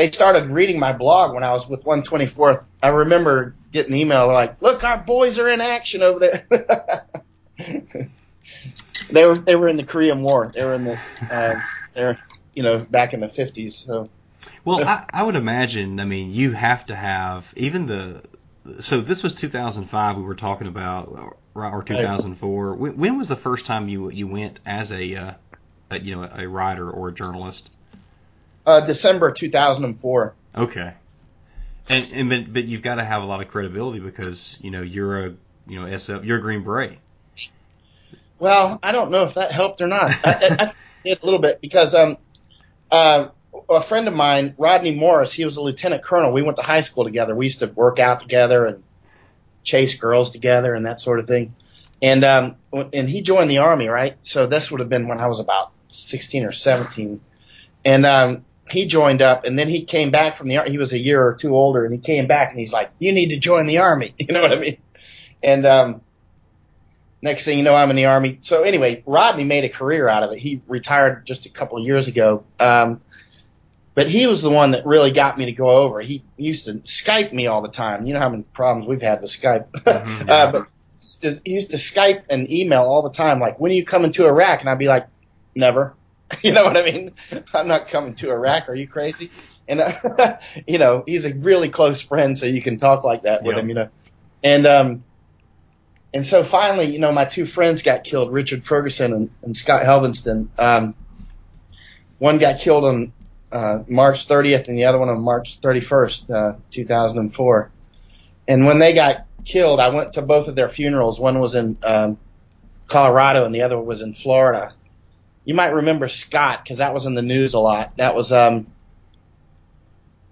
they 0.00 0.10
started 0.10 0.48
reading 0.48 0.78
my 0.78 0.94
blog 0.94 1.34
when 1.34 1.44
I 1.44 1.52
was 1.52 1.68
with 1.68 1.84
124th. 1.84 2.64
I 2.82 2.88
remember 2.88 3.54
getting 3.70 3.92
an 3.92 3.98
email 3.98 4.28
like, 4.28 4.62
"Look, 4.62 4.82
our 4.82 4.96
boys 4.96 5.38
are 5.38 5.46
in 5.46 5.60
action 5.60 6.02
over 6.02 6.18
there." 6.18 6.46
they 9.10 9.26
were 9.26 9.38
they 9.40 9.56
were 9.56 9.68
in 9.68 9.76
the 9.76 9.84
Korean 9.84 10.22
War. 10.22 10.52
They 10.54 10.64
were 10.64 10.72
in 10.72 10.84
the 10.84 10.98
uh, 11.30 11.60
they're 11.92 12.18
you 12.54 12.62
know 12.62 12.78
back 12.78 13.12
in 13.12 13.20
the 13.20 13.28
fifties. 13.28 13.76
So. 13.76 14.08
Well, 14.64 14.88
I, 14.88 15.04
I 15.12 15.22
would 15.22 15.36
imagine. 15.36 16.00
I 16.00 16.06
mean, 16.06 16.32
you 16.32 16.52
have 16.52 16.86
to 16.86 16.96
have 16.96 17.52
even 17.58 17.84
the. 17.84 18.22
So 18.80 19.02
this 19.02 19.22
was 19.22 19.34
2005. 19.34 20.16
We 20.16 20.22
were 20.22 20.34
talking 20.34 20.66
about, 20.66 21.36
or 21.54 21.82
2004. 21.82 22.74
When, 22.74 22.96
when 22.96 23.18
was 23.18 23.28
the 23.28 23.36
first 23.36 23.66
time 23.66 23.90
you 23.90 24.10
you 24.10 24.26
went 24.26 24.60
as 24.64 24.92
a, 24.92 25.14
uh, 25.14 25.34
a 25.90 26.00
you 26.00 26.16
know 26.16 26.26
a 26.32 26.48
writer 26.48 26.90
or 26.90 27.08
a 27.08 27.12
journalist? 27.12 27.68
Uh, 28.70 28.80
December 28.80 29.32
2004. 29.32 30.34
Okay. 30.54 30.94
And, 31.88 32.12
and 32.14 32.30
but, 32.30 32.52
but 32.52 32.64
you've 32.66 32.82
got 32.82 32.96
to 32.96 33.04
have 33.04 33.20
a 33.22 33.26
lot 33.26 33.42
of 33.42 33.48
credibility 33.48 33.98
because 33.98 34.56
you 34.60 34.70
know 34.70 34.80
you're 34.80 35.26
a 35.26 35.34
you 35.66 35.80
know 35.80 35.86
SF 35.86 36.24
you're 36.24 36.38
a 36.38 36.40
Green 36.40 36.62
Beret. 36.62 36.98
Well, 38.38 38.78
I 38.80 38.92
don't 38.92 39.10
know 39.10 39.24
if 39.24 39.34
that 39.34 39.50
helped 39.50 39.80
or 39.80 39.88
not. 39.88 40.10
I, 40.24 40.32
I, 40.32 40.64
I 40.66 40.72
did 41.04 41.20
a 41.20 41.24
little 41.24 41.40
bit 41.40 41.60
because 41.60 41.96
um 41.96 42.16
uh 42.92 43.28
a 43.68 43.80
friend 43.80 44.06
of 44.06 44.14
mine, 44.14 44.54
Rodney 44.56 44.94
Morris, 44.94 45.32
he 45.32 45.44
was 45.44 45.56
a 45.56 45.62
lieutenant 45.62 46.04
colonel. 46.04 46.30
We 46.30 46.42
went 46.42 46.56
to 46.58 46.62
high 46.62 46.82
school 46.82 47.02
together. 47.02 47.34
We 47.34 47.46
used 47.46 47.58
to 47.58 47.66
work 47.66 47.98
out 47.98 48.20
together 48.20 48.66
and 48.66 48.84
chase 49.64 49.96
girls 49.96 50.30
together 50.30 50.74
and 50.76 50.86
that 50.86 51.00
sort 51.00 51.18
of 51.18 51.26
thing. 51.26 51.56
And 52.00 52.22
um 52.22 52.54
and 52.72 53.08
he 53.08 53.22
joined 53.22 53.50
the 53.50 53.58
army, 53.58 53.88
right? 53.88 54.14
So 54.22 54.46
this 54.46 54.70
would 54.70 54.78
have 54.78 54.88
been 54.88 55.08
when 55.08 55.18
I 55.18 55.26
was 55.26 55.40
about 55.40 55.72
16 55.88 56.44
or 56.44 56.52
17. 56.52 57.20
And 57.84 58.06
um 58.06 58.44
he 58.72 58.86
joined 58.86 59.22
up 59.22 59.44
and 59.44 59.58
then 59.58 59.68
he 59.68 59.84
came 59.84 60.10
back 60.10 60.36
from 60.36 60.48
the 60.48 60.58
army. 60.58 60.70
He 60.70 60.78
was 60.78 60.92
a 60.92 60.98
year 60.98 61.24
or 61.24 61.34
two 61.34 61.54
older 61.54 61.84
and 61.84 61.94
he 61.94 62.00
came 62.00 62.26
back 62.26 62.50
and 62.50 62.58
he's 62.58 62.72
like, 62.72 62.90
you 62.98 63.12
need 63.12 63.30
to 63.30 63.38
join 63.38 63.66
the 63.66 63.78
army. 63.78 64.14
You 64.18 64.34
know 64.34 64.42
what 64.42 64.52
I 64.52 64.58
mean? 64.60 64.78
And, 65.42 65.66
um, 65.66 66.00
next 67.22 67.44
thing 67.44 67.58
you 67.58 67.64
know, 67.64 67.74
I'm 67.74 67.90
in 67.90 67.96
the 67.96 68.06
army. 68.06 68.38
So 68.40 68.62
anyway, 68.62 69.02
Rodney 69.06 69.44
made 69.44 69.64
a 69.64 69.68
career 69.68 70.08
out 70.08 70.22
of 70.22 70.32
it. 70.32 70.38
He 70.38 70.62
retired 70.66 71.26
just 71.26 71.46
a 71.46 71.50
couple 71.50 71.78
of 71.78 71.84
years 71.84 72.08
ago. 72.08 72.44
Um, 72.58 73.00
but 73.94 74.08
he 74.08 74.26
was 74.26 74.42
the 74.42 74.50
one 74.50 74.70
that 74.70 74.86
really 74.86 75.12
got 75.12 75.36
me 75.36 75.46
to 75.46 75.52
go 75.52 75.70
over. 75.70 76.00
He, 76.00 76.22
used 76.36 76.66
to 76.66 76.74
Skype 76.74 77.32
me 77.32 77.48
all 77.48 77.60
the 77.60 77.68
time. 77.68 78.06
You 78.06 78.14
know 78.14 78.20
how 78.20 78.30
many 78.30 78.44
problems 78.44 78.86
we've 78.86 79.02
had 79.02 79.20
with 79.20 79.30
Skype. 79.30 79.66
Mm-hmm, 79.84 80.28
yeah. 80.28 80.34
uh, 80.34 80.52
but 80.52 81.42
he 81.44 81.52
used 81.52 81.70
to 81.70 81.76
Skype 81.76 82.24
and 82.30 82.50
email 82.50 82.82
all 82.82 83.02
the 83.02 83.10
time. 83.10 83.40
Like, 83.40 83.58
when 83.58 83.72
are 83.72 83.74
you 83.74 83.84
coming 83.84 84.12
to 84.12 84.26
Iraq? 84.26 84.60
And 84.60 84.68
I'd 84.68 84.78
be 84.78 84.86
like, 84.86 85.08
never. 85.54 85.94
You 86.42 86.52
know 86.52 86.64
what 86.64 86.76
I 86.76 86.84
mean? 86.84 87.12
I'm 87.54 87.68
not 87.68 87.88
coming 87.88 88.14
to 88.16 88.30
Iraq. 88.30 88.68
Are 88.68 88.74
you 88.74 88.86
crazy? 88.86 89.30
And 89.68 89.80
uh, 89.80 90.38
you 90.66 90.78
know, 90.78 91.02
he's 91.06 91.24
a 91.24 91.34
really 91.34 91.68
close 91.68 92.00
friend, 92.02 92.36
so 92.38 92.46
you 92.46 92.62
can 92.62 92.76
talk 92.78 93.04
like 93.04 93.22
that 93.22 93.42
with 93.42 93.56
Yep. 93.56 93.62
him. 93.62 93.68
You 93.68 93.74
know, 93.74 93.88
and 94.42 94.66
um, 94.66 95.04
and 96.12 96.26
so 96.26 96.42
finally, 96.42 96.86
you 96.86 96.98
know, 96.98 97.12
my 97.12 97.24
two 97.24 97.46
friends 97.46 97.82
got 97.82 98.04
killed, 98.04 98.32
Richard 98.32 98.64
Ferguson 98.64 99.12
and, 99.12 99.30
and 99.42 99.56
Scott 99.56 99.82
Helvenston. 99.84 100.48
Um, 100.58 100.94
one 102.18 102.38
got 102.38 102.60
killed 102.60 102.84
on 102.84 103.12
uh, 103.52 103.82
March 103.88 104.26
30th, 104.28 104.68
and 104.68 104.78
the 104.78 104.84
other 104.84 104.98
one 104.98 105.08
on 105.08 105.20
March 105.22 105.60
31st, 105.60 106.30
uh, 106.30 106.56
2004. 106.70 107.70
And 108.48 108.66
when 108.66 108.78
they 108.78 108.92
got 108.94 109.26
killed, 109.44 109.80
I 109.80 109.88
went 109.88 110.14
to 110.14 110.22
both 110.22 110.48
of 110.48 110.56
their 110.56 110.68
funerals. 110.68 111.18
One 111.20 111.38
was 111.40 111.54
in 111.54 111.76
um, 111.82 112.18
Colorado, 112.86 113.44
and 113.44 113.54
the 113.54 113.62
other 113.62 113.80
was 113.80 114.02
in 114.02 114.12
Florida. 114.12 114.74
You 115.44 115.54
might 115.54 115.68
remember 115.74 116.08
Scott 116.08 116.62
because 116.62 116.78
that 116.78 116.92
was 116.94 117.06
in 117.06 117.14
the 117.14 117.22
news 117.22 117.54
a 117.54 117.58
lot. 117.58 117.96
That 117.96 118.14
was 118.14 118.30
um, 118.30 118.66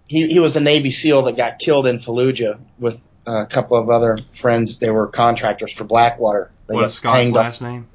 he 0.06 0.28
he 0.28 0.38
was 0.38 0.54
the 0.54 0.60
Navy 0.60 0.90
SEAL 0.90 1.22
that 1.22 1.36
got 1.36 1.58
killed 1.58 1.86
in 1.86 1.98
Fallujah 1.98 2.58
with 2.78 3.02
a 3.26 3.46
couple 3.46 3.78
of 3.78 3.90
other 3.90 4.18
friends. 4.32 4.78
They 4.78 4.90
were 4.90 5.06
contractors 5.06 5.72
for 5.72 5.84
Blackwater. 5.84 6.50
They 6.66 6.74
What 6.74 6.82
got 6.82 6.90
Scott's 6.90 7.16
hanged 7.16 7.36
up- 7.36 7.42
last 7.44 7.62
name? 7.62 7.88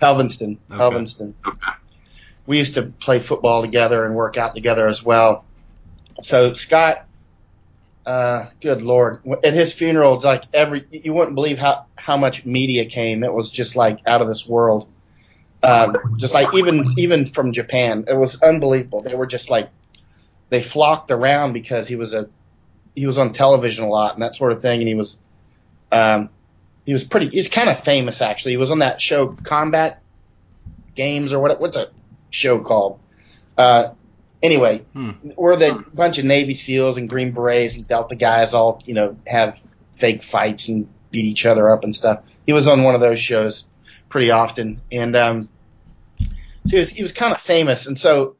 Helvenston. 0.00 0.58
Okay. 0.70 0.76
Helvenston. 0.76 1.34
We 2.46 2.58
used 2.58 2.74
to 2.74 2.82
play 2.82 3.18
football 3.18 3.62
together 3.62 4.04
and 4.04 4.14
work 4.14 4.36
out 4.36 4.54
together 4.54 4.86
as 4.86 5.02
well. 5.02 5.44
So 6.22 6.52
Scott, 6.52 7.06
uh, 8.04 8.46
good 8.60 8.82
lord, 8.82 9.22
at 9.42 9.54
his 9.54 9.72
funeral, 9.72 10.16
it's 10.16 10.24
like 10.24 10.44
every 10.52 10.86
you 10.90 11.14
wouldn't 11.14 11.34
believe 11.34 11.58
how 11.58 11.86
how 11.96 12.16
much 12.16 12.44
media 12.44 12.84
came. 12.84 13.24
It 13.24 13.32
was 13.32 13.50
just 13.50 13.74
like 13.74 14.00
out 14.06 14.20
of 14.22 14.28
this 14.28 14.46
world. 14.46 14.88
Uh, 15.62 15.92
just 16.16 16.34
like 16.34 16.54
even 16.54 16.84
even 16.96 17.26
from 17.26 17.52
Japan, 17.52 18.04
it 18.08 18.14
was 18.14 18.40
unbelievable. 18.42 19.02
They 19.02 19.14
were 19.14 19.26
just 19.26 19.50
like 19.50 19.70
they 20.48 20.62
flocked 20.62 21.10
around 21.10 21.52
because 21.54 21.88
he 21.88 21.96
was 21.96 22.14
a 22.14 22.28
he 22.94 23.06
was 23.06 23.18
on 23.18 23.32
television 23.32 23.84
a 23.84 23.88
lot 23.88 24.14
and 24.14 24.22
that 24.22 24.34
sort 24.34 24.52
of 24.52 24.60
thing, 24.62 24.80
and 24.80 24.88
he 24.88 24.94
was 24.94 25.18
um, 25.90 26.28
he 26.84 26.92
was 26.92 27.04
pretty 27.04 27.28
he's 27.30 27.48
kind 27.48 27.68
of 27.68 27.80
famous 27.80 28.20
actually. 28.20 28.52
He 28.52 28.56
was 28.58 28.70
on 28.70 28.78
that 28.80 29.00
show 29.00 29.28
Combat 29.28 30.02
Games 30.94 31.32
or 31.32 31.40
what 31.40 31.60
what's 31.60 31.76
a 31.76 31.88
show 32.30 32.60
called? 32.60 33.00
Uh, 33.56 33.88
anyway, 34.42 34.84
Hmm. 34.92 35.10
where 35.34 35.56
the 35.56 35.84
bunch 35.92 36.18
of 36.18 36.24
Navy 36.24 36.54
SEALs 36.54 36.98
and 36.98 37.08
Green 37.08 37.32
Berets 37.32 37.76
and 37.76 37.88
Delta 37.88 38.14
guys 38.14 38.54
all 38.54 38.82
you 38.84 38.94
know 38.94 39.16
have 39.26 39.60
fake 39.94 40.22
fights 40.22 40.68
and 40.68 40.88
beat 41.10 41.24
each 41.24 41.46
other 41.46 41.70
up 41.70 41.82
and 41.84 41.94
stuff. 41.94 42.20
He 42.46 42.52
was 42.52 42.68
on 42.68 42.82
one 42.82 42.94
of 42.94 43.00
those 43.00 43.18
shows 43.18 43.66
pretty 44.08 44.30
often, 44.30 44.80
and 44.90 45.16
um, 45.16 45.48
so 46.18 46.26
he 46.70 46.78
was, 46.78 46.90
he 46.90 47.02
was 47.02 47.12
kind 47.12 47.32
of 47.32 47.40
famous, 47.40 47.86
and 47.86 47.98
so. 47.98 48.36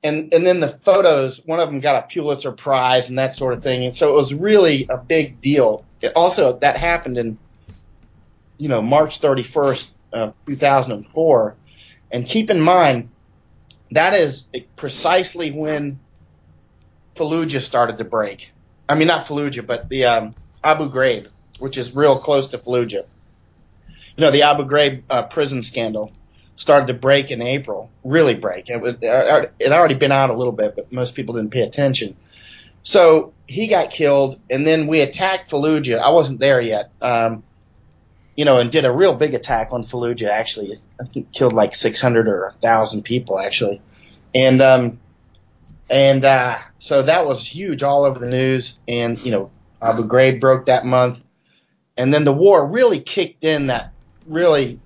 And 0.00 0.32
and 0.32 0.46
then 0.46 0.60
the 0.60 0.68
photos, 0.68 1.44
one 1.44 1.58
of 1.58 1.68
them 1.68 1.80
got 1.80 2.04
a 2.04 2.06
Pulitzer 2.06 2.52
Prize 2.52 3.08
and 3.08 3.18
that 3.18 3.34
sort 3.34 3.52
of 3.52 3.64
thing, 3.64 3.84
and 3.84 3.92
so 3.92 4.10
it 4.10 4.12
was 4.12 4.32
really 4.32 4.86
a 4.88 4.96
big 4.96 5.40
deal. 5.40 5.84
It 6.00 6.12
also, 6.14 6.56
that 6.60 6.76
happened 6.76 7.18
in, 7.18 7.36
you 8.58 8.68
know, 8.68 8.80
March 8.80 9.20
31st, 9.20 9.90
uh, 10.12 10.30
2004, 10.46 11.56
and 12.12 12.24
keep 12.24 12.48
in 12.48 12.60
mind 12.60 13.08
that 13.90 14.14
is 14.14 14.46
precisely 14.76 15.50
when 15.50 15.98
Fallujah 17.14 17.60
started 17.60 17.98
to 17.98 18.04
break. 18.04 18.52
I 18.88 18.94
mean, 18.94 19.08
not 19.08 19.26
Fallujah, 19.26 19.66
but 19.66 19.88
the 19.88 20.04
um, 20.04 20.34
Abu 20.62 20.90
Ghraib, 20.90 21.28
which 21.58 21.76
is 21.78 21.94
real 21.94 22.18
close 22.18 22.48
to 22.48 22.58
Fallujah. 22.58 23.04
You 24.18 24.24
know, 24.24 24.32
the 24.32 24.42
Abu 24.42 24.64
Ghraib 24.64 25.04
uh, 25.08 25.22
prison 25.28 25.62
scandal 25.62 26.10
started 26.56 26.88
to 26.88 26.94
break 26.94 27.30
in 27.30 27.40
April, 27.40 27.88
really 28.02 28.34
break. 28.34 28.68
It, 28.68 28.80
was, 28.80 28.96
it 29.00 29.52
had 29.62 29.72
already 29.72 29.94
been 29.94 30.10
out 30.10 30.30
a 30.30 30.34
little 30.34 30.52
bit, 30.52 30.74
but 30.74 30.92
most 30.92 31.14
people 31.14 31.36
didn't 31.36 31.52
pay 31.52 31.60
attention. 31.60 32.16
So 32.82 33.32
he 33.46 33.68
got 33.68 33.90
killed, 33.90 34.36
and 34.50 34.66
then 34.66 34.88
we 34.88 35.02
attacked 35.02 35.48
Fallujah. 35.48 36.00
I 36.00 36.10
wasn't 36.10 36.40
there 36.40 36.60
yet, 36.60 36.90
um, 37.00 37.44
you 38.36 38.44
know, 38.44 38.58
and 38.58 38.72
did 38.72 38.84
a 38.84 38.90
real 38.90 39.14
big 39.14 39.34
attack 39.34 39.72
on 39.72 39.84
Fallujah. 39.84 40.30
Actually, 40.30 40.76
I 41.00 41.04
think 41.04 41.30
killed 41.30 41.52
like 41.52 41.76
600 41.76 42.26
or 42.26 42.48
1,000 42.48 43.02
people 43.02 43.38
actually, 43.38 43.80
and 44.34 44.60
um, 44.60 44.98
and 45.88 46.24
uh, 46.24 46.58
so 46.80 47.02
that 47.02 47.24
was 47.24 47.46
huge, 47.46 47.84
all 47.84 48.04
over 48.04 48.18
the 48.18 48.28
news. 48.28 48.80
And 48.88 49.16
you 49.24 49.30
know, 49.30 49.52
Abu 49.80 50.08
Ghraib 50.08 50.40
broke 50.40 50.66
that 50.66 50.84
month, 50.84 51.22
and 51.96 52.12
then 52.12 52.24
the 52.24 52.32
war 52.32 52.66
really 52.66 52.98
kicked 52.98 53.44
in. 53.44 53.68
That 53.68 53.92
really 54.28 54.80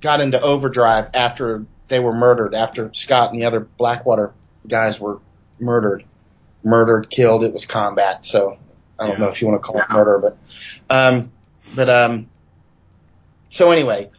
got 0.00 0.20
into 0.20 0.40
overdrive 0.40 1.10
after 1.14 1.64
they 1.88 1.98
were 1.98 2.12
murdered. 2.12 2.54
After 2.54 2.92
Scott 2.92 3.32
and 3.32 3.40
the 3.40 3.46
other 3.46 3.60
Blackwater 3.60 4.32
guys 4.66 5.00
were 5.00 5.20
murdered, 5.58 6.04
murdered, 6.62 7.08
killed. 7.10 7.44
It 7.44 7.52
was 7.52 7.64
combat. 7.64 8.24
So 8.24 8.58
I 8.98 9.06
don't 9.06 9.18
Yeah. 9.18 9.24
know 9.26 9.30
if 9.30 9.40
you 9.40 9.48
want 9.48 9.62
to 9.62 9.66
call 9.66 9.80
it 9.80 9.90
murder, 9.90 10.18
but 10.18 10.38
um, 10.90 11.32
but 11.74 11.88
um, 11.88 12.28
so 13.50 13.70
anyway. 13.70 14.10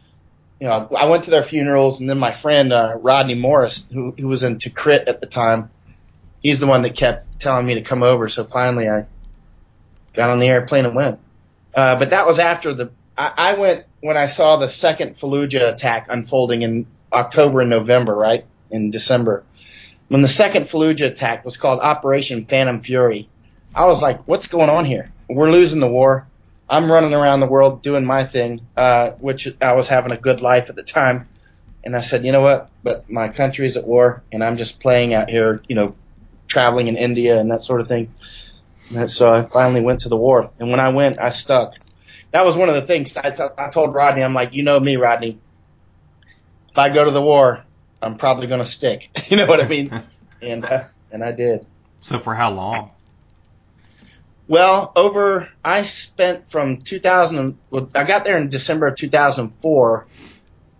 You 0.62 0.66
know, 0.68 0.90
I 0.94 1.06
went 1.06 1.24
to 1.24 1.30
their 1.30 1.42
funerals, 1.42 2.00
and 2.02 2.10
then 2.10 2.18
my 2.18 2.32
friend 2.32 2.70
uh, 2.70 2.94
Rodney 3.00 3.34
Morris, 3.34 3.86
who, 3.90 4.10
who 4.10 4.28
was 4.28 4.42
in 4.42 4.58
Tikrit 4.58 5.08
at 5.08 5.22
the 5.22 5.26
time, 5.26 5.70
he's 6.42 6.60
the 6.60 6.66
one 6.66 6.82
that 6.82 6.94
kept 6.94 7.40
telling 7.40 7.64
me 7.64 7.76
to 7.76 7.80
come 7.80 8.02
over. 8.02 8.28
So 8.28 8.44
finally, 8.44 8.86
I 8.86 9.06
got 10.12 10.28
on 10.28 10.38
the 10.38 10.48
airplane 10.48 10.84
and 10.84 10.94
went. 10.94 11.18
Uh, 11.74 11.98
but 11.98 12.10
that 12.10 12.26
was 12.26 12.38
after 12.38 12.74
the. 12.74 12.92
I, 13.16 13.32
I 13.38 13.54
went 13.54 13.86
when 14.00 14.16
I 14.16 14.26
saw 14.26 14.56
the 14.56 14.68
second 14.68 15.10
Fallujah 15.10 15.72
attack 15.72 16.06
unfolding 16.08 16.62
in 16.62 16.86
October 17.12 17.60
and 17.60 17.70
November, 17.70 18.14
right 18.14 18.44
in 18.70 18.90
December. 18.90 19.44
When 20.08 20.22
the 20.22 20.28
second 20.28 20.64
Fallujah 20.64 21.06
attack 21.06 21.44
was 21.44 21.56
called 21.56 21.80
Operation 21.80 22.46
Phantom 22.46 22.80
Fury, 22.80 23.28
I 23.74 23.84
was 23.84 24.02
like, 24.02 24.26
"What's 24.26 24.46
going 24.46 24.70
on 24.70 24.84
here? 24.84 25.12
We're 25.28 25.50
losing 25.50 25.80
the 25.80 25.88
war. 25.88 26.26
I'm 26.68 26.90
running 26.90 27.14
around 27.14 27.40
the 27.40 27.46
world 27.46 27.82
doing 27.82 28.04
my 28.04 28.24
thing, 28.24 28.60
uh, 28.76 29.12
which 29.12 29.48
I 29.60 29.74
was 29.74 29.88
having 29.88 30.12
a 30.12 30.16
good 30.16 30.40
life 30.40 30.70
at 30.70 30.76
the 30.76 30.82
time." 30.82 31.28
And 31.84 31.96
I 31.96 32.00
said, 32.00 32.24
"You 32.24 32.32
know 32.32 32.40
what? 32.40 32.68
But 32.82 33.10
my 33.10 33.28
country 33.28 33.66
is 33.66 33.76
at 33.76 33.86
war, 33.86 34.22
and 34.32 34.42
I'm 34.42 34.56
just 34.56 34.80
playing 34.80 35.14
out 35.14 35.30
here, 35.30 35.62
you 35.68 35.76
know, 35.76 35.94
traveling 36.50 36.88
in 36.88 36.96
India 36.96 37.38
and 37.38 37.50
that 37.50 37.64
sort 37.64 37.80
of 37.80 37.88
thing. 37.88 38.12
And 38.94 39.08
so 39.08 39.30
I 39.30 39.46
finally 39.46 39.82
went 39.82 40.00
to 40.00 40.08
the 40.08 40.16
war. 40.16 40.50
And 40.58 40.70
when 40.70 40.80
I 40.80 40.88
went, 40.90 41.18
I 41.18 41.30
stuck. 41.30 41.74
That 42.32 42.44
was 42.44 42.56
one 42.56 42.68
of 42.68 42.74
the 42.76 42.82
things 42.82 43.16
I, 43.16 43.30
t- 43.30 43.42
I 43.58 43.70
told 43.70 43.94
Rodney. 43.94 44.22
I'm 44.22 44.34
like, 44.34 44.54
you 44.54 44.62
know 44.62 44.78
me, 44.78 44.96
Rodney. 44.96 45.38
If 46.70 46.78
I 46.78 46.90
go 46.90 47.04
to 47.04 47.10
the 47.10 47.22
war, 47.22 47.64
I'm 48.00 48.16
probably 48.16 48.46
going 48.46 48.60
to 48.60 48.64
stick. 48.64 49.10
you 49.30 49.36
know 49.36 49.46
what 49.46 49.62
I 49.62 49.68
mean? 49.68 50.02
And 50.42 50.64
uh, 50.64 50.84
and 51.12 51.22
I 51.22 51.32
did. 51.32 51.66
So 51.98 52.18
for 52.18 52.34
how 52.34 52.50
long? 52.50 52.92
Well, 54.48 54.90
over 54.96 55.48
I 55.62 55.84
spent 55.84 56.50
from 56.50 56.78
2000. 56.78 57.58
Well, 57.70 57.90
I 57.94 58.04
got 58.04 58.24
there 58.24 58.38
in 58.38 58.48
December 58.48 58.86
of 58.86 58.96
2004. 58.96 60.06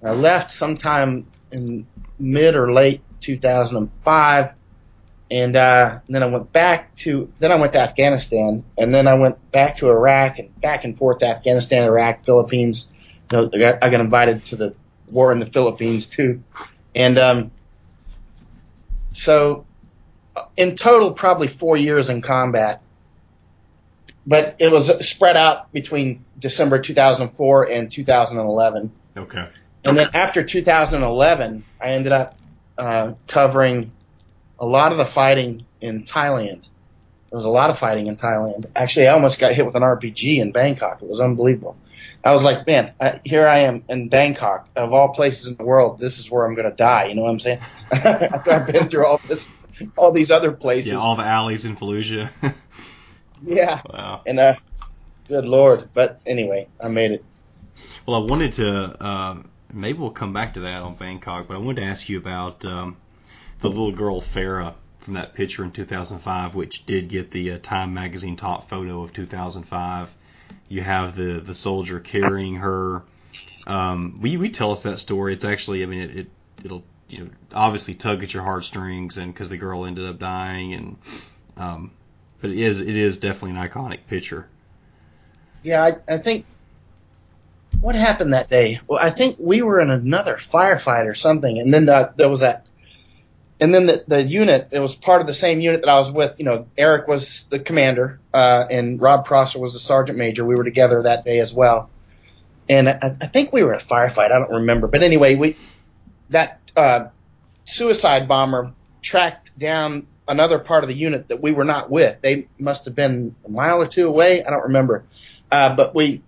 I 0.03 0.13
left 0.13 0.51
sometime 0.51 1.27
in 1.53 1.87
mid 2.19 2.57
or 2.57 2.73
late 2.73 3.03
2005, 3.21 4.55
and, 5.31 5.55
uh, 5.57 6.01
and 6.07 6.15
then 6.15 6.23
I 6.23 6.27
went 6.27 6.53
back 6.53 6.95
to. 6.97 7.33
Then 7.39 7.53
I 7.53 7.57
went 7.57 7.73
to 7.73 7.81
Afghanistan, 7.81 8.65
and 8.77 8.93
then 8.93 9.07
I 9.07 9.15
went 9.15 9.51
back 9.53 9.77
to 9.77 9.89
Iraq 9.89 10.39
and 10.39 10.61
back 10.61 10.85
and 10.85 10.97
forth 10.97 11.19
to 11.19 11.29
Afghanistan, 11.29 11.85
Iraq, 11.85 12.25
Philippines. 12.25 12.95
You 13.31 13.37
know, 13.37 13.51
I 13.53 13.59
got, 13.59 13.85
I 13.85 13.91
got 13.91 14.01
invited 14.01 14.45
to 14.47 14.57
the 14.57 14.77
war 15.13 15.33
in 15.33 15.41
the 15.41 15.47
Philippines 15.47 16.07
too, 16.07 16.43
and 16.95 17.19
um, 17.19 17.51
so 19.15 19.67
in 20.57 20.77
total, 20.77 21.13
probably 21.13 21.49
four 21.49 21.77
years 21.77 22.11
in 22.11 22.23
combat 22.23 22.83
but 24.27 24.57
it 24.59 24.71
was 24.71 25.07
spread 25.09 25.37
out 25.37 25.73
between 25.73 26.25
December 26.39 26.79
2004 26.79 27.71
and 27.71 27.91
2011. 27.91 28.93
Okay. 29.17 29.49
And 29.85 29.97
then 29.97 30.11
after 30.15 30.45
2011, 30.45 31.65
I 31.81 31.87
ended 31.87 32.13
up 32.13 32.37
uh, 32.77 33.15
covering 33.27 33.93
a 34.61 34.67
lot 34.67 34.93
of 34.93 34.99
the 34.99 35.07
fighting 35.07 35.65
in 35.81 36.05
Thailand. 36.05 36.69
There 37.31 37.37
was 37.37 37.45
a 37.45 37.51
lot 37.51 37.71
of 37.71 37.79
fighting 37.79 38.09
in 38.09 38.17
Thailand. 38.17 38.67
Actually, 38.77 39.09
I 39.09 39.15
almost 39.15 39.39
got 39.39 39.53
hit 39.53 39.65
with 39.65 39.77
an 39.77 39.83
RPG 39.83 40.39
in 40.39 40.53
Bangkok. 40.53 41.01
It 41.01 41.09
was 41.09 41.21
unbelievable. 41.21 41.79
I 42.23 42.33
was 42.33 42.45
like, 42.45 42.67
man, 42.67 42.93
I, 43.01 43.21
here 43.25 43.49
I 43.49 43.61
am 43.61 43.83
in 43.89 44.09
Bangkok, 44.09 44.69
of 44.77 44.93
all 44.93 45.09
places 45.09 45.49
in 45.49 45.57
the 45.57 45.65
world. 45.65 45.99
This 45.99 46.19
is 46.19 46.31
where 46.31 46.45
I'm 46.45 46.55
going 46.55 46.69
to 46.69 46.77
die. 46.77 47.07
You 47.07 47.15
know 47.15 47.23
what 47.23 47.31
I'm 47.31 47.39
saying? 47.39 47.61
After 47.93 48.51
I've 48.51 48.71
been 48.71 48.89
through 48.89 49.07
all 49.07 49.21
this, 49.27 49.49
all 49.97 50.13
these 50.13 50.31
other 50.31 50.53
places. 50.53 50.93
Yeah, 50.93 50.99
all 50.99 51.17
the 51.17 51.25
alleys 51.25 51.65
in 51.65 51.77
Fallujah. 51.77 52.31
yeah. 53.43 53.81
wow. 53.89 54.23
And 54.27 54.39
uh, 54.39 54.57
good 55.29 55.47
lord. 55.47 55.89
But 55.95 56.21
anyway, 56.27 56.69
I 56.79 56.89
made 56.89 57.13
it. 57.13 57.25
Well, 58.05 58.23
I 58.23 58.27
wanted 58.27 58.53
to. 58.55 59.07
Um, 59.07 59.51
maybe 59.73 59.99
we'll 59.99 60.11
come 60.11 60.35
back 60.35 60.55
to 60.55 60.61
that 60.61 60.83
on 60.83 60.97
Bangkok, 60.97 61.49
but 61.49 61.55
I 61.55 61.59
wanted 61.59 61.81
to 61.81 61.87
ask 61.87 62.09
you 62.11 62.19
about 62.19 62.67
um, 62.67 62.97
the 63.61 63.69
little 63.69 63.93
girl 63.93 64.21
Farah 64.21 64.75
from 65.01 65.15
that 65.15 65.35
picture 65.35 65.65
in 65.65 65.71
2005, 65.71 66.55
which 66.55 66.87
did 66.87 67.09
get 67.09 67.31
the 67.31 67.53
uh, 67.53 67.59
Time 67.63 67.95
magazine 67.95 68.37
top 68.37 68.69
photo 68.69 69.03
of 69.03 69.13
2005. 69.13 70.15
You 70.69 70.81
have 70.83 71.17
the 71.17 71.41
the 71.41 71.55
soldier 71.55 72.01
carrying 72.01 72.57
her. 72.57 73.03
Um, 73.67 74.19
will 74.21 74.39
will 74.39 74.47
you 74.47 74.53
tell 74.53 74.73
us 74.73 74.85
that 74.85 74.99
story? 74.99 75.33
It's 75.35 75.45
actually, 75.45 75.83
I 75.83 75.87
mean, 75.87 76.01
it, 76.03 76.17
it 76.17 76.31
it'll 76.65 76.85
you 77.09 77.25
know 77.25 77.31
obviously 77.53 77.95
tug 77.95 78.23
at 78.23 78.33
your 78.33 78.43
heartstrings, 78.43 79.17
and 79.17 79.33
because 79.33 79.49
the 79.49 79.57
girl 79.57 79.85
ended 79.85 80.07
up 80.07 80.19
dying, 80.19 80.75
and 80.75 80.97
um, 81.57 81.91
but 82.41 82.51
it 82.51 82.59
is 82.59 82.81
it 82.81 82.97
is 82.97 83.19
definitely 83.19 83.61
an 83.61 83.69
iconic 83.69 84.07
picture. 84.07 84.49
Yeah, 85.63 85.83
I, 85.83 86.15
I 86.15 86.19
think 86.19 86.47
what 87.81 87.95
happened 87.95 88.33
that 88.33 88.51
day? 88.51 88.81
Well, 88.87 88.99
I 89.01 89.11
think 89.11 89.37
we 89.39 89.63
were 89.63 89.81
in 89.81 89.91
another 89.91 90.35
firefight 90.35 91.07
or 91.07 91.15
something, 91.15 91.59
and 91.59 91.73
then 91.73 91.87
the, 91.87 92.13
there 92.17 92.29
was 92.29 92.41
that, 92.41 92.67
and 93.61 93.75
then 93.75 93.87
the, 93.87 94.05
the 94.07 94.23
unit. 94.23 94.69
It 94.71 94.81
was 94.81 94.95
part 94.95 95.21
of 95.21 95.27
the 95.27 95.33
same 95.33 95.61
unit 95.61 95.83
that 95.83 95.91
I 95.91 95.99
was 95.99 96.11
with. 96.11 96.39
You 96.39 96.45
know, 96.47 96.67
Eric 96.77 97.07
was 97.07 97.45
the 97.45 97.59
commander, 97.59 98.19
uh, 98.33 98.67
and 98.71 99.01
Rob 99.01 99.25
Prosser 99.25 99.59
was 99.59 99.75
the 99.75 99.81
sergeant 99.81 100.19
major. 100.19 100.45
We 100.45 100.55
were 100.55 100.65
together 100.65 101.03
that 101.03 101.25
day 101.25 101.39
as 101.39 101.53
well, 101.53 101.91
and 102.69 102.89
I, 102.89 102.99
I 103.21 103.27
think 103.27 103.53
we 103.53 103.63
were 103.63 103.75
in 103.75 103.81
a 103.81 103.83
firefight. 103.83 104.33
I 104.33 104.39
don't 104.39 104.51
remember, 104.51 104.87
but 104.87 105.03
anyway, 105.03 105.37
we 105.37 105.57
that 106.31 106.61
uh, 106.77 107.09
suicide 107.65 108.29
bomber 108.29 108.73
tracked 109.03 109.59
down 109.59 110.07
another 110.27 110.59
part 110.59 110.85
of 110.85 110.89
the 110.89 110.95
unit 110.95 111.29
that 111.29 111.43
we 111.43 111.53
were 111.53 111.65
not 111.65 111.91
with. 111.91 112.21
They 112.23 112.49
must 112.59 112.85
have 112.87 112.95
been 112.95 113.35
a 113.45 113.51
mile 113.51 113.81
or 113.81 113.87
two 113.87 114.07
away. 114.07 114.45
I 114.45 114.51
don't 114.51 114.65
remember, 114.65 115.05
uh, 115.51 115.75
but 115.77 115.95
we 115.95 116.23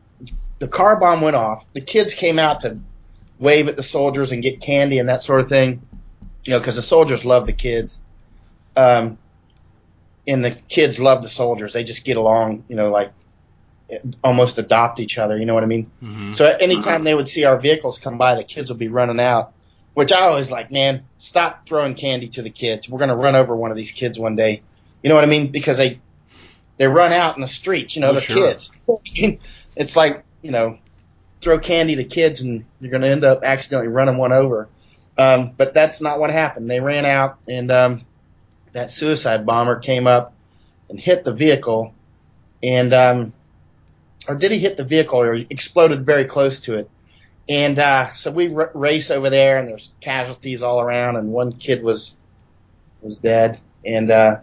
the 0.58 0.68
car 0.68 0.98
bomb 0.98 1.22
went 1.22 1.36
off. 1.36 1.64
The 1.72 1.80
kids 1.80 2.14
came 2.14 2.38
out 2.38 2.60
to 2.60 2.78
wave 3.38 3.66
at 3.66 3.76
the 3.76 3.82
soldiers 3.82 4.30
and 4.30 4.42
get 4.42 4.60
candy 4.60 4.98
and 4.98 5.08
that 5.08 5.22
sort 5.22 5.40
of 5.40 5.48
thing, 5.48 5.82
you 6.44 6.52
know, 6.52 6.58
because 6.58 6.76
the 6.76 6.82
soldiers 6.82 7.24
love 7.24 7.46
the 7.46 7.52
kids. 7.52 7.98
Um, 8.76 9.18
and 10.26 10.44
the 10.44 10.52
kids 10.52 11.00
love 11.00 11.22
the 11.22 11.28
soldiers. 11.28 11.72
They 11.72 11.84
just 11.84 12.04
get 12.04 12.16
along, 12.16 12.64
you 12.68 12.76
know, 12.76 12.90
like 12.90 13.12
almost 14.22 14.58
adopt 14.58 15.00
each 15.00 15.18
other. 15.18 15.36
You 15.36 15.46
know 15.46 15.54
what 15.54 15.62
I 15.62 15.66
mean? 15.66 15.90
Mm-hmm. 16.02 16.32
So 16.32 16.46
anytime 16.46 17.04
they 17.04 17.14
would 17.14 17.28
see 17.28 17.44
our 17.44 17.58
vehicles 17.58 17.98
come 17.98 18.18
by, 18.18 18.36
the 18.36 18.44
kids 18.44 18.70
would 18.70 18.78
be 18.78 18.88
running 18.88 19.20
out. 19.20 19.52
Which 19.94 20.10
I 20.10 20.22
always 20.22 20.50
like, 20.50 20.72
man, 20.72 21.04
stop 21.18 21.66
throwing 21.68 21.94
candy 21.94 22.28
to 22.28 22.42
the 22.42 22.48
kids. 22.48 22.88
We're 22.88 22.98
gonna 22.98 23.16
run 23.16 23.36
over 23.36 23.54
one 23.54 23.70
of 23.70 23.76
these 23.76 23.90
kids 23.90 24.18
one 24.18 24.36
day. 24.36 24.62
You 25.02 25.10
know 25.10 25.14
what 25.14 25.24
I 25.24 25.26
mean? 25.26 25.48
Because 25.48 25.76
they 25.76 26.00
they 26.78 26.86
run 26.86 27.12
out 27.12 27.36
in 27.36 27.42
the 27.42 27.48
streets. 27.48 27.94
You 27.94 28.00
know, 28.00 28.08
oh, 28.08 28.12
they're 28.12 28.22
sure. 28.22 28.48
kids. 28.48 28.72
it's 29.76 29.94
like 29.94 30.24
you 30.40 30.50
know, 30.50 30.78
throw 31.42 31.58
candy 31.58 31.96
to 31.96 32.04
kids 32.04 32.40
and 32.40 32.64
you're 32.80 32.90
going 32.90 33.02
to 33.02 33.08
end 33.08 33.24
up 33.24 33.42
accidentally 33.44 33.88
running 33.88 34.16
one 34.16 34.32
over. 34.32 34.68
Um, 35.22 35.52
but 35.56 35.72
that's 35.72 36.00
not 36.00 36.18
what 36.18 36.30
happened. 36.30 36.68
They 36.68 36.80
ran 36.80 37.06
out 37.06 37.38
and 37.48 37.70
um, 37.70 38.02
that 38.72 38.90
suicide 38.90 39.46
bomber 39.46 39.78
came 39.78 40.06
up 40.06 40.34
and 40.88 40.98
hit 40.98 41.22
the 41.24 41.32
vehicle 41.32 41.94
and 42.62 42.92
um, 42.92 43.32
or 44.26 44.34
did 44.34 44.50
he 44.50 44.58
hit 44.58 44.76
the 44.76 44.84
vehicle 44.84 45.20
or 45.20 45.34
exploded 45.34 46.06
very 46.06 46.24
close 46.24 46.60
to 46.60 46.78
it? 46.78 46.90
And 47.48 47.78
uh, 47.78 48.12
so 48.14 48.30
we 48.30 48.52
r- 48.52 48.70
race 48.74 49.10
over 49.10 49.30
there 49.30 49.58
and 49.58 49.68
there's 49.68 49.92
casualties 50.00 50.62
all 50.62 50.80
around 50.80 51.16
and 51.16 51.32
one 51.32 51.52
kid 51.52 51.82
was 51.82 52.16
was 53.00 53.18
dead 53.18 53.60
and 53.84 54.10
uh, 54.10 54.36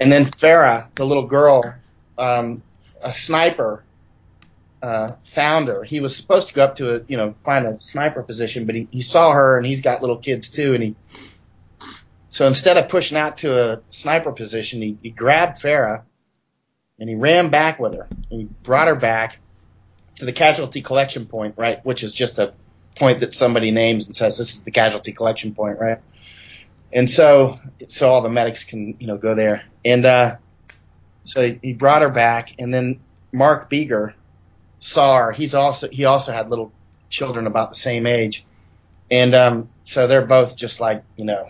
and 0.00 0.10
then 0.10 0.24
Farah, 0.24 0.88
the 0.94 1.06
little 1.06 1.26
girl, 1.26 1.74
um, 2.18 2.62
a 3.02 3.12
sniper 3.12 3.83
uh, 4.84 5.16
founder. 5.24 5.82
He 5.82 6.00
was 6.00 6.14
supposed 6.14 6.48
to 6.48 6.54
go 6.54 6.62
up 6.64 6.74
to 6.74 6.96
a, 6.96 7.00
you 7.08 7.16
know, 7.16 7.34
find 7.42 7.66
a 7.66 7.80
sniper 7.80 8.22
position, 8.22 8.66
but 8.66 8.74
he, 8.74 8.86
he 8.90 9.00
saw 9.00 9.32
her 9.32 9.56
and 9.56 9.66
he's 9.66 9.80
got 9.80 10.02
little 10.02 10.18
kids 10.18 10.50
too. 10.50 10.74
And 10.74 10.82
he, 10.82 10.96
so 12.28 12.46
instead 12.46 12.76
of 12.76 12.90
pushing 12.90 13.16
out 13.16 13.38
to 13.38 13.58
a 13.58 13.82
sniper 13.88 14.30
position, 14.30 14.82
he, 14.82 14.98
he 15.02 15.08
grabbed 15.08 15.56
Farah 15.56 16.02
and 16.98 17.08
he 17.08 17.14
ran 17.14 17.48
back 17.48 17.80
with 17.80 17.94
her 17.94 18.06
and 18.30 18.40
he 18.42 18.44
brought 18.62 18.88
her 18.88 18.94
back 18.94 19.38
to 20.16 20.26
the 20.26 20.34
casualty 20.34 20.82
collection 20.82 21.24
point, 21.24 21.54
right? 21.56 21.82
Which 21.82 22.02
is 22.02 22.12
just 22.12 22.38
a 22.38 22.52
point 22.94 23.20
that 23.20 23.34
somebody 23.34 23.70
names 23.70 24.04
and 24.04 24.14
says, 24.14 24.36
this 24.36 24.54
is 24.56 24.64
the 24.64 24.70
casualty 24.70 25.12
collection 25.12 25.54
point, 25.54 25.78
right? 25.78 26.00
And 26.92 27.08
so, 27.08 27.58
so 27.88 28.10
all 28.10 28.20
the 28.20 28.28
medics 28.28 28.64
can, 28.64 28.96
you 28.98 29.06
know, 29.06 29.16
go 29.16 29.34
there. 29.34 29.64
And, 29.82 30.04
uh, 30.04 30.36
so 31.24 31.56
he 31.62 31.72
brought 31.72 32.02
her 32.02 32.10
back 32.10 32.56
and 32.58 32.72
then 32.72 33.00
Mark 33.32 33.70
Bieger, 33.70 34.12
Sar, 34.84 35.32
he's 35.32 35.54
also 35.54 35.88
he 35.88 36.04
also 36.04 36.30
had 36.30 36.50
little 36.50 36.70
children 37.08 37.46
about 37.46 37.70
the 37.70 37.74
same 37.74 38.06
age, 38.06 38.44
and 39.10 39.34
um, 39.34 39.70
so 39.84 40.06
they're 40.06 40.26
both 40.26 40.56
just 40.56 40.78
like 40.78 41.02
you 41.16 41.24
know. 41.24 41.48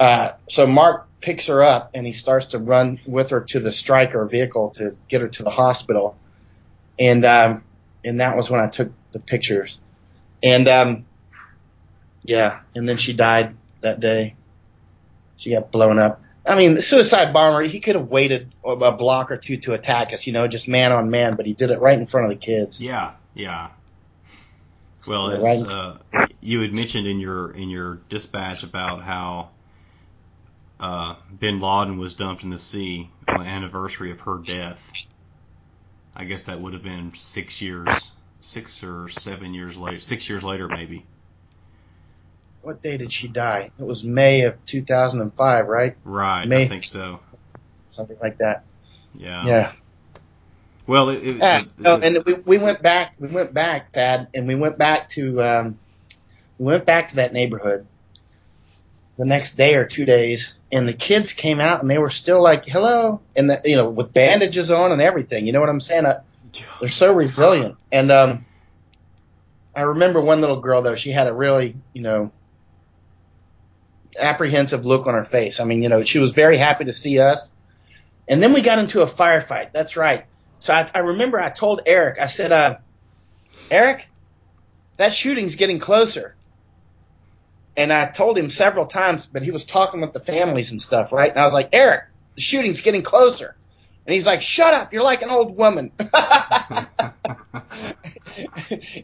Uh, 0.00 0.32
so 0.48 0.66
Mark 0.66 1.06
picks 1.20 1.46
her 1.46 1.62
up 1.62 1.92
and 1.94 2.04
he 2.04 2.12
starts 2.12 2.46
to 2.46 2.58
run 2.58 2.98
with 3.06 3.30
her 3.30 3.42
to 3.42 3.60
the 3.60 3.70
Stryker 3.70 4.26
vehicle 4.26 4.70
to 4.70 4.96
get 5.08 5.20
her 5.20 5.28
to 5.28 5.44
the 5.44 5.50
hospital, 5.50 6.16
and 6.98 7.24
um, 7.24 7.62
and 8.04 8.18
that 8.18 8.36
was 8.36 8.50
when 8.50 8.60
I 8.60 8.66
took 8.68 8.90
the 9.12 9.20
pictures, 9.20 9.78
and 10.42 10.66
um, 10.66 11.06
yeah, 12.24 12.62
and 12.74 12.88
then 12.88 12.96
she 12.96 13.12
died 13.12 13.54
that 13.80 14.00
day. 14.00 14.34
She 15.36 15.52
got 15.52 15.70
blown 15.70 16.00
up. 16.00 16.20
I 16.46 16.56
mean, 16.56 16.74
the 16.74 16.82
suicide 16.82 17.32
bomber, 17.32 17.62
he 17.62 17.80
could 17.80 17.94
have 17.94 18.10
waited 18.10 18.52
a 18.64 18.92
block 18.92 19.30
or 19.30 19.38
two 19.38 19.56
to 19.58 19.72
attack 19.72 20.12
us, 20.12 20.26
you 20.26 20.32
know, 20.32 20.46
just 20.46 20.68
man 20.68 20.92
on 20.92 21.10
man, 21.10 21.36
but 21.36 21.46
he 21.46 21.54
did 21.54 21.70
it 21.70 21.80
right 21.80 21.98
in 21.98 22.06
front 22.06 22.30
of 22.30 22.38
the 22.38 22.44
kids. 22.44 22.82
Yeah, 22.82 23.12
yeah. 23.32 23.70
Well, 25.08 25.30
it's, 25.30 25.68
uh, 25.68 25.98
you 26.40 26.60
had 26.60 26.74
mentioned 26.74 27.06
in 27.06 27.20
your 27.20 27.50
in 27.50 27.68
your 27.68 27.96
dispatch 28.08 28.62
about 28.62 29.02
how 29.02 29.50
uh, 30.80 31.16
Bin 31.38 31.60
Laden 31.60 31.98
was 31.98 32.14
dumped 32.14 32.42
in 32.42 32.50
the 32.50 32.58
sea 32.58 33.10
on 33.28 33.38
the 33.38 33.46
anniversary 33.46 34.10
of 34.10 34.20
her 34.20 34.38
death. 34.38 34.82
I 36.16 36.24
guess 36.24 36.44
that 36.44 36.60
would 36.60 36.72
have 36.74 36.82
been 36.82 37.12
six 37.16 37.60
years, 37.60 38.12
six 38.40 38.82
or 38.82 39.08
seven 39.08 39.52
years 39.52 39.76
later, 39.76 40.00
six 40.00 40.28
years 40.28 40.44
later 40.44 40.68
maybe 40.68 41.04
what 42.64 42.82
day 42.82 42.96
did 42.96 43.12
she 43.12 43.28
die? 43.28 43.70
It 43.78 43.84
was 43.84 44.04
May 44.04 44.42
of 44.42 44.62
2005, 44.64 45.68
right? 45.68 45.96
Right. 46.04 46.46
May, 46.46 46.64
I 46.64 46.68
think 46.68 46.84
so. 46.84 47.20
Something 47.90 48.16
like 48.22 48.38
that. 48.38 48.64
Yeah. 49.14 49.44
Yeah. 49.44 49.72
Well, 50.86 51.10
it, 51.10 51.26
it, 51.26 51.36
yeah. 51.36 51.64
Oh, 51.84 52.00
and 52.00 52.22
we, 52.26 52.34
we 52.34 52.58
went 52.58 52.82
back. 52.82 53.14
We 53.18 53.28
went 53.28 53.54
back, 53.54 53.92
Dad, 53.92 54.28
and 54.34 54.46
we 54.46 54.54
went 54.54 54.76
back 54.76 55.08
to 55.10 55.42
um, 55.42 55.78
we 56.58 56.66
went 56.66 56.84
back 56.84 57.08
to 57.08 57.16
that 57.16 57.32
neighborhood 57.32 57.86
the 59.16 59.24
next 59.24 59.54
day 59.54 59.76
or 59.76 59.86
two 59.86 60.04
days, 60.04 60.54
and 60.70 60.86
the 60.86 60.92
kids 60.92 61.32
came 61.32 61.60
out 61.60 61.80
and 61.80 61.90
they 61.90 61.96
were 61.96 62.10
still 62.10 62.42
like, 62.42 62.66
"Hello," 62.66 63.20
and 63.34 63.48
the, 63.48 63.60
you 63.64 63.76
know, 63.76 63.88
with 63.88 64.12
bandages 64.12 64.70
on 64.70 64.92
and 64.92 65.00
everything. 65.00 65.46
You 65.46 65.52
know 65.52 65.60
what 65.60 65.70
I'm 65.70 65.80
saying? 65.80 66.04
I, 66.04 66.16
they're 66.80 66.88
so 66.90 67.14
resilient. 67.14 67.76
And 67.90 68.12
um, 68.12 68.44
I 69.74 69.82
remember 69.82 70.20
one 70.20 70.42
little 70.42 70.60
girl 70.60 70.82
though; 70.82 70.96
she 70.96 71.12
had 71.12 71.28
a 71.28 71.32
really, 71.32 71.76
you 71.94 72.02
know, 72.02 72.30
apprehensive 74.18 74.84
look 74.84 75.06
on 75.06 75.14
her 75.14 75.24
face. 75.24 75.60
I 75.60 75.64
mean, 75.64 75.82
you 75.82 75.88
know, 75.88 76.04
she 76.04 76.18
was 76.18 76.32
very 76.32 76.56
happy 76.56 76.84
to 76.86 76.92
see 76.92 77.20
us. 77.20 77.52
And 78.28 78.42
then 78.42 78.52
we 78.52 78.62
got 78.62 78.78
into 78.78 79.02
a 79.02 79.06
firefight. 79.06 79.72
That's 79.72 79.96
right. 79.96 80.24
So 80.58 80.72
I, 80.72 80.90
I 80.94 80.98
remember 81.00 81.40
I 81.40 81.50
told 81.50 81.82
Eric, 81.86 82.18
I 82.20 82.26
said, 82.26 82.52
uh, 82.52 82.78
Eric, 83.70 84.08
that 84.96 85.12
shooting's 85.12 85.56
getting 85.56 85.78
closer. 85.78 86.34
And 87.76 87.92
I 87.92 88.06
told 88.06 88.38
him 88.38 88.50
several 88.50 88.86
times, 88.86 89.26
but 89.26 89.42
he 89.42 89.50
was 89.50 89.64
talking 89.64 90.00
with 90.00 90.12
the 90.12 90.20
families 90.20 90.70
and 90.70 90.80
stuff, 90.80 91.12
right? 91.12 91.28
And 91.28 91.38
I 91.38 91.44
was 91.44 91.52
like, 91.52 91.70
Eric, 91.72 92.04
the 92.36 92.40
shooting's 92.40 92.80
getting 92.80 93.02
closer. 93.02 93.56
And 94.06 94.14
he's 94.14 94.26
like, 94.26 94.42
shut 94.42 94.74
up. 94.74 94.92
You're 94.92 95.02
like 95.02 95.22
an 95.22 95.30
old 95.30 95.56
woman. 95.56 95.90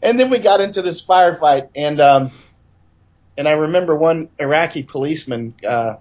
and 0.03 0.19
then 0.19 0.29
we 0.29 0.39
got 0.39 0.61
into 0.61 0.81
this 0.81 1.05
firefight 1.05 1.69
and, 1.75 1.99
um, 1.99 2.31
and 3.37 3.47
I 3.47 3.51
remember 3.51 3.95
one 3.95 4.29
Iraqi 4.39 4.83
policeman, 4.83 5.53
uh, 5.67 5.95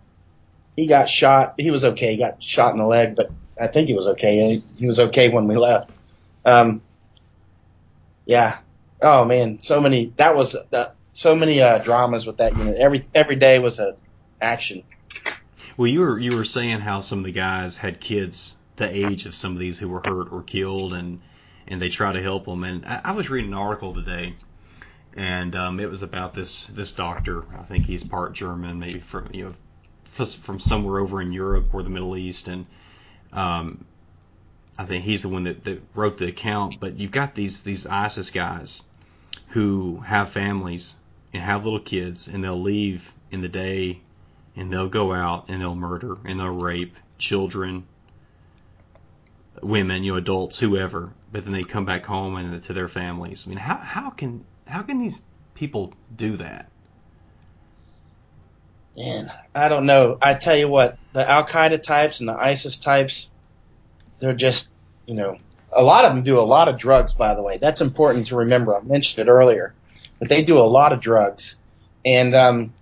he 0.77 0.87
got 0.87 1.09
shot. 1.09 1.55
He 1.59 1.71
was 1.71 1.85
okay. 1.85 2.13
He 2.13 2.17
got 2.17 2.43
shot 2.43 2.73
in 2.73 2.79
the 2.79 2.87
leg, 2.87 3.17
but 3.17 3.31
I 3.61 3.67
think 3.67 3.89
he 3.89 3.95
was 3.95 4.07
okay. 4.09 4.63
He, 4.79 4.87
was 4.87 5.01
okay 5.01 5.29
when 5.29 5.47
we 5.47 5.57
left. 5.57 5.91
Um, 6.45 6.83
yeah. 8.25 8.59
Oh 9.03 9.25
man, 9.25 9.63
so 9.63 9.81
many. 9.81 10.13
That 10.17 10.35
was 10.35 10.55
uh, 10.55 10.93
so 11.13 11.35
many 11.35 11.61
uh, 11.61 11.79
dramas 11.79 12.27
with 12.27 12.39
that 12.39 12.57
unit. 12.57 12.77
Every 12.79 13.07
every 13.15 13.37
day 13.37 13.59
was 13.59 13.79
a 13.79 13.97
action. 14.41 14.83
Well, 15.77 15.89
you 15.89 16.01
were 16.01 16.19
you 16.19 16.37
were 16.37 16.45
saying 16.45 16.81
how 16.81 17.01
some 17.01 17.21
of 17.21 17.25
the 17.25 17.33
guys 17.33 17.77
had 17.77 18.01
kids 18.01 18.57
the 18.77 19.07
age 19.07 19.27
of 19.27 19.35
some 19.35 19.53
of 19.53 19.59
these 19.59 19.79
who 19.79 19.89
were 19.89 20.01
hurt 20.05 20.33
or 20.33 20.43
killed, 20.43 20.95
and 20.95 21.21
and 21.69 21.81
they 21.81 21.89
try 21.89 22.13
to 22.13 22.21
help 22.21 22.47
them. 22.47 22.65
And 22.65 22.85
I, 22.85 23.01
I 23.05 23.13
was 23.13 23.31
reading 23.31 23.53
an 23.53 23.59
article 23.59 23.95
today 23.95 24.35
and 25.17 25.57
um, 25.57 25.81
it 25.81 25.89
was 25.89 26.03
about 26.03 26.35
this 26.35 26.67
this 26.67 26.93
doctor. 26.93 27.45
I 27.59 27.63
think 27.63 27.87
he's 27.87 28.05
part 28.05 28.33
German, 28.33 28.79
maybe 28.79 29.01
from 29.01 29.29
you 29.33 29.45
know 29.45 29.55
from 30.27 30.61
somewhere 30.61 31.01
over 31.01 31.21
in 31.21 31.33
Europe 31.33 31.73
or 31.73 31.83
the 31.83 31.91
Middle 31.91 32.17
East, 32.17 32.49
and 32.49 32.67
um, 33.33 33.85
I 34.79 34.85
think 34.85 35.05
he's 35.05 35.23
the 35.23 35.29
one 35.29 35.45
that, 35.45 35.65
that 35.65 35.83
wrote 35.95 36.19
the 36.19 36.29
account. 36.29 36.81
But 36.81 36.99
you've 36.99 37.11
got 37.11 37.35
these 37.35 37.63
these 37.63 37.87
ISIS 37.87 38.31
guys 38.31 38.83
who 39.49 40.01
have 40.01 40.31
families 40.31 40.97
and 41.33 41.43
have 41.43 41.65
little 41.65 41.81
kids, 41.81 42.29
and 42.29 42.45
they'll 42.45 42.61
leave 42.61 43.13
in 43.31 43.41
the 43.41 43.49
day, 43.49 44.01
and 44.57 44.73
they'll 44.73 44.89
go 44.89 45.13
out 45.13 45.47
and 45.49 45.61
they'll 45.61 45.75
murder 45.75 46.19
and 46.25 46.39
they'll 46.39 46.49
rape 46.49 46.97
children, 47.19 47.87
women, 49.63 50.05
you 50.05 50.13
know, 50.13 50.19
adults, 50.19 50.59
whoever. 50.59 51.13
But 51.33 51.45
then 51.45 51.53
they 51.53 51.65
come 51.65 51.85
back 51.85 52.05
home 52.05 52.37
and 52.37 52.63
to 52.65 52.73
their 52.73 52.89
families. 52.89 53.47
I 53.47 53.51
mean, 53.51 53.59
how 53.59 53.77
how 53.77 54.11
can 54.11 54.45
how 54.71 54.83
can 54.83 54.99
these 54.99 55.23
people 55.55 55.93
do 56.17 56.37
that? 56.37 56.71
man, 59.01 59.33
I 59.55 59.69
don't 59.69 59.87
know. 59.87 60.19
I 60.21 60.35
tell 60.35 60.57
you 60.57 60.69
what, 60.69 60.99
the 61.13 61.29
Al 61.29 61.45
Qaeda 61.45 61.83
types 61.83 62.21
and 62.21 62.29
the 62.29 62.35
ISIS 62.35 62.79
types, 62.79 63.31
they're 64.19 64.35
just, 64.35 64.71
you 65.07 65.15
know, 65.15 65.39
a 65.73 65.83
lot 65.83 66.05
of 66.05 66.15
them 66.15 66.25
do 66.25 66.39
a 66.39 66.43
lot 66.43 66.69
of 66.69 66.79
drugs, 66.79 67.15
by 67.15 67.35
the 67.35 67.43
way. 67.43 67.59
That's 67.59 67.81
important 67.81 68.29
to 68.29 68.37
remember. 68.37 68.75
I 68.75 68.83
mentioned 68.83 69.27
it 69.27 69.31
earlier, 69.31 69.75
but 70.19 70.29
they 70.29 70.43
do 70.43 70.59
a 70.59 70.67
lot 70.67 70.93
of 70.93 71.01
drugs, 71.01 71.57
and 72.05 72.35
um, 72.35 72.75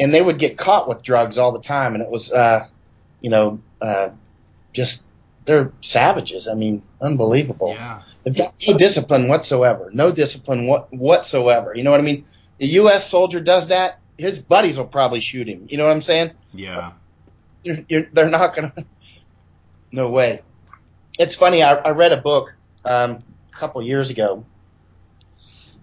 and 0.00 0.12
they 0.12 0.20
would 0.20 0.38
get 0.38 0.58
caught 0.58 0.88
with 0.88 1.02
drugs 1.02 1.38
all 1.38 1.52
the 1.52 1.60
time, 1.60 1.94
and 1.94 2.02
it 2.02 2.10
was, 2.10 2.32
uh, 2.32 2.66
you 3.20 3.30
know, 3.30 3.60
uh, 3.80 4.10
just 4.72 5.06
they're 5.44 5.72
savages. 5.80 6.48
I 6.48 6.54
mean, 6.54 6.82
unbelievable. 7.00 7.70
Yeah. 7.70 8.02
They've 8.24 8.36
got 8.36 8.54
no 8.66 8.76
discipline 8.76 9.28
whatsoever. 9.28 9.90
No 9.92 10.12
discipline 10.12 10.66
what, 10.66 10.92
whatsoever. 10.92 11.72
You 11.74 11.82
know 11.82 11.90
what 11.90 12.00
I 12.00 12.04
mean? 12.04 12.24
The 12.58 12.66
U.S. 12.66 13.08
soldier 13.08 13.40
does 13.40 13.68
that, 13.68 13.98
his 14.18 14.38
buddies 14.38 14.78
will 14.78 14.86
probably 14.86 15.20
shoot 15.20 15.48
him. 15.48 15.66
You 15.68 15.78
know 15.78 15.84
what 15.84 15.92
I'm 15.92 16.00
saying? 16.00 16.32
Yeah. 16.54 16.92
You're, 17.64 17.78
you're, 17.88 18.06
they're 18.12 18.30
not 18.30 18.54
gonna. 18.54 18.72
No 19.94 20.08
way. 20.08 20.40
It's 21.18 21.34
funny. 21.34 21.62
I, 21.62 21.74
I 21.74 21.90
read 21.90 22.12
a 22.12 22.16
book 22.16 22.54
um, 22.82 23.18
a 23.52 23.56
couple 23.56 23.82
years 23.82 24.08
ago, 24.08 24.46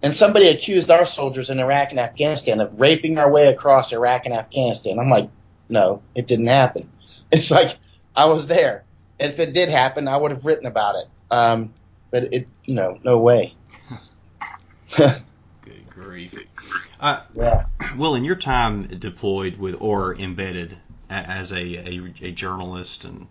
and 0.01 0.15
somebody 0.15 0.47
accused 0.47 0.89
our 0.89 1.05
soldiers 1.05 1.51
in 1.51 1.59
Iraq 1.59 1.91
and 1.91 1.99
Afghanistan 1.99 2.59
of 2.59 2.79
raping 2.79 3.19
our 3.19 3.31
way 3.31 3.49
across 3.49 3.93
Iraq 3.93 4.25
and 4.25 4.33
Afghanistan. 4.33 4.97
I'm 4.97 5.11
like, 5.11 5.29
no, 5.69 6.01
it 6.15 6.25
didn't 6.25 6.47
happen. 6.47 6.89
It's 7.31 7.51
like 7.51 7.77
I 8.15 8.25
was 8.25 8.47
there. 8.47 8.83
If 9.19 9.39
it 9.39 9.53
did 9.53 9.69
happen, 9.69 10.07
I 10.07 10.17
would 10.17 10.31
have 10.31 10.45
written 10.45 10.65
about 10.65 10.95
it. 10.95 11.07
Um, 11.29 11.73
but 12.11 12.33
it, 12.33 12.47
you 12.63 12.75
know, 12.75 12.99
no 13.03 13.19
way. 13.19 13.53
Good 14.95 15.19
grief. 15.89 16.33
Uh, 16.99 17.21
yeah. 17.33 17.65
Well, 17.97 18.15
in 18.15 18.23
your 18.23 18.35
time 18.35 18.87
deployed 18.87 19.57
with 19.57 19.75
or 19.79 20.15
embedded 20.15 20.77
as 21.09 21.51
a, 21.51 21.57
a, 21.57 22.13
a 22.21 22.31
journalist 22.31 23.05
and 23.05 23.27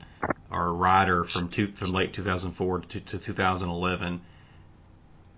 or 0.51 0.67
a 0.67 0.73
writer 0.73 1.25
from 1.25 1.49
two, 1.49 1.69
from 1.73 1.93
late 1.93 2.13
2004 2.13 2.81
to, 2.81 3.01
to 3.01 3.19
2011, 3.19 4.21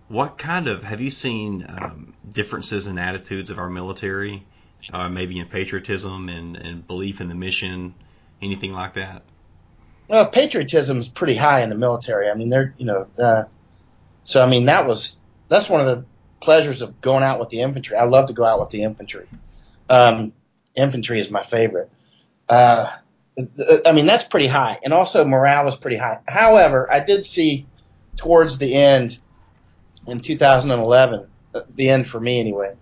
what 0.08 0.38
kind 0.38 0.68
of 0.68 0.82
have 0.84 1.00
you 1.00 1.10
seen 1.10 1.64
um, 1.68 2.14
differences 2.28 2.86
in 2.86 2.98
attitudes 2.98 3.50
of 3.50 3.58
our 3.58 3.68
military, 3.68 4.44
uh, 4.92 5.08
maybe 5.08 5.38
in 5.38 5.46
patriotism 5.46 6.28
and, 6.28 6.56
and 6.56 6.86
belief 6.86 7.20
in 7.20 7.28
the 7.28 7.34
mission, 7.34 7.94
anything 8.40 8.72
like 8.72 8.94
that? 8.94 9.22
Well, 10.10 10.28
patriotism 10.28 10.98
is 10.98 11.08
pretty 11.08 11.36
high 11.36 11.62
in 11.62 11.68
the 11.68 11.76
military. 11.76 12.28
I 12.28 12.34
mean, 12.34 12.48
they're 12.48 12.74
you 12.78 12.84
know, 12.84 13.06
the, 13.14 13.48
so 14.24 14.44
I 14.44 14.48
mean 14.48 14.66
that 14.66 14.84
was 14.84 15.20
that's 15.46 15.70
one 15.70 15.80
of 15.80 15.86
the 15.86 16.04
pleasures 16.40 16.82
of 16.82 17.00
going 17.00 17.22
out 17.22 17.38
with 17.38 17.48
the 17.50 17.60
infantry. 17.60 17.96
I 17.96 18.06
love 18.06 18.26
to 18.26 18.32
go 18.32 18.44
out 18.44 18.58
with 18.58 18.70
the 18.70 18.82
infantry. 18.82 19.28
Um, 19.88 20.32
infantry 20.74 21.20
is 21.20 21.30
my 21.30 21.44
favorite. 21.44 21.92
Uh, 22.48 22.90
I 23.86 23.92
mean 23.92 24.06
that's 24.06 24.24
pretty 24.24 24.48
high, 24.48 24.80
and 24.82 24.92
also 24.92 25.24
morale 25.24 25.68
is 25.68 25.76
pretty 25.76 25.96
high. 25.96 26.18
However, 26.26 26.92
I 26.92 26.98
did 26.98 27.24
see 27.24 27.66
towards 28.16 28.58
the 28.58 28.74
end 28.74 29.16
in 30.08 30.18
2011, 30.18 31.28
the 31.76 31.88
end 31.88 32.08
for 32.08 32.18
me 32.18 32.40
anyway, 32.40 32.74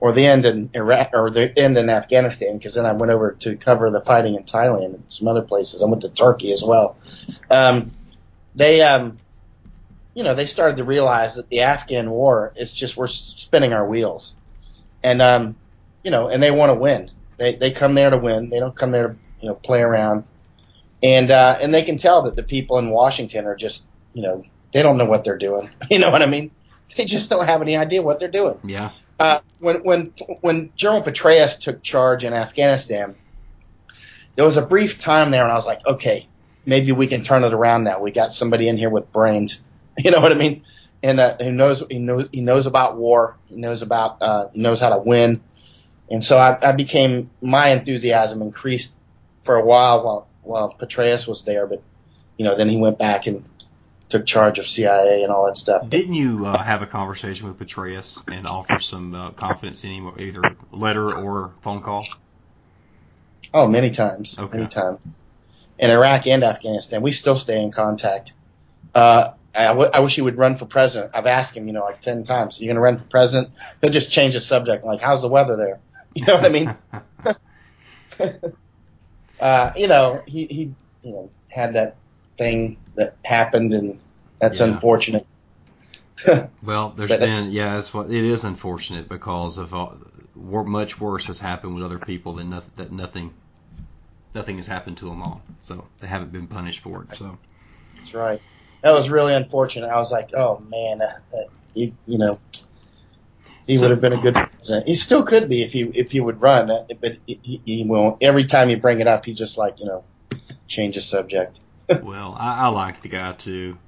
or 0.00 0.12
the 0.12 0.26
end 0.26 0.46
in 0.46 0.70
Iraq 0.74 1.10
or 1.12 1.30
the 1.30 1.56
end 1.58 1.76
in 1.76 1.90
Afghanistan, 1.90 2.56
because 2.56 2.74
then 2.74 2.86
I 2.86 2.92
went 2.92 3.10
over 3.12 3.32
to 3.40 3.56
cover 3.56 3.90
the 3.90 4.00
fighting 4.00 4.36
in 4.36 4.44
Thailand 4.44 4.94
and 4.94 5.04
some 5.08 5.28
other 5.28 5.42
places. 5.42 5.82
I 5.82 5.86
went 5.86 6.02
to 6.02 6.08
Turkey 6.08 6.52
as 6.52 6.62
well. 6.62 6.96
Um, 7.50 7.90
they, 8.54 8.82
um, 8.82 9.18
you 10.14 10.22
know, 10.22 10.34
they 10.34 10.46
started 10.46 10.78
to 10.78 10.84
realize 10.84 11.36
that 11.36 11.48
the 11.48 11.60
Afghan 11.60 12.10
war 12.10 12.52
is 12.56 12.72
just 12.72 12.96
we're 12.96 13.06
spinning 13.08 13.72
our 13.72 13.86
wheels, 13.86 14.34
and 15.02 15.20
um, 15.20 15.56
you 16.02 16.10
know, 16.10 16.28
and 16.28 16.42
they 16.42 16.50
want 16.50 16.70
to 16.70 16.78
win. 16.78 17.10
They 17.36 17.54
they 17.54 17.70
come 17.70 17.94
there 17.94 18.10
to 18.10 18.18
win. 18.18 18.50
They 18.50 18.58
don't 18.58 18.74
come 18.74 18.90
there 18.90 19.08
to 19.08 19.16
you 19.40 19.48
know 19.48 19.54
play 19.54 19.80
around, 19.80 20.24
and 21.02 21.30
uh, 21.30 21.58
and 21.60 21.74
they 21.74 21.82
can 21.82 21.98
tell 21.98 22.22
that 22.22 22.36
the 22.36 22.42
people 22.42 22.78
in 22.78 22.90
Washington 22.90 23.46
are 23.46 23.56
just 23.56 23.88
you 24.12 24.22
know 24.22 24.42
they 24.72 24.82
don't 24.82 24.98
know 24.98 25.06
what 25.06 25.24
they're 25.24 25.38
doing. 25.38 25.70
You 25.90 25.98
know 25.98 26.10
what 26.10 26.22
I 26.22 26.26
mean? 26.26 26.50
They 26.96 27.04
just 27.04 27.30
don't 27.30 27.46
have 27.46 27.62
any 27.62 27.76
idea 27.76 28.02
what 28.02 28.18
they're 28.18 28.28
doing. 28.28 28.58
Yeah. 28.64 28.90
Uh, 29.18 29.40
when 29.58 29.82
when 29.82 30.12
when 30.40 30.72
General 30.76 31.02
Petraeus 31.02 31.58
took 31.58 31.82
charge 31.82 32.24
in 32.24 32.32
Afghanistan, 32.32 33.16
there 34.36 34.44
was 34.44 34.56
a 34.56 34.64
brief 34.64 35.00
time 35.00 35.30
there, 35.32 35.42
and 35.42 35.50
I 35.50 35.56
was 35.56 35.66
like, 35.66 35.84
okay, 35.84 36.28
maybe 36.64 36.92
we 36.92 37.08
can 37.08 37.22
turn 37.22 37.42
it 37.42 37.52
around 37.52 37.84
now. 37.84 38.00
We 38.00 38.12
got 38.12 38.32
somebody 38.32 38.68
in 38.68 38.76
here 38.76 38.90
with 38.90 39.12
brains. 39.12 39.62
You 40.00 40.12
know 40.12 40.20
what 40.20 40.30
I 40.30 40.36
mean? 40.36 40.62
And 41.02 41.18
uh, 41.18 41.36
who 41.38 41.50
knows 41.50 41.82
he 41.90 41.98
knows 41.98 42.28
he 42.30 42.40
knows 42.40 42.66
about 42.66 42.96
war. 42.96 43.36
He 43.48 43.56
knows 43.56 43.82
about 43.82 44.22
uh, 44.22 44.46
he 44.52 44.60
knows 44.60 44.78
how 44.78 44.90
to 44.90 44.98
win. 44.98 45.42
And 46.08 46.22
so 46.22 46.38
I, 46.38 46.68
I 46.68 46.70
became 46.70 47.30
my 47.42 47.70
enthusiasm 47.70 48.40
increased 48.40 48.96
for 49.42 49.56
a 49.56 49.64
while 49.64 50.04
while 50.04 50.28
while 50.44 50.72
Petraeus 50.72 51.26
was 51.26 51.42
there, 51.42 51.66
but 51.66 51.82
you 52.36 52.44
know 52.44 52.56
then 52.56 52.68
he 52.68 52.76
went 52.76 52.96
back 52.96 53.26
and 53.26 53.44
took 54.08 54.26
charge 54.26 54.58
of 54.58 54.66
CIA 54.66 55.22
and 55.22 55.32
all 55.32 55.46
that 55.46 55.56
stuff. 55.56 55.88
Didn't 55.88 56.14
you 56.14 56.46
uh, 56.46 56.56
have 56.56 56.82
a 56.82 56.86
conversation 56.86 57.48
with 57.48 57.58
Petraeus 57.58 58.20
and 58.32 58.46
offer 58.46 58.78
some 58.78 59.14
uh, 59.14 59.30
confidence 59.32 59.84
in 59.84 59.90
him, 59.90 60.12
either 60.18 60.42
letter 60.72 61.12
or 61.12 61.52
phone 61.60 61.82
call? 61.82 62.06
Oh, 63.52 63.66
many 63.66 63.90
times, 63.90 64.38
Okay. 64.38 64.56
many 64.58 64.68
times. 64.68 65.00
In 65.78 65.90
Iraq 65.90 66.26
and 66.26 66.42
Afghanistan, 66.42 67.02
we 67.02 67.12
still 67.12 67.36
stay 67.36 67.62
in 67.62 67.70
contact. 67.70 68.32
Uh, 68.94 69.30
I, 69.54 69.68
w- 69.68 69.90
I 69.92 70.00
wish 70.00 70.16
he 70.16 70.22
would 70.22 70.36
run 70.36 70.56
for 70.56 70.66
president. 70.66 71.14
I've 71.14 71.26
asked 71.26 71.56
him, 71.56 71.66
you 71.66 71.72
know, 71.72 71.84
like 71.84 72.00
ten 72.00 72.24
times. 72.24 72.58
Are 72.58 72.62
you 72.62 72.68
going 72.68 72.76
to 72.76 72.80
run 72.80 72.96
for 72.96 73.04
president? 73.04 73.52
He'll 73.80 73.90
just 73.90 74.10
change 74.12 74.34
the 74.34 74.40
subject, 74.40 74.84
like, 74.84 75.00
how's 75.00 75.22
the 75.22 75.28
weather 75.28 75.56
there? 75.56 75.80
You 76.14 76.24
know 76.24 76.34
what 76.36 76.44
I 76.46 76.48
mean? 76.48 76.74
uh, 79.40 79.72
you 79.76 79.86
know, 79.86 80.20
he, 80.26 80.46
he, 80.46 80.74
you 81.02 81.12
know, 81.12 81.30
had 81.48 81.74
that 81.74 81.96
thing 82.38 82.78
that 82.98 83.16
happened, 83.24 83.72
and 83.74 83.98
that's 84.40 84.60
Yeah. 84.60 84.66
unfortunate. 84.66 85.26
Well, 86.62 86.90
there's 86.96 87.10
But- 87.10 87.20
been 87.20 87.52
yeah, 87.52 87.78
it's 87.78 87.94
what 87.94 88.06
it 88.10 88.24
is 88.24 88.44
unfortunate 88.44 89.08
because 89.08 89.56
of 89.58 89.72
all, 89.72 89.96
much 90.34 91.00
worse 91.00 91.26
has 91.26 91.38
happened 91.38 91.74
with 91.76 91.84
other 91.84 91.98
people 91.98 92.34
than 92.34 92.50
nothing 92.50 92.72
that 92.76 92.92
nothing 92.92 93.34
nothing 94.34 94.56
has 94.56 94.66
happened 94.66 94.96
to 94.98 95.04
them 95.06 95.22
all. 95.22 95.40
So 95.62 95.84
they 96.00 96.06
haven't 96.08 96.32
been 96.32 96.48
punished 96.48 96.80
for 96.80 97.04
it. 97.04 97.16
So 97.16 97.38
That's 97.96 98.14
right. 98.14 98.40
That 98.82 98.90
was 98.90 99.08
really 99.10 99.34
unfortunate. 99.34 99.88
I 99.90 99.96
was 99.98 100.10
like, 100.12 100.30
oh 100.34 100.58
man, 100.68 101.00
uh, 101.02 101.04
uh, 101.36 101.38
he, 101.74 101.94
you 102.06 102.18
know, 102.18 102.36
he 103.68 103.76
So- 103.76 103.82
would 103.82 103.90
have 103.92 104.00
been 104.00 104.12
a 104.12 104.20
good 104.20 104.34
president. 104.34 104.88
He 104.88 104.94
still 104.96 105.22
could 105.22 105.48
be 105.48 105.62
if 105.62 105.72
he 105.72 105.82
if 105.82 106.10
he 106.10 106.20
would 106.20 106.40
run, 106.40 106.66
but 107.00 107.16
he, 107.26 107.38
he, 107.42 107.60
he 107.64 107.84
won't. 107.84 108.22
Every 108.24 108.46
time 108.46 108.70
you 108.70 108.76
bring 108.78 109.00
it 109.00 109.06
up, 109.06 109.24
he 109.24 109.34
just 109.34 109.56
like 109.56 109.78
you 109.80 109.86
know, 109.86 110.04
change 110.66 110.96
the 110.96 111.00
subject. 111.00 111.60
Well, 112.00 112.36
I, 112.38 112.66
I 112.66 112.68
like 112.68 113.02
the 113.02 113.08
guy 113.08 113.32
too. 113.32 113.78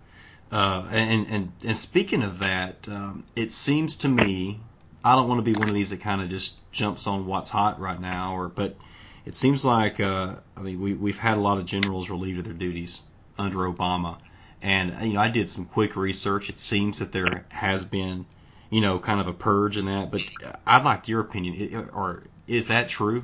Uh, 0.51 0.87
and 0.91 1.27
and 1.29 1.53
and 1.65 1.77
speaking 1.79 2.23
of 2.23 2.41
that, 2.41 2.89
um, 2.89 3.25
it 3.37 3.53
seems 3.53 3.97
to 3.99 4.09
me 4.09 4.61
I 5.05 5.15
don't 5.17 5.29
want 5.29 5.39
to 5.39 5.43
be 5.43 5.55
one 5.55 5.69
of 5.69 5.75
these 5.75 5.91
that 5.91 6.01
kind 6.01 6.21
of 6.23 6.29
just 6.29 6.59
jumps 6.73 7.07
on 7.07 7.27
what's 7.27 7.51
hot 7.51 7.81
right 7.81 8.01
now, 8.01 8.35
or 8.37 8.49
but 8.49 8.77
it 9.25 9.37
seems 9.37 9.65
like 9.65 10.01
uh, 10.01 10.37
I 10.57 10.61
mean 10.63 10.81
we 10.81 10.95
we've 10.95 11.19
had 11.19 11.39
a 11.39 11.41
lot 11.41 11.59
of 11.59 11.67
generals 11.67 12.11
relieved 12.11 12.39
of 12.41 12.45
their 12.45 12.55
duties 12.55 13.03
under 13.39 13.59
Obama, 13.61 14.19
and 14.63 15.07
you 15.07 15.15
know 15.15 15.21
I 15.21 15.29
did 15.29 15.49
some 15.49 15.67
quick 15.67 15.97
research. 15.97 16.51
It 16.51 16.59
seems 16.59 16.99
that 16.99 17.13
there 17.13 17.47
has 17.51 17.85
been 17.85 18.27
you 18.71 18.81
know 18.81 18.99
kind 18.99 19.21
of 19.21 19.29
a 19.29 19.33
purge 19.33 19.77
in 19.77 19.87
that, 19.87 20.11
but 20.11 20.25
I'd 20.67 20.85
like 20.85 21.09
your 21.09 21.21
opinion. 21.21 21.55
It- 21.57 21.91
Or 21.95 22.25
is 22.49 22.69
that 22.69 22.89
true? 22.89 23.23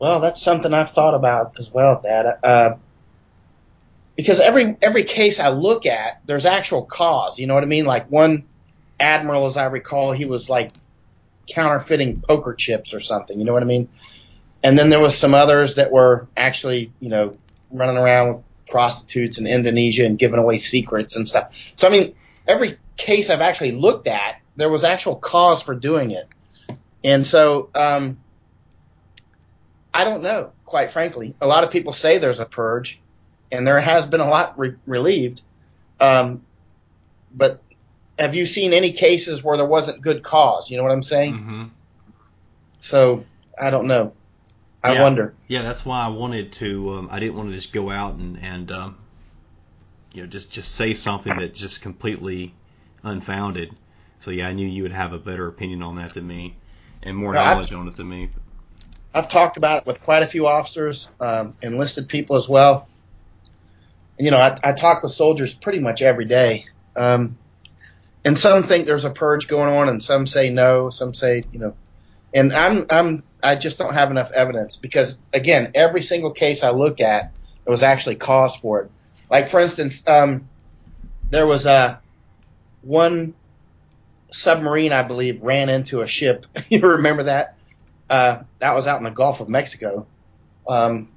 Well, 0.00 0.20
that's 0.20 0.42
something 0.42 0.72
I've 0.74 0.90
thought 0.90 1.14
about 1.14 1.52
as 1.58 1.70
well, 1.72 2.00
Dad. 2.02 2.26
Uh, 2.42 2.76
because 4.16 4.40
every 4.40 4.76
every 4.82 5.04
case 5.04 5.40
I 5.40 5.50
look 5.50 5.86
at, 5.86 6.20
there's 6.26 6.46
actual 6.46 6.84
cause. 6.84 7.38
You 7.38 7.46
know 7.46 7.54
what 7.54 7.62
I 7.62 7.66
mean? 7.66 7.86
Like 7.86 8.10
one 8.10 8.44
admiral, 8.98 9.46
as 9.46 9.56
I 9.56 9.64
recall, 9.66 10.12
he 10.12 10.26
was 10.26 10.50
like 10.50 10.72
counterfeiting 11.50 12.20
poker 12.20 12.54
chips 12.54 12.94
or 12.94 13.00
something. 13.00 13.38
You 13.38 13.44
know 13.44 13.52
what 13.52 13.62
I 13.62 13.66
mean? 13.66 13.88
And 14.62 14.78
then 14.78 14.90
there 14.90 15.00
was 15.00 15.16
some 15.16 15.34
others 15.34 15.76
that 15.76 15.90
were 15.90 16.28
actually, 16.36 16.92
you 17.00 17.08
know, 17.08 17.36
running 17.70 17.96
around 17.96 18.28
with 18.28 18.44
prostitutes 18.66 19.38
in 19.38 19.46
Indonesia 19.46 20.04
and 20.04 20.18
giving 20.18 20.38
away 20.38 20.58
secrets 20.58 21.16
and 21.16 21.26
stuff. 21.26 21.72
So 21.76 21.88
I 21.88 21.90
mean, 21.90 22.14
every 22.46 22.78
case 22.96 23.30
I've 23.30 23.40
actually 23.40 23.72
looked 23.72 24.06
at, 24.06 24.40
there 24.56 24.68
was 24.68 24.84
actual 24.84 25.16
cause 25.16 25.62
for 25.62 25.74
doing 25.74 26.10
it. 26.10 26.28
And 27.02 27.26
so, 27.26 27.70
um, 27.74 28.18
I 29.92 30.04
don't 30.04 30.22
know, 30.22 30.52
quite 30.64 30.90
frankly. 30.90 31.34
A 31.40 31.46
lot 31.46 31.64
of 31.64 31.70
people 31.70 31.92
say 31.92 32.18
there's 32.18 32.40
a 32.40 32.44
purge, 32.44 33.00
and 33.52 33.66
there 33.66 33.80
has 33.80 34.06
been 34.06 34.20
a 34.20 34.28
lot 34.28 34.58
re- 34.58 34.76
relieved. 34.86 35.42
Um, 36.00 36.42
but 37.34 37.62
have 38.18 38.34
you 38.34 38.46
seen 38.46 38.72
any 38.72 38.92
cases 38.92 39.42
where 39.42 39.56
there 39.56 39.66
wasn't 39.66 40.02
good 40.02 40.22
cause? 40.22 40.70
You 40.70 40.76
know 40.76 40.82
what 40.82 40.92
I'm 40.92 41.02
saying? 41.02 41.34
Mm-hmm. 41.34 41.64
So 42.80 43.24
I 43.58 43.70
don't 43.70 43.86
know. 43.86 44.12
I 44.82 44.94
Yeah. 44.94 45.02
wonder. 45.02 45.34
Yeah, 45.48 45.62
that's 45.62 45.84
why 45.84 46.00
I 46.04 46.08
wanted 46.08 46.52
to. 46.54 46.94
Um, 46.94 47.08
I 47.10 47.18
didn't 47.20 47.36
want 47.36 47.50
to 47.50 47.54
just 47.54 47.72
go 47.72 47.90
out 47.90 48.14
and 48.14 48.38
and 48.42 48.70
um, 48.72 48.96
you 50.14 50.22
know 50.22 50.28
just 50.28 50.52
just 50.52 50.74
say 50.74 50.94
something 50.94 51.36
that's 51.36 51.58
just 51.58 51.82
completely 51.82 52.54
unfounded. 53.02 53.74
So 54.20 54.30
yeah, 54.30 54.48
I 54.48 54.52
knew 54.52 54.66
you 54.66 54.82
would 54.84 54.92
have 54.92 55.12
a 55.12 55.18
better 55.18 55.46
opinion 55.48 55.82
on 55.82 55.96
that 55.96 56.14
than 56.14 56.26
me, 56.26 56.56
and 57.02 57.16
more 57.16 57.32
No, 57.32 57.40
knowledge 57.40 57.72
on 57.72 57.88
it 57.88 57.96
than 57.96 58.08
me. 58.08 58.30
I've 59.14 59.28
talked 59.28 59.56
about 59.56 59.78
it 59.78 59.86
with 59.86 60.02
quite 60.02 60.22
a 60.22 60.26
few 60.26 60.46
officers, 60.46 61.10
um, 61.20 61.54
enlisted 61.62 62.08
people 62.08 62.36
as 62.36 62.48
well. 62.48 62.89
You 64.20 64.30
know, 64.30 64.38
I, 64.38 64.56
I 64.62 64.72
talk 64.72 65.02
with 65.02 65.12
soldiers 65.12 65.54
pretty 65.54 65.80
much 65.80 66.02
every 66.02 66.26
day. 66.26 66.66
Um, 66.94 67.38
and 68.24 68.38
some 68.38 68.62
think 68.62 68.86
there's 68.86 69.04
a 69.06 69.10
purge 69.10 69.48
going 69.48 69.72
on, 69.74 69.88
and 69.88 70.02
some 70.02 70.26
say 70.26 70.50
no. 70.50 70.90
Some 70.90 71.14
say, 71.14 71.42
you 71.52 71.58
know, 71.58 71.74
and 72.34 72.52
I'm 72.52 72.86
I'm 72.90 73.22
I 73.42 73.56
just 73.56 73.78
don't 73.78 73.94
have 73.94 74.10
enough 74.10 74.30
evidence 74.32 74.76
because 74.76 75.20
again, 75.32 75.72
every 75.74 76.02
single 76.02 76.32
case 76.32 76.62
I 76.62 76.70
look 76.70 77.00
at, 77.00 77.32
there 77.64 77.70
was 77.70 77.82
actually 77.82 78.16
cause 78.16 78.54
for 78.56 78.82
it. 78.82 78.90
Like 79.30 79.48
for 79.48 79.60
instance, 79.60 80.04
um, 80.06 80.48
there 81.30 81.46
was 81.46 81.64
a 81.64 82.00
one 82.82 83.34
submarine 84.30 84.92
I 84.92 85.02
believe 85.02 85.42
ran 85.42 85.68
into 85.68 86.02
a 86.02 86.06
ship. 86.06 86.46
you 86.68 86.80
remember 86.80 87.24
that? 87.24 87.56
Uh, 88.08 88.42
that 88.58 88.74
was 88.74 88.86
out 88.86 88.98
in 88.98 89.04
the 89.04 89.10
Gulf 89.10 89.40
of 89.40 89.48
Mexico. 89.48 90.06
Um, 90.68 91.08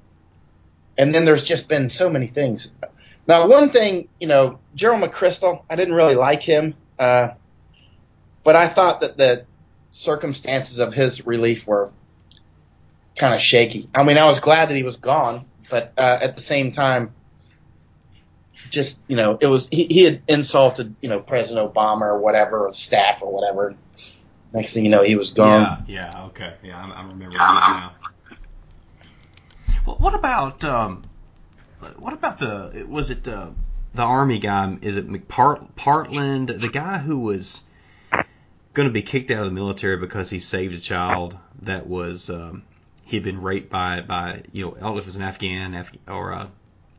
and 0.96 1.14
then 1.14 1.24
there's 1.24 1.44
just 1.44 1.68
been 1.68 1.88
so 1.88 2.08
many 2.08 2.28
things. 2.28 2.72
Now, 3.26 3.46
one 3.48 3.70
thing, 3.70 4.08
you 4.20 4.26
know, 4.26 4.58
General 4.74 5.08
McChrystal, 5.08 5.62
I 5.70 5.76
didn't 5.76 5.94
really 5.94 6.14
like 6.14 6.42
him, 6.42 6.74
uh, 6.98 7.28
but 8.42 8.56
I 8.56 8.68
thought 8.68 9.00
that 9.00 9.16
the 9.16 9.46
circumstances 9.92 10.78
of 10.78 10.92
his 10.92 11.26
relief 11.26 11.66
were 11.66 11.90
kind 13.16 13.34
of 13.34 13.40
shaky. 13.40 13.88
I 13.94 14.02
mean, 14.02 14.18
I 14.18 14.24
was 14.24 14.40
glad 14.40 14.68
that 14.68 14.76
he 14.76 14.82
was 14.82 14.96
gone, 14.96 15.46
but 15.70 15.92
uh, 15.96 16.18
at 16.20 16.34
the 16.34 16.40
same 16.40 16.72
time, 16.72 17.14
just 18.70 19.00
you 19.06 19.16
know, 19.16 19.38
it 19.40 19.46
was 19.46 19.68
he, 19.68 19.86
he 19.86 20.04
had 20.04 20.22
insulted 20.28 20.94
you 21.00 21.08
know 21.08 21.20
President 21.20 21.72
Obama 21.72 22.02
or 22.02 22.18
whatever, 22.18 22.66
or 22.66 22.72
staff 22.72 23.22
or 23.22 23.32
whatever. 23.32 23.74
Next 24.52 24.74
thing 24.74 24.84
you 24.84 24.90
know, 24.90 25.02
he 25.02 25.16
was 25.16 25.30
gone. 25.30 25.84
Yeah, 25.86 26.12
yeah, 26.12 26.24
okay, 26.26 26.54
yeah, 26.62 26.84
I, 26.84 26.90
I 26.90 27.06
remember 27.06 27.36
now. 27.36 27.92
Well, 29.86 29.96
what 29.96 30.14
about 30.14 30.64
um, 30.64 31.04
what 31.98 32.12
about 32.12 32.38
the 32.38 32.86
was 32.88 33.10
it 33.10 33.26
uh, 33.28 33.50
the 33.94 34.02
army 34.02 34.38
guy? 34.38 34.76
Is 34.82 34.96
it 34.96 35.08
McPartland, 35.08 36.60
the 36.60 36.68
guy 36.68 36.98
who 36.98 37.20
was 37.20 37.64
going 38.72 38.88
to 38.88 38.92
be 38.92 39.02
kicked 39.02 39.30
out 39.30 39.40
of 39.40 39.46
the 39.46 39.52
military 39.52 39.96
because 39.96 40.28
he 40.28 40.40
saved 40.40 40.74
a 40.74 40.80
child 40.80 41.38
that 41.62 41.86
was 41.86 42.28
um, 42.28 42.64
he 43.04 43.16
had 43.16 43.24
been 43.24 43.40
raped 43.40 43.70
by 43.70 44.00
by 44.00 44.42
you 44.52 44.64
know 44.64 44.74
I 44.76 44.80
don't 44.80 44.94
know 44.94 44.98
if 44.98 45.04
it 45.04 45.06
was 45.06 45.16
an 45.16 45.22
Afghan 45.22 45.74
Af- 45.74 45.92
or 46.08 46.32
uh, 46.32 46.46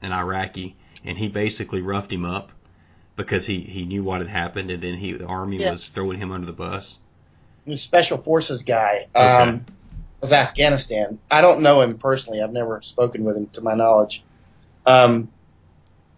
an 0.01 0.11
Iraqi, 0.11 0.75
and 1.03 1.17
he 1.17 1.27
basically 1.27 1.81
roughed 1.81 2.11
him 2.11 2.25
up 2.25 2.51
because 3.15 3.45
he 3.45 3.59
he 3.59 3.85
knew 3.85 4.03
what 4.03 4.21
had 4.21 4.29
happened, 4.29 4.71
and 4.71 4.81
then 4.81 4.95
he 4.95 5.13
the 5.13 5.25
army 5.25 5.57
yeah. 5.57 5.71
was 5.71 5.89
throwing 5.89 6.17
him 6.17 6.31
under 6.31 6.47
the 6.47 6.53
bus. 6.53 6.99
The 7.65 7.77
special 7.77 8.17
forces 8.19 8.63
guy 8.63 9.07
um, 9.15 9.65
was 10.21 10.33
Afghanistan. 10.33 11.19
I 11.31 11.41
don't 11.41 11.61
know 11.61 11.81
him 11.81 11.97
personally. 11.97 12.41
I've 12.41 12.53
never 12.53 12.81
spoken 12.81 13.23
with 13.23 13.35
him 13.35 13.47
to 13.53 13.61
my 13.61 13.73
knowledge. 13.73 14.23
Um, 14.85 15.29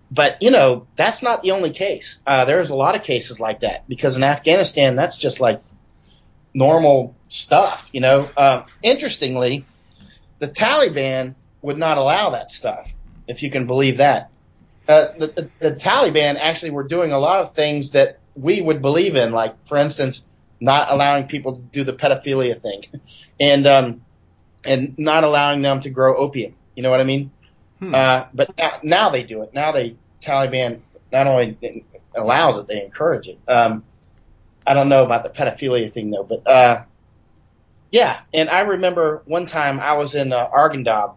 but 0.09 0.41
you 0.41 0.51
know 0.51 0.87
that's 0.95 1.21
not 1.21 1.43
the 1.43 1.51
only 1.51 1.71
case. 1.71 2.19
Uh, 2.25 2.45
there's 2.45 2.69
a 2.69 2.75
lot 2.75 2.95
of 2.95 3.03
cases 3.03 3.39
like 3.39 3.61
that 3.61 3.87
because 3.87 4.17
in 4.17 4.23
Afghanistan 4.23 4.95
that's 4.95 5.17
just 5.17 5.39
like 5.39 5.61
normal 6.53 7.15
stuff. 7.27 7.89
You 7.93 8.01
know, 8.01 8.29
uh, 8.35 8.63
interestingly, 8.81 9.65
the 10.39 10.47
Taliban 10.47 11.35
would 11.61 11.77
not 11.77 11.97
allow 11.97 12.31
that 12.31 12.51
stuff, 12.51 12.93
if 13.27 13.43
you 13.43 13.51
can 13.51 13.67
believe 13.67 13.97
that. 13.97 14.31
Uh, 14.87 15.11
the, 15.17 15.27
the, 15.27 15.69
the 15.69 15.75
Taliban 15.75 16.37
actually 16.39 16.71
were 16.71 16.83
doing 16.83 17.11
a 17.11 17.19
lot 17.19 17.41
of 17.41 17.51
things 17.51 17.91
that 17.91 18.19
we 18.35 18.61
would 18.61 18.81
believe 18.81 19.15
in, 19.15 19.31
like 19.31 19.65
for 19.65 19.77
instance, 19.77 20.23
not 20.59 20.91
allowing 20.91 21.27
people 21.27 21.55
to 21.55 21.61
do 21.61 21.83
the 21.83 21.93
pedophilia 21.93 22.61
thing, 22.61 23.01
and 23.39 23.67
um, 23.67 24.01
and 24.63 24.97
not 24.97 25.23
allowing 25.23 25.61
them 25.61 25.81
to 25.81 25.89
grow 25.89 26.15
opium. 26.15 26.55
You 26.75 26.83
know 26.83 26.91
what 26.91 26.99
I 26.99 27.03
mean? 27.03 27.31
Hmm. 27.79 27.93
Uh, 27.93 28.25
but 28.33 28.57
now, 28.57 28.71
now, 28.83 29.09
they 29.09 29.23
do 29.23 29.43
it. 29.43 29.53
Now 29.53 29.71
they 29.71 29.95
Taliban 30.21 30.81
not 31.11 31.27
only 31.27 31.85
allows 32.15 32.57
it, 32.57 32.67
they 32.67 32.83
encourage 32.83 33.27
it. 33.27 33.39
Um, 33.47 33.83
I 34.65 34.73
don't 34.73 34.89
know 34.89 35.03
about 35.05 35.23
the 35.23 35.31
pedophilia 35.31 35.91
thing 35.93 36.11
though, 36.11 36.23
but 36.23 36.47
uh, 36.47 36.83
yeah. 37.91 38.19
And 38.33 38.49
I 38.49 38.61
remember 38.61 39.21
one 39.25 39.45
time 39.45 39.79
I 39.79 39.93
was 39.93 40.15
in 40.15 40.33
uh, 40.33 40.49
Arghandab, 40.49 41.15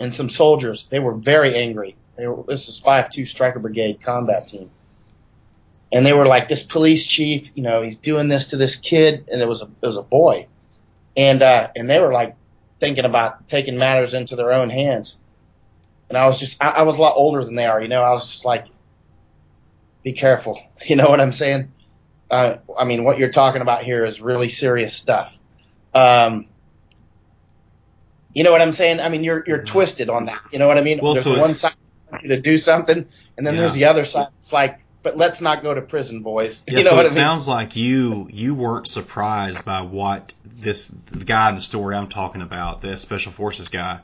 and 0.00 0.14
some 0.14 0.30
soldiers 0.30 0.86
they 0.86 1.00
were 1.00 1.14
very 1.14 1.54
angry. 1.54 1.96
They 2.16 2.26
were, 2.26 2.44
this 2.44 2.68
is 2.68 2.78
five 2.78 3.10
two 3.10 3.26
Stryker 3.26 3.58
Brigade 3.58 4.00
combat 4.00 4.46
team, 4.46 4.70
and 5.92 6.06
they 6.06 6.12
were 6.12 6.26
like, 6.26 6.48
"This 6.48 6.62
police 6.62 7.06
chief, 7.06 7.50
you 7.54 7.62
know, 7.62 7.82
he's 7.82 7.98
doing 7.98 8.28
this 8.28 8.46
to 8.46 8.56
this 8.56 8.76
kid," 8.76 9.28
and 9.30 9.42
it 9.42 9.48
was 9.48 9.60
a 9.60 9.66
it 9.82 9.86
was 9.86 9.96
a 9.96 10.02
boy, 10.02 10.46
and 11.16 11.42
uh, 11.42 11.68
and 11.76 11.90
they 11.90 12.00
were 12.00 12.12
like 12.12 12.36
thinking 12.80 13.04
about 13.04 13.48
taking 13.48 13.76
matters 13.76 14.14
into 14.14 14.36
their 14.36 14.52
own 14.52 14.70
hands. 14.70 15.16
And 16.08 16.18
I 16.18 16.26
was 16.26 16.38
just, 16.38 16.62
I, 16.62 16.68
I 16.68 16.82
was 16.82 16.98
a 16.98 17.00
lot 17.00 17.14
older 17.16 17.42
than 17.42 17.54
they 17.54 17.66
are, 17.66 17.80
you 17.80 17.88
know, 17.88 18.02
I 18.02 18.10
was 18.10 18.30
just 18.30 18.44
like, 18.44 18.66
be 20.02 20.12
careful. 20.12 20.60
You 20.84 20.96
know 20.96 21.08
what 21.08 21.18
I'm 21.18 21.32
saying? 21.32 21.72
Uh, 22.30 22.58
I 22.76 22.84
mean, 22.84 23.04
what 23.04 23.18
you're 23.18 23.30
talking 23.30 23.62
about 23.62 23.82
here 23.84 24.04
is 24.04 24.20
really 24.20 24.50
serious 24.50 24.92
stuff. 24.92 25.38
Um, 25.94 26.46
you 28.34 28.42
know 28.44 28.52
what 28.52 28.60
I'm 28.60 28.72
saying? 28.72 29.00
I 29.00 29.08
mean, 29.08 29.24
you're 29.24 29.42
you're 29.46 29.58
mm-hmm. 29.58 29.66
twisted 29.66 30.10
on 30.10 30.26
that. 30.26 30.42
You 30.52 30.58
know 30.58 30.68
what 30.68 30.76
I 30.76 30.82
mean? 30.82 31.00
Well, 31.00 31.14
there's 31.14 31.24
so 31.24 31.38
one 31.38 31.48
side 31.48 31.72
you 32.22 32.28
to 32.30 32.40
do 32.40 32.58
something, 32.58 33.06
and 33.36 33.46
then 33.46 33.54
yeah. 33.54 33.60
there's 33.60 33.74
the 33.74 33.86
other 33.86 34.04
side. 34.04 34.28
It's 34.38 34.52
like, 34.52 34.80
but 35.02 35.16
let's 35.16 35.40
not 35.40 35.62
go 35.62 35.72
to 35.74 35.82
prison, 35.82 36.22
boys. 36.22 36.64
Yeah, 36.68 36.78
you 36.78 36.84
know 36.84 36.90
so 36.90 36.96
it 36.96 37.00
I 37.00 37.02
mean? 37.04 37.10
sounds 37.10 37.48
like 37.48 37.76
you 37.76 38.28
you 38.30 38.54
weren't 38.54 38.88
surprised 38.88 39.64
by 39.64 39.82
what 39.82 40.34
this 40.44 40.88
the 40.88 41.24
guy 41.24 41.48
in 41.48 41.54
the 41.54 41.62
story 41.62 41.96
I'm 41.96 42.08
talking 42.08 42.42
about, 42.42 42.82
the 42.82 42.96
special 42.96 43.32
forces 43.32 43.68
guy, 43.68 44.00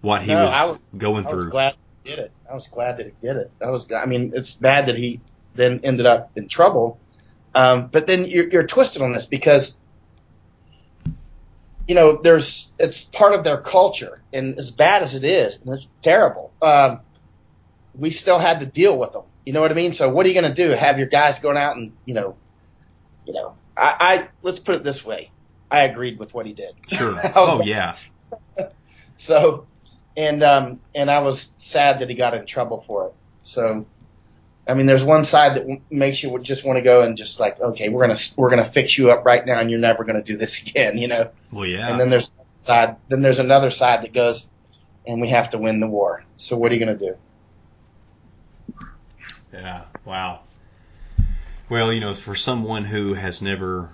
what 0.00 0.22
he 0.22 0.32
no, 0.32 0.44
was, 0.44 0.70
was, 0.70 0.78
going 0.96 1.26
I 1.26 1.30
through. 1.30 1.44
Was 1.44 1.52
glad 1.52 1.74
he 2.04 2.10
did 2.10 2.18
it. 2.18 2.32
I 2.48 2.54
was 2.54 2.66
glad 2.66 2.98
that 2.98 3.06
he 3.06 3.12
did 3.20 3.36
it. 3.36 3.50
I 3.62 3.70
was. 3.70 3.90
I 3.92 4.06
mean, 4.06 4.32
it's 4.34 4.54
bad 4.54 4.86
that 4.86 4.96
he 4.96 5.20
then 5.54 5.80
ended 5.84 6.06
up 6.06 6.30
in 6.36 6.48
trouble. 6.48 6.98
Um, 7.54 7.88
but 7.88 8.06
then 8.06 8.24
you're, 8.26 8.48
you're 8.48 8.66
twisted 8.66 9.02
on 9.02 9.12
this 9.12 9.26
because 9.26 9.76
you 11.88 11.94
know 11.94 12.20
there's 12.22 12.72
it's 12.78 13.04
part 13.04 13.34
of 13.34 13.44
their 13.44 13.58
culture, 13.58 14.20
and 14.32 14.58
as 14.58 14.70
bad 14.70 15.02
as 15.02 15.14
it 15.14 15.24
is, 15.24 15.58
and 15.58 15.72
it's 15.72 15.92
terrible. 16.02 16.52
Um, 16.62 17.00
we 17.94 18.10
still 18.10 18.38
had 18.38 18.60
to 18.60 18.66
deal 18.66 18.96
with 18.98 19.12
them. 19.12 19.24
You 19.44 19.52
know 19.52 19.60
what 19.60 19.70
I 19.70 19.74
mean? 19.74 19.92
So 19.92 20.08
what 20.10 20.24
are 20.24 20.28
you 20.28 20.40
going 20.40 20.52
to 20.52 20.62
do? 20.62 20.70
Have 20.70 20.98
your 20.98 21.08
guys 21.08 21.40
going 21.40 21.56
out 21.56 21.76
and 21.76 21.92
you 22.04 22.14
know, 22.14 22.36
you 23.26 23.32
know, 23.32 23.54
I, 23.76 23.96
I 23.98 24.28
let's 24.42 24.60
put 24.60 24.76
it 24.76 24.84
this 24.84 25.04
way. 25.04 25.30
I 25.70 25.82
agreed 25.82 26.18
with 26.18 26.34
what 26.34 26.46
he 26.46 26.52
did. 26.52 26.74
Sure. 26.88 27.20
oh 27.34 27.58
like, 27.58 27.68
yeah. 27.68 27.96
so 29.16 29.66
and 30.20 30.42
um, 30.42 30.80
and 30.94 31.10
I 31.10 31.20
was 31.20 31.54
sad 31.56 32.00
that 32.00 32.10
he 32.10 32.14
got 32.14 32.34
in 32.34 32.44
trouble 32.44 32.80
for 32.80 33.06
it. 33.06 33.14
So, 33.42 33.86
I 34.68 34.74
mean, 34.74 34.84
there's 34.84 35.02
one 35.02 35.24
side 35.24 35.56
that 35.56 35.60
w- 35.60 35.80
makes 35.90 36.22
you 36.22 36.38
just 36.40 36.62
want 36.64 36.76
to 36.76 36.82
go 36.82 37.00
and 37.00 37.16
just 37.16 37.40
like, 37.40 37.58
okay, 37.58 37.88
we're 37.88 38.06
gonna 38.06 38.18
we're 38.36 38.50
gonna 38.50 38.66
fix 38.66 38.98
you 38.98 39.10
up 39.10 39.24
right 39.24 39.44
now, 39.44 39.58
and 39.58 39.70
you're 39.70 39.80
never 39.80 40.04
gonna 40.04 40.22
do 40.22 40.36
this 40.36 40.62
again, 40.66 40.98
you 40.98 41.08
know. 41.08 41.30
Well, 41.50 41.64
yeah. 41.64 41.88
And 41.88 41.98
then 41.98 42.10
there's 42.10 42.30
side, 42.56 42.96
then 43.08 43.22
there's 43.22 43.38
another 43.38 43.70
side 43.70 44.02
that 44.04 44.12
goes, 44.12 44.50
and 45.06 45.22
we 45.22 45.28
have 45.28 45.50
to 45.50 45.58
win 45.58 45.80
the 45.80 45.88
war. 45.88 46.22
So 46.36 46.56
what 46.58 46.70
are 46.70 46.74
you 46.74 46.80
gonna 46.80 46.98
do? 46.98 47.16
Yeah. 49.52 49.84
Wow. 50.04 50.40
Well, 51.70 51.92
you 51.92 52.00
know, 52.00 52.14
for 52.14 52.34
someone 52.34 52.84
who 52.84 53.14
has 53.14 53.40
never 53.40 53.88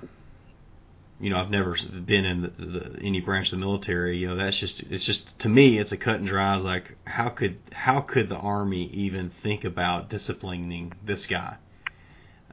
you 1.18 1.30
know, 1.30 1.38
I've 1.38 1.50
never 1.50 1.74
been 2.04 2.24
in 2.24 2.42
the, 2.42 2.48
the, 2.48 3.02
any 3.02 3.20
branch 3.20 3.52
of 3.52 3.58
the 3.58 3.64
military. 3.64 4.18
You 4.18 4.28
know, 4.28 4.36
that's 4.36 4.58
just 4.58 4.82
it's 4.90 5.04
just 5.04 5.38
to 5.40 5.48
me 5.48 5.78
it's 5.78 5.92
a 5.92 5.96
cut 5.96 6.16
and 6.16 6.26
dry. 6.26 6.54
It's 6.54 6.64
like, 6.64 6.96
how 7.06 7.30
could 7.30 7.56
how 7.72 8.00
could 8.00 8.28
the 8.28 8.36
army 8.36 8.84
even 8.92 9.30
think 9.30 9.64
about 9.64 10.10
disciplining 10.10 10.92
this 11.04 11.26
guy? 11.26 11.56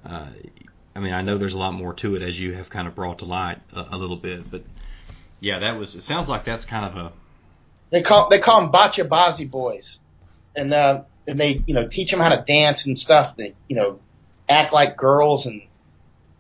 Uh, 0.05 0.29
I 0.95 0.99
mean, 0.99 1.13
I 1.13 1.21
know 1.21 1.37
there's 1.37 1.55
a 1.55 1.59
lot 1.59 1.73
more 1.73 1.93
to 1.95 2.15
it 2.15 2.21
as 2.21 2.39
you 2.39 2.53
have 2.53 2.69
kind 2.69 2.87
of 2.87 2.95
brought 2.95 3.19
to 3.19 3.25
light 3.25 3.59
a, 3.73 3.87
a 3.91 3.97
little 3.97 4.15
bit, 4.15 4.49
but 4.49 4.63
yeah, 5.39 5.59
that 5.59 5.77
was. 5.77 5.95
It 5.95 6.01
sounds 6.01 6.29
like 6.29 6.45
that's 6.45 6.65
kind 6.65 6.85
of 6.85 6.95
a. 6.95 7.11
They 7.89 8.01
call 8.01 8.29
they 8.29 8.39
call 8.39 8.61
them 8.61 8.71
bacha 8.71 9.03
bazi 9.03 9.49
boys, 9.49 9.99
and 10.55 10.73
uh, 10.73 11.03
and 11.27 11.37
they 11.37 11.61
you 11.65 11.73
know 11.73 11.87
teach 11.87 12.11
them 12.11 12.21
how 12.21 12.29
to 12.29 12.43
dance 12.47 12.85
and 12.85 12.97
stuff. 12.97 13.35
They 13.35 13.55
you 13.67 13.75
know 13.75 13.99
act 14.47 14.71
like 14.71 14.95
girls 14.95 15.47
and 15.47 15.63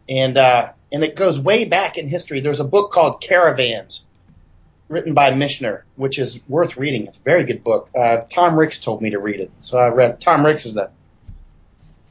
and 0.07 0.37
uh, 0.37 0.71
and 0.93 1.03
it 1.03 1.15
goes 1.15 1.39
way 1.39 1.65
back 1.65 1.97
in 1.97 2.07
history. 2.07 2.39
There's 2.39 2.59
a 2.59 2.65
book 2.65 2.91
called 2.91 3.19
Caravans, 3.19 4.05
written 4.87 5.15
by 5.15 5.31
Michener, 5.31 5.81
which 5.95 6.19
is 6.19 6.41
worth 6.47 6.77
reading. 6.77 7.07
It's 7.07 7.17
a 7.17 7.21
very 7.21 7.45
good 7.45 7.63
book. 7.63 7.89
Uh, 7.97 8.17
Tom 8.29 8.57
Ricks 8.57 8.79
told 8.79 9.01
me 9.01 9.09
to 9.09 9.19
read 9.19 9.39
it, 9.39 9.51
so 9.59 9.79
I 9.79 9.87
read. 9.87 10.21
Tom 10.21 10.45
Ricks 10.45 10.67
is 10.67 10.75
the 10.75 10.91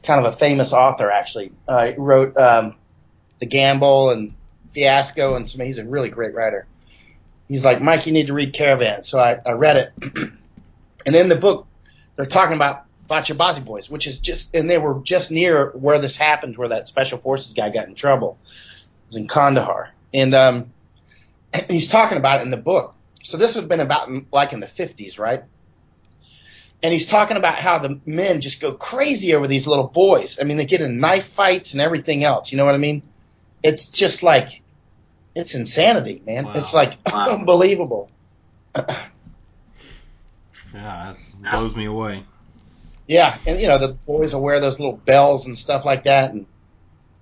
kind 0.03 0.23
of 0.23 0.33
a 0.33 0.35
famous 0.35 0.73
author, 0.73 1.09
actually. 1.09 1.53
Uh, 1.65 1.91
he 1.91 1.93
wrote 1.95 2.35
um, 2.37 2.75
The 3.39 3.45
Gamble 3.45 4.09
and 4.09 4.33
Fiasco, 4.71 5.35
and 5.35 5.49
some, 5.49 5.65
he's 5.65 5.77
a 5.77 5.85
really 5.85 6.09
great 6.09 6.35
writer. 6.35 6.67
He's 7.47 7.63
like, 7.63 7.81
Mike, 7.81 8.05
you 8.05 8.11
need 8.11 8.27
to 8.27 8.33
read 8.33 8.53
Caravans. 8.53 9.07
So 9.07 9.17
I, 9.17 9.39
I 9.45 9.53
read 9.53 9.77
it, 9.77 9.93
and 11.05 11.15
in 11.15 11.29
the 11.29 11.37
book, 11.37 11.67
they're 12.15 12.25
talking 12.25 12.57
about 12.57 12.82
Bachabazi 13.07 13.63
boys, 13.63 13.89
which 13.89 14.07
is 14.07 14.19
just, 14.19 14.55
and 14.55 14.69
they 14.69 14.77
were 14.77 15.01
just 15.03 15.31
near 15.31 15.71
where 15.71 15.99
this 15.99 16.15
happened, 16.15 16.57
where 16.57 16.69
that 16.69 16.87
special 16.87 17.17
forces 17.17 17.53
guy 17.53 17.69
got 17.69 17.87
in 17.87 17.95
trouble. 17.95 18.37
It 18.43 19.07
was 19.07 19.15
in 19.17 19.27
Kandahar. 19.27 19.93
And, 20.13 20.33
um, 20.33 20.73
he's 21.69 21.87
talking 21.87 22.17
about 22.17 22.39
it 22.39 22.43
in 22.43 22.51
the 22.51 22.57
book. 22.57 22.95
so 23.23 23.37
this 23.37 23.55
would 23.55 23.61
have 23.63 23.69
been 23.69 23.79
about 23.79 24.09
like 24.31 24.53
in 24.53 24.59
the 24.59 24.67
50s, 24.67 25.19
right? 25.19 25.43
And 26.81 26.91
he's 26.91 27.05
talking 27.05 27.37
about 27.37 27.55
how 27.55 27.77
the 27.77 28.01
men 28.05 28.41
just 28.41 28.59
go 28.59 28.73
crazy 28.73 29.35
over 29.35 29.47
these 29.47 29.67
little 29.67 29.87
boys. 29.87 30.37
I 30.41 30.43
mean, 30.43 30.57
they 30.57 30.65
get 30.65 30.81
in 30.81 30.99
knife 30.99 31.27
fights 31.27 31.73
and 31.73 31.81
everything 31.81 32.25
else. 32.25 32.51
You 32.51 32.57
know 32.57 32.65
what 32.65 32.75
I 32.75 32.79
mean? 32.79 33.03
It's 33.63 33.87
just 33.87 34.21
like, 34.21 34.61
it's 35.33 35.55
insanity, 35.55 36.21
man. 36.25 36.45
Wow. 36.45 36.53
It's 36.55 36.73
like 36.73 36.97
Wow. 37.11 37.29
unbelievable. 37.39 38.09
Yeah, 40.73 41.11
it 41.11 41.17
blows 41.51 41.75
me 41.75 41.85
away. 41.85 42.25
Yeah, 43.07 43.37
and 43.45 43.59
you 43.59 43.67
know 43.67 43.79
the 43.79 43.93
boys 43.93 44.33
will 44.33 44.41
wear 44.41 44.59
those 44.59 44.79
little 44.79 44.95
bells 44.95 45.45
and 45.45 45.57
stuff 45.57 45.85
like 45.85 46.05
that, 46.05 46.31
and 46.31 46.45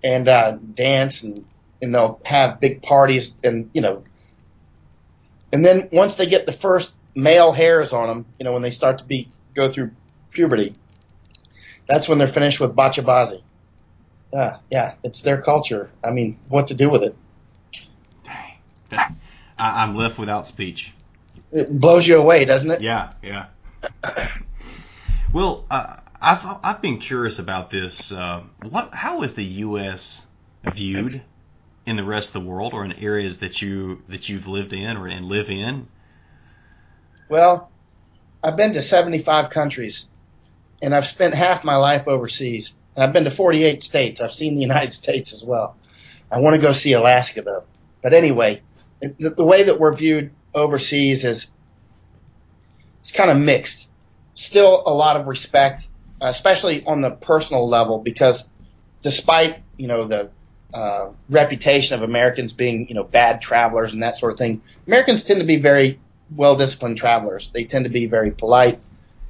and 0.04 0.28
uh, 0.28 0.52
dance, 0.52 1.24
and 1.24 1.46
and 1.82 1.94
they'll 1.94 2.22
have 2.26 2.60
big 2.60 2.82
parties, 2.82 3.36
and 3.44 3.72
you 3.74 3.82
know, 3.82 4.04
and 5.52 5.66
then 5.66 5.90
once 5.92 6.16
they 6.16 6.28
get 6.28 6.46
the 6.46 6.54
first 6.54 6.94
male 7.16 7.52
hairs 7.52 7.94
on 7.94 8.08
them, 8.08 8.26
you 8.40 8.44
know, 8.44 8.54
when 8.54 8.62
they 8.62 8.70
start 8.70 9.00
to 9.00 9.04
be 9.04 9.28
go 9.56 9.70
through 9.70 9.92
puberty, 10.32 10.76
that's 11.88 12.08
when 12.08 12.20
they're 12.20 12.28
finished 12.28 12.60
with 12.60 12.76
bachabazi. 12.76 13.42
Yeah, 14.32 14.58
yeah, 14.70 14.96
it's 15.04 15.24
their 15.24 15.42
culture. 15.42 15.90
I 16.04 16.12
mean, 16.12 16.38
what 16.48 16.68
to 16.68 16.74
do 16.76 16.90
with 16.90 17.04
it? 17.04 17.16
Dang. 18.24 19.18
I, 19.58 19.84
I'm 19.84 19.96
left 19.96 20.18
without 20.18 20.48
speech. 20.48 20.94
It 21.52 21.70
blows 21.72 22.08
you 22.08 22.18
away, 22.18 22.46
doesn't 22.46 22.72
it? 22.72 22.82
Yeah, 22.82 23.12
yeah. 23.22 23.48
Well, 25.34 25.66
uh, 25.72 25.98
I've 26.22 26.46
I've 26.64 26.82
been 26.82 26.98
curious 26.98 27.40
about 27.40 27.72
this. 27.72 28.12
Uh, 28.12 28.44
what 28.62 28.94
how 28.94 29.24
is 29.24 29.34
the 29.34 29.46
U.S. 29.46 30.26
viewed 30.64 31.22
in 31.86 31.96
the 31.96 32.04
rest 32.04 32.36
of 32.36 32.44
the 32.44 32.50
world, 32.50 32.74
or 32.74 32.84
in 32.84 32.92
areas 32.94 33.40
that 33.40 33.62
you 33.62 34.02
that 34.10 34.28
you've 34.28 34.48
lived 34.48 34.74
in 34.74 34.98
or 34.98 35.08
and 35.08 35.26
live 35.26 35.50
in? 35.50 35.88
Well, 37.30 37.72
I've 38.44 38.58
been 38.58 38.74
to 38.74 38.82
75 38.82 39.50
countries, 39.50 40.10
and 40.82 40.94
I've 40.94 41.06
spent 41.06 41.34
half 41.34 41.64
my 41.64 41.78
life 41.78 42.08
overseas. 42.08 42.76
And 42.96 43.06
I've 43.06 43.14
been 43.14 43.24
to 43.24 43.32
48 43.32 43.82
states. 43.82 44.20
I've 44.20 44.34
seen 44.34 44.56
the 44.56 44.62
United 44.62 44.92
States 44.92 45.32
as 45.32 45.46
well. 45.46 45.78
I 46.30 46.40
want 46.40 46.58
to 46.58 46.62
go 46.62 46.74
see 46.74 46.92
Alaska 46.92 47.42
though. 47.42 47.64
But 48.04 48.14
anyway, 48.14 48.64
the, 49.00 49.30
the 49.30 49.46
way 49.46 49.64
that 49.64 49.80
we're 49.80 49.96
viewed 49.96 50.32
overseas 50.54 51.24
is 51.24 51.50
it's 53.00 53.12
kind 53.14 53.32
of 53.32 53.40
mixed. 53.40 53.90
Still 54.42 54.82
a 54.88 54.92
lot 54.92 55.18
of 55.18 55.28
respect, 55.28 55.88
especially 56.20 56.84
on 56.84 57.02
the 57.02 57.12
personal 57.12 57.70
level, 57.70 58.00
because 58.00 58.50
despite 59.00 59.60
you 59.78 59.88
know 59.88 60.06
the 60.06 60.32
uh, 60.74 61.14
reputation 61.30 61.94
of 61.96 62.02
Americans 62.02 62.52
being 62.52 62.88
you 62.88 62.96
know 62.96 63.04
bad 63.04 63.44
travelers 63.44 63.94
and 63.94 64.02
that 64.02 64.16
sort 64.16 64.32
of 64.32 64.40
thing, 64.40 64.64
Americans 64.88 65.26
tend 65.26 65.42
to 65.42 65.46
be 65.46 65.58
very 65.58 66.00
well 66.36 66.56
disciplined 66.56 66.98
travelers. 66.98 67.52
They 67.52 67.66
tend 67.66 67.86
to 67.86 67.92
be 67.92 68.08
very 68.08 68.32
polite, 68.32 68.80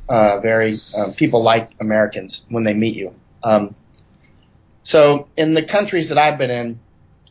uh, 0.08 0.40
very 0.40 0.80
um, 0.96 1.12
people 1.12 1.44
like 1.44 1.72
Americans 1.82 2.46
when 2.48 2.64
they 2.64 2.74
meet 2.74 2.96
you. 2.96 3.14
Um, 3.44 3.76
so 4.84 5.28
in 5.36 5.52
the 5.52 5.64
countries 5.64 6.08
that 6.08 6.18
I've 6.20 6.38
been 6.38 6.52
in, 6.52 6.80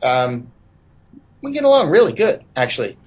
um, 0.02 0.52
we 1.40 1.52
get 1.52 1.64
along 1.64 1.88
really 1.88 2.12
good, 2.12 2.44
actually. 2.54 2.98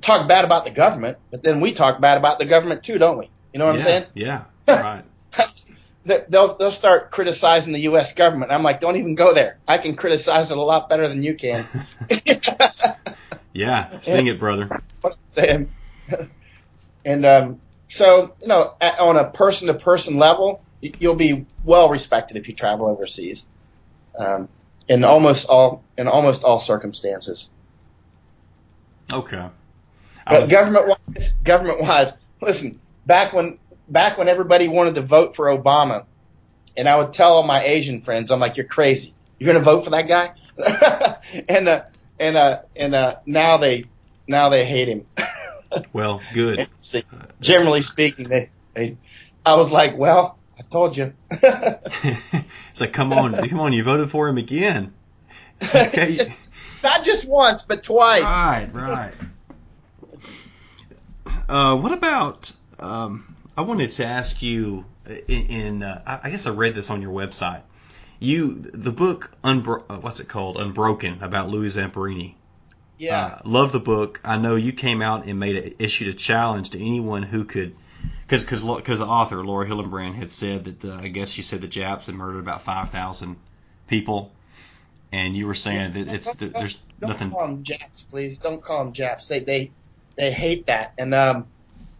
Talk 0.00 0.28
bad 0.28 0.44
about 0.44 0.64
the 0.64 0.70
government, 0.70 1.18
but 1.32 1.42
then 1.42 1.60
we 1.60 1.72
talk 1.72 2.00
bad 2.00 2.16
about 2.16 2.38
the 2.38 2.46
government 2.46 2.84
too, 2.84 2.98
don't 2.98 3.18
we? 3.18 3.28
You 3.54 3.60
know 3.60 3.66
what 3.66 3.76
yeah, 3.76 3.80
I'm 3.80 3.84
saying? 3.84 4.04
Yeah, 4.14 4.44
right. 4.68 5.04
They'll 6.04 6.54
they'll 6.58 6.72
start 6.72 7.12
criticizing 7.12 7.72
the 7.72 7.78
U.S. 7.82 8.12
government. 8.12 8.50
I'm 8.50 8.64
like, 8.64 8.80
don't 8.80 8.96
even 8.96 9.14
go 9.14 9.32
there. 9.32 9.58
I 9.66 9.78
can 9.78 9.94
criticize 9.94 10.50
it 10.50 10.58
a 10.58 10.62
lot 10.62 10.88
better 10.88 11.06
than 11.06 11.22
you 11.22 11.34
can. 11.34 11.64
yeah, 13.52 13.88
sing 14.00 14.26
it, 14.26 14.40
brother. 14.40 14.66
what 15.00 15.12
I'm 15.12 15.18
saying. 15.28 15.70
and 17.04 17.24
um, 17.24 17.60
so, 17.86 18.34
you 18.42 18.48
know, 18.48 18.74
on 18.98 19.16
a 19.16 19.30
person 19.30 19.68
to 19.68 19.74
person 19.74 20.18
level, 20.18 20.60
you'll 20.82 21.14
be 21.14 21.46
well 21.64 21.88
respected 21.88 22.36
if 22.36 22.48
you 22.48 22.54
travel 22.54 22.88
overseas. 22.88 23.46
Um, 24.18 24.48
in 24.88 25.04
almost 25.04 25.48
all 25.48 25.84
in 25.96 26.08
almost 26.08 26.42
all 26.42 26.58
circumstances. 26.58 27.50
Okay. 29.12 29.48
I 30.26 30.32
But 30.32 30.40
was- 30.40 30.48
government 30.50 30.88
wise, 30.88 31.32
government 31.44 31.80
wise, 31.80 32.12
listen, 32.42 32.80
back 33.06 33.32
when 33.32 33.58
back 33.88 34.18
when 34.18 34.28
everybody 34.28 34.68
wanted 34.68 34.94
to 34.96 35.02
vote 35.02 35.36
for 35.36 35.46
Obama, 35.46 36.06
and 36.76 36.88
I 36.88 36.96
would 36.96 37.12
tell 37.12 37.34
all 37.34 37.42
my 37.42 37.62
Asian 37.62 38.00
friends, 38.00 38.30
I'm 38.30 38.40
like, 38.40 38.56
you're 38.56 38.66
crazy. 38.66 39.14
You're 39.38 39.52
going 39.52 39.62
to 39.62 39.70
vote 39.70 39.84
for 39.84 39.90
that 39.90 40.08
guy? 40.08 40.34
and 41.48 41.68
uh, 41.68 41.84
and 42.18 42.36
uh, 42.36 42.62
and 42.76 42.94
uh, 42.94 43.16
now 43.26 43.56
they 43.56 43.84
now 44.26 44.48
they 44.48 44.64
hate 44.64 44.88
him. 44.88 45.06
well, 45.92 46.20
good. 46.32 46.68
Generally 47.40 47.82
speaking, 47.82 48.26
they, 48.26 48.50
they 48.74 48.96
I 49.44 49.56
was 49.56 49.72
like, 49.72 49.96
well, 49.96 50.38
I 50.58 50.62
told 50.62 50.96
you. 50.96 51.12
it's 51.30 52.80
like, 52.80 52.92
come 52.92 53.12
on, 53.12 53.34
come 53.48 53.60
on, 53.60 53.72
you 53.72 53.82
voted 53.84 54.10
for 54.10 54.28
him 54.28 54.38
again. 54.38 54.92
Okay. 55.62 56.32
Not 56.82 57.04
just 57.04 57.26
once, 57.26 57.62
but 57.62 57.82
twice. 57.82 58.22
Right, 58.22 58.68
right. 58.72 59.14
Uh, 61.48 61.76
what 61.76 61.92
about? 61.92 62.52
Um, 62.84 63.36
I 63.56 63.62
wanted 63.62 63.90
to 63.92 64.04
ask 64.06 64.42
you. 64.42 64.84
In, 65.06 65.46
in 65.46 65.82
uh, 65.82 66.18
I 66.24 66.30
guess 66.30 66.46
I 66.46 66.50
read 66.50 66.74
this 66.74 66.88
on 66.90 67.02
your 67.02 67.12
website. 67.12 67.60
You 68.20 68.54
the 68.54 68.90
book 68.92 69.30
Unbro- 69.42 69.84
uh, 69.90 69.98
what's 69.98 70.20
it 70.20 70.28
called? 70.28 70.56
Unbroken 70.56 71.22
about 71.22 71.50
Louis 71.50 71.76
Zamperini. 71.76 72.36
yeah. 72.96 73.26
Uh, 73.26 73.40
love 73.44 73.72
the 73.72 73.80
book. 73.80 74.20
I 74.24 74.38
know 74.38 74.56
you 74.56 74.72
came 74.72 75.02
out 75.02 75.26
and 75.26 75.38
made 75.38 75.56
a, 75.56 75.82
issued 75.82 76.08
a 76.08 76.14
challenge 76.14 76.70
to 76.70 76.80
anyone 76.80 77.22
who 77.22 77.44
could, 77.44 77.76
because 78.26 78.44
because 78.44 78.64
because 78.64 78.98
the 78.98 79.06
author 79.06 79.44
Laura 79.44 79.66
Hillenbrand 79.66 80.14
had 80.14 80.32
said 80.32 80.64
that 80.64 80.84
uh, 80.84 80.96
I 81.02 81.08
guess 81.08 81.30
she 81.30 81.42
said 81.42 81.60
the 81.60 81.68
Japs 81.68 82.06
had 82.06 82.14
murdered 82.14 82.40
about 82.40 82.62
five 82.62 82.90
thousand 82.90 83.36
people, 83.88 84.32
and 85.12 85.36
you 85.36 85.46
were 85.46 85.54
saying 85.54 85.92
that 85.92 86.08
it's 86.08 86.36
that 86.36 86.54
there's 86.54 86.78
nothing 87.00 87.28
Don't 87.28 87.38
call 87.38 87.46
them 87.48 87.62
Japs, 87.62 88.04
please. 88.04 88.38
Don't 88.38 88.62
call 88.62 88.84
them 88.84 88.94
Japs. 88.94 89.28
They 89.28 89.40
they 89.40 89.70
they 90.16 90.32
hate 90.32 90.66
that. 90.66 90.94
And 90.96 91.12
um 91.12 91.46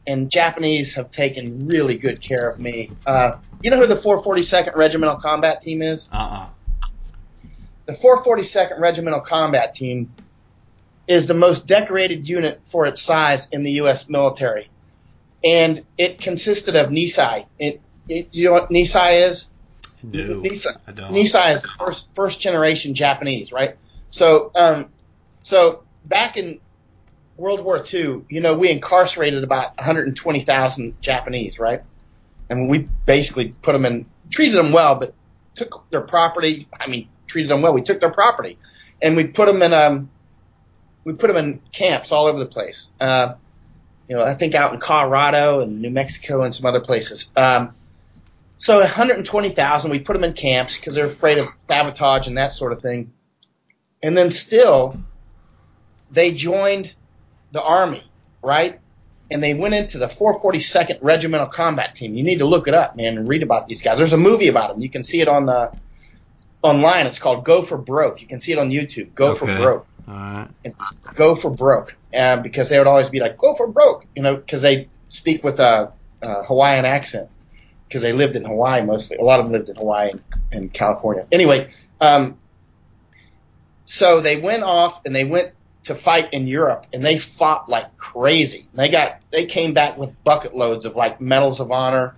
and 0.07 0.31
Japanese 0.31 0.95
have 0.95 1.11
taken 1.11 1.67
really 1.67 1.97
good 1.97 2.21
care 2.21 2.49
of 2.49 2.59
me. 2.59 2.91
Uh, 3.07 3.39
you 3.63 3.71
know 3.71 3.79
who 3.79 3.87
the 3.87 3.95
442nd 3.95 4.77
Regimental 4.77 5.17
Combat 5.17 5.61
Team 5.61 5.83
is? 5.83 6.11
Uh 6.13 6.17
uh 6.17 6.47
The 7.87 7.93
442nd 7.93 8.79
Regimental 8.79 9.21
Combat 9.21 9.75
Team 9.75 10.13
is 11.07 11.27
the 11.27 11.35
most 11.35 11.67
decorated 11.67 12.29
unit 12.29 12.61
for 12.65 12.87
its 12.87 13.01
size 13.01 13.49
in 13.51 13.63
the 13.63 13.73
U.S. 13.73 14.09
military, 14.09 14.69
and 15.43 15.85
it 15.99 16.21
consisted 16.21 16.77
of 16.77 16.89
Nisei. 16.89 17.47
It, 17.59 17.81
it, 18.09 18.33
do 18.33 18.41
you 18.41 18.47
know 18.47 18.53
what 18.53 18.71
Nisei 18.71 19.27
is? 19.29 19.51
No, 20.03 20.41
Nisei, 20.41 20.77
I 20.87 20.93
don't. 20.93 21.13
Nisei 21.13 21.53
is 21.53 21.63
the 21.63 21.69
first 21.69 22.09
first 22.15 22.41
generation 22.41 22.95
Japanese, 22.95 23.53
right? 23.53 23.77
So, 24.11 24.51
um, 24.55 24.91
so 25.43 25.83
back 26.07 26.37
in 26.37 26.61
World 27.37 27.65
War 27.65 27.83
II, 27.93 28.23
you 28.29 28.41
know, 28.41 28.57
we 28.57 28.71
incarcerated 28.71 29.43
about 29.43 29.77
120,000 29.77 31.01
Japanese, 31.01 31.59
right? 31.59 31.81
And 32.49 32.69
we 32.69 32.89
basically 33.07 33.51
put 33.63 33.73
them 33.73 33.85
in, 33.85 34.07
treated 34.31 34.57
them 34.57 34.73
well, 34.73 34.97
but 34.97 35.15
took 35.55 35.89
their 35.91 36.03
property. 36.03 36.69
I 36.79 36.87
mean, 36.87 37.09
treated 37.27 37.51
them 37.51 37.63
well. 37.63 37.73
We 37.73 37.83
took 37.83 38.01
their 38.01 38.13
property, 38.13 38.59
and 39.03 39.17
we 39.17 39.27
put 39.27 39.47
them 39.47 39.63
in 39.63 39.73
um, 39.73 40.11
we 41.05 41.15
put 41.15 41.29
them 41.29 41.37
in 41.37 41.61
camps 41.73 42.13
all 42.13 42.27
over 42.27 42.39
the 42.39 42.47
place. 42.47 42.93
Uh, 43.01 43.35
you 44.09 44.17
know, 44.17 44.23
I 44.23 44.35
think 44.35 44.55
out 44.55 44.75
in 44.75 44.81
Colorado 44.81 45.61
and 45.61 45.81
New 45.81 45.91
Mexico 45.91 46.43
and 46.43 46.55
some 46.55 46.67
other 46.67 46.81
places. 46.81 47.31
Um, 47.37 47.75
so 48.59 48.79
120,000, 48.79 49.91
we 49.91 49.99
put 49.99 50.15
them 50.15 50.25
in 50.25 50.33
camps 50.33 50.77
because 50.77 50.95
they're 50.95 51.07
afraid 51.07 51.39
of 51.39 51.45
sabotage 51.69 52.27
and 52.29 52.39
that 52.39 52.53
sort 52.53 52.73
of 52.73 52.81
thing. 52.81 53.13
And 54.03 54.17
then 54.17 54.31
still, 54.31 54.99
they 56.11 56.33
joined 56.33 56.95
the 57.55 57.63
army, 57.63 58.05
right? 58.43 58.79
And 59.31 59.43
they 59.43 59.55
went 59.55 59.75
into 59.75 59.97
the 59.97 60.07
442nd 60.07 60.99
Regimental 61.01 61.47
Combat 61.47 61.95
Team. 61.95 62.15
You 62.15 62.23
need 62.23 62.41
to 62.41 62.45
look 62.45 62.69
it 62.69 62.75
up, 62.75 62.95
man, 62.95 63.17
and 63.17 63.27
read 63.27 63.43
about 63.43 63.67
these 63.67 63.81
guys. 63.81 63.97
There's 63.97 64.13
a 64.13 64.19
movie 64.19 64.49
about 64.49 64.75
them. 64.75 64.83
You 64.83 64.91
can 64.91 65.03
see 65.03 65.23
it 65.23 65.29
on 65.29 65.47
the 65.47 65.73
online. 66.63 67.07
It's 67.07 67.19
called 67.19 67.45
Go 67.45 67.63
for 67.63 67.79
Broke. 67.79 68.21
You 68.21 68.29
can 68.29 68.41
see 68.41 68.53
it 68.53 68.59
on 68.59 68.69
YouTube. 68.71 69.15
Go 69.15 69.35
for 69.35 69.47
Broke 69.47 69.87
All 70.07 70.15
right. 70.15 70.49
go 71.15 71.35
for 71.35 71.51
broke, 71.51 71.97
uh, 72.15 72.43
because 72.43 72.69
they 72.69 72.79
would 72.79 72.87
always 72.87 73.09
be 73.09 73.21
like, 73.21 73.39
go 73.39 73.55
for 73.55 73.69
broke, 73.69 74.05
you 74.15 74.23
know, 74.23 74.37
because 74.37 74.61
they 74.61 74.89
speak 75.09 75.43
with 75.43 75.61
a, 75.61 75.93
a 76.21 76.43
Hawaiian 76.45 76.85
accent, 76.85 77.31
because 77.89 78.03
they 78.03 78.13
lived 78.13 78.37
in 78.37 78.45
Hawaii 78.45 78.83
mostly. 78.83 79.17
A 79.17 79.23
lot 79.23 79.41
of 79.41 79.47
them 79.47 79.53
lived 79.53 79.69
in 79.71 79.77
Hawaii 79.77 80.11
and, 80.11 80.23
and 80.53 80.73
California. 80.73 81.27
Anyway, 81.33 81.71
um, 82.01 82.39
so 83.87 84.21
they 84.21 84.41
went 84.41 84.63
off 84.63 85.05
and 85.07 85.15
they 85.15 85.25
went 85.25 85.54
to 85.85 85.95
fight 85.95 86.33
in 86.33 86.47
Europe, 86.47 86.87
and 86.93 87.05
they 87.05 87.19
fought 87.19 87.69
like 87.69 87.97
crazy. 87.97 88.67
They 88.75 88.89
got 88.89 89.21
they 89.31 89.47
came 89.47 89.75
back 89.75 89.97
with 89.99 90.23
bucket 90.25 90.57
loads 90.57 90.85
of 90.85 90.97
like 90.97 91.21
medals 91.21 91.61
of 91.61 91.71
honor, 91.71 92.15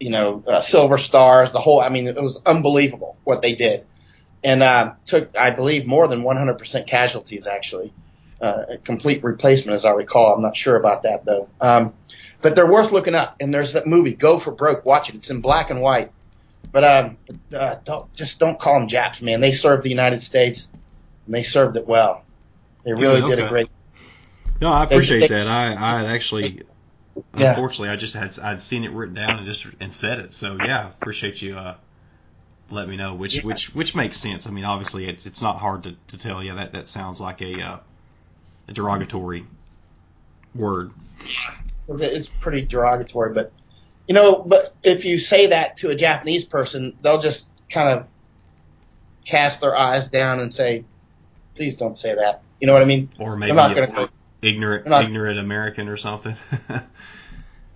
you 0.00 0.10
know, 0.10 0.42
uh, 0.46 0.60
silver 0.60 0.98
stars, 0.98 1.52
the 1.52 1.60
whole. 1.60 1.80
I 1.80 1.88
mean, 1.88 2.06
it 2.08 2.16
was 2.16 2.42
unbelievable 2.44 3.16
what 3.24 3.42
they 3.42 3.54
did 3.54 3.84
and 4.42 4.62
uh, 4.62 4.92
took, 5.06 5.36
I 5.36 5.50
believe, 5.50 5.86
more 5.86 6.06
than 6.06 6.22
100% 6.22 6.86
casualties 6.86 7.46
actually. 7.46 7.92
uh, 8.40 8.64
a 8.74 8.78
complete 8.78 9.24
replacement, 9.24 9.74
as 9.74 9.84
I 9.84 9.92
recall. 9.92 10.34
I'm 10.34 10.42
not 10.42 10.56
sure 10.56 10.76
about 10.76 11.04
that 11.04 11.24
though. 11.24 11.48
Um, 11.60 11.94
but 12.42 12.54
they're 12.54 12.70
worth 12.70 12.92
looking 12.92 13.14
up. 13.14 13.36
And 13.40 13.52
there's 13.54 13.72
that 13.72 13.86
movie, 13.86 14.14
Go 14.14 14.38
for 14.38 14.52
Broke. 14.52 14.84
Watch 14.84 15.08
it. 15.08 15.14
It's 15.14 15.30
in 15.30 15.40
black 15.40 15.70
and 15.70 15.80
white. 15.80 16.10
But 16.72 16.84
um, 16.84 17.16
uh, 17.56 17.76
don't, 17.84 18.12
just 18.14 18.38
don't 18.38 18.58
call 18.58 18.74
them 18.74 18.88
Japs, 18.88 19.22
man. 19.22 19.40
They 19.40 19.52
served 19.52 19.82
the 19.84 19.90
United 19.90 20.20
States, 20.20 20.68
and 21.26 21.34
they 21.34 21.42
served 21.42 21.76
it 21.76 21.86
well. 21.86 22.23
They 22.84 22.92
really 22.92 23.20
Yeah, 23.20 23.26
did 23.36 23.38
a 23.40 23.48
great. 23.48 23.68
No, 24.60 24.70
I 24.70 24.84
appreciate 24.84 25.20
they- 25.20 25.28
that. 25.28 25.48
I 25.48 25.72
I 25.74 26.04
actually, 26.14 26.62
Yeah. 27.36 27.50
unfortunately, 27.50 27.88
I 27.88 27.96
just 27.96 28.14
had 28.14 28.38
I'd 28.38 28.62
seen 28.62 28.84
it 28.84 28.92
written 28.92 29.14
down 29.14 29.38
and 29.38 29.46
just 29.46 29.66
and 29.80 29.92
said 29.92 30.18
it. 30.20 30.32
So 30.34 30.56
yeah, 30.64 30.88
appreciate 30.88 31.40
you 31.42 31.56
uh, 31.58 31.74
let 32.70 32.88
me 32.88 32.96
know 32.96 33.14
which 33.14 33.36
Yeah. 33.36 33.42
which 33.42 33.74
which 33.74 33.94
makes 33.94 34.16
sense. 34.18 34.46
I 34.46 34.50
mean, 34.50 34.64
obviously, 34.64 35.06
it's 35.06 35.26
it's 35.26 35.42
not 35.42 35.58
hard 35.58 35.84
to, 35.84 35.96
to 36.08 36.18
tell. 36.18 36.42
Yeah, 36.42 36.54
that 36.56 36.72
that 36.72 36.88
sounds 36.88 37.20
like 37.20 37.40
a 37.42 37.60
uh, 37.60 37.76
a 38.68 38.72
derogatory 38.72 39.44
word. 40.54 40.92
It's 41.88 42.28
pretty 42.28 42.62
derogatory, 42.64 43.34
but 43.34 43.52
you 44.06 44.14
know, 44.14 44.36
but 44.36 44.74
if 44.82 45.04
you 45.04 45.18
say 45.18 45.48
that 45.48 45.78
to 45.78 45.90
a 45.90 45.94
Japanese 45.94 46.44
person, 46.44 46.96
they'll 47.02 47.20
just 47.20 47.50
kind 47.70 47.98
of 47.98 48.08
cast 49.26 49.60
their 49.62 49.76
eyes 49.76 50.08
down 50.10 50.40
and 50.40 50.52
say, 50.52 50.84
"Please 51.56 51.76
don't 51.76 51.96
say 51.98 52.14
that." 52.14 52.42
You 52.60 52.66
know 52.66 52.72
what 52.72 52.82
I 52.82 52.86
mean? 52.86 53.10
Or 53.18 53.36
maybe 53.36 53.50
I'm 53.50 53.56
not 53.56 53.74
going 53.74 53.92
to. 53.92 54.10
ignorant 54.42 54.86
not- 54.86 55.04
ignorant 55.04 55.38
American 55.38 55.88
or 55.88 55.96
something. 55.96 56.36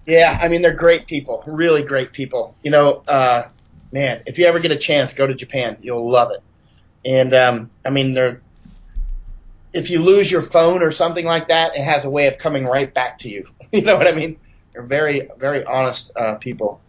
Yeah, 0.07 0.39
I 0.41 0.49
mean 0.49 0.63
they're 0.63 0.75
great 0.75 1.07
people, 1.07 1.45
really 1.47 1.83
great 1.83 2.15
people. 2.15 2.57
You 2.63 2.71
know, 2.71 3.03
uh, 3.07 3.43
man, 3.93 4.23
if 4.25 4.39
you 4.39 4.47
ever 4.47 4.59
get 4.59 4.71
a 4.71 4.77
chance, 4.79 5.13
go 5.13 5.27
to 5.27 5.35
Japan. 5.35 5.77
You'll 5.83 6.11
love 6.11 6.31
it. 6.31 6.43
And 7.05 7.35
um, 7.35 7.71
I 7.85 7.91
mean, 7.91 8.15
they're 8.15 8.41
if 9.75 9.91
you 9.91 10.03
lose 10.03 10.31
your 10.33 10.41
phone 10.41 10.83
or 10.83 10.91
something 10.91 11.27
like 11.27 11.49
that, 11.49 11.77
it 11.77 11.85
has 11.85 12.07
a 12.07 12.11
way 12.11 12.27
of 12.27 12.39
coming 12.39 12.65
right 12.65 12.93
back 12.93 13.19
to 13.19 13.29
you. 13.29 13.47
You 13.71 13.83
know 13.83 13.99
what 13.99 14.09
I 14.09 14.13
mean? 14.13 14.39
They're 14.73 14.81
very, 14.81 15.29
very 15.37 15.63
honest 15.63 16.11
uh, 16.17 16.37
people. 16.37 16.81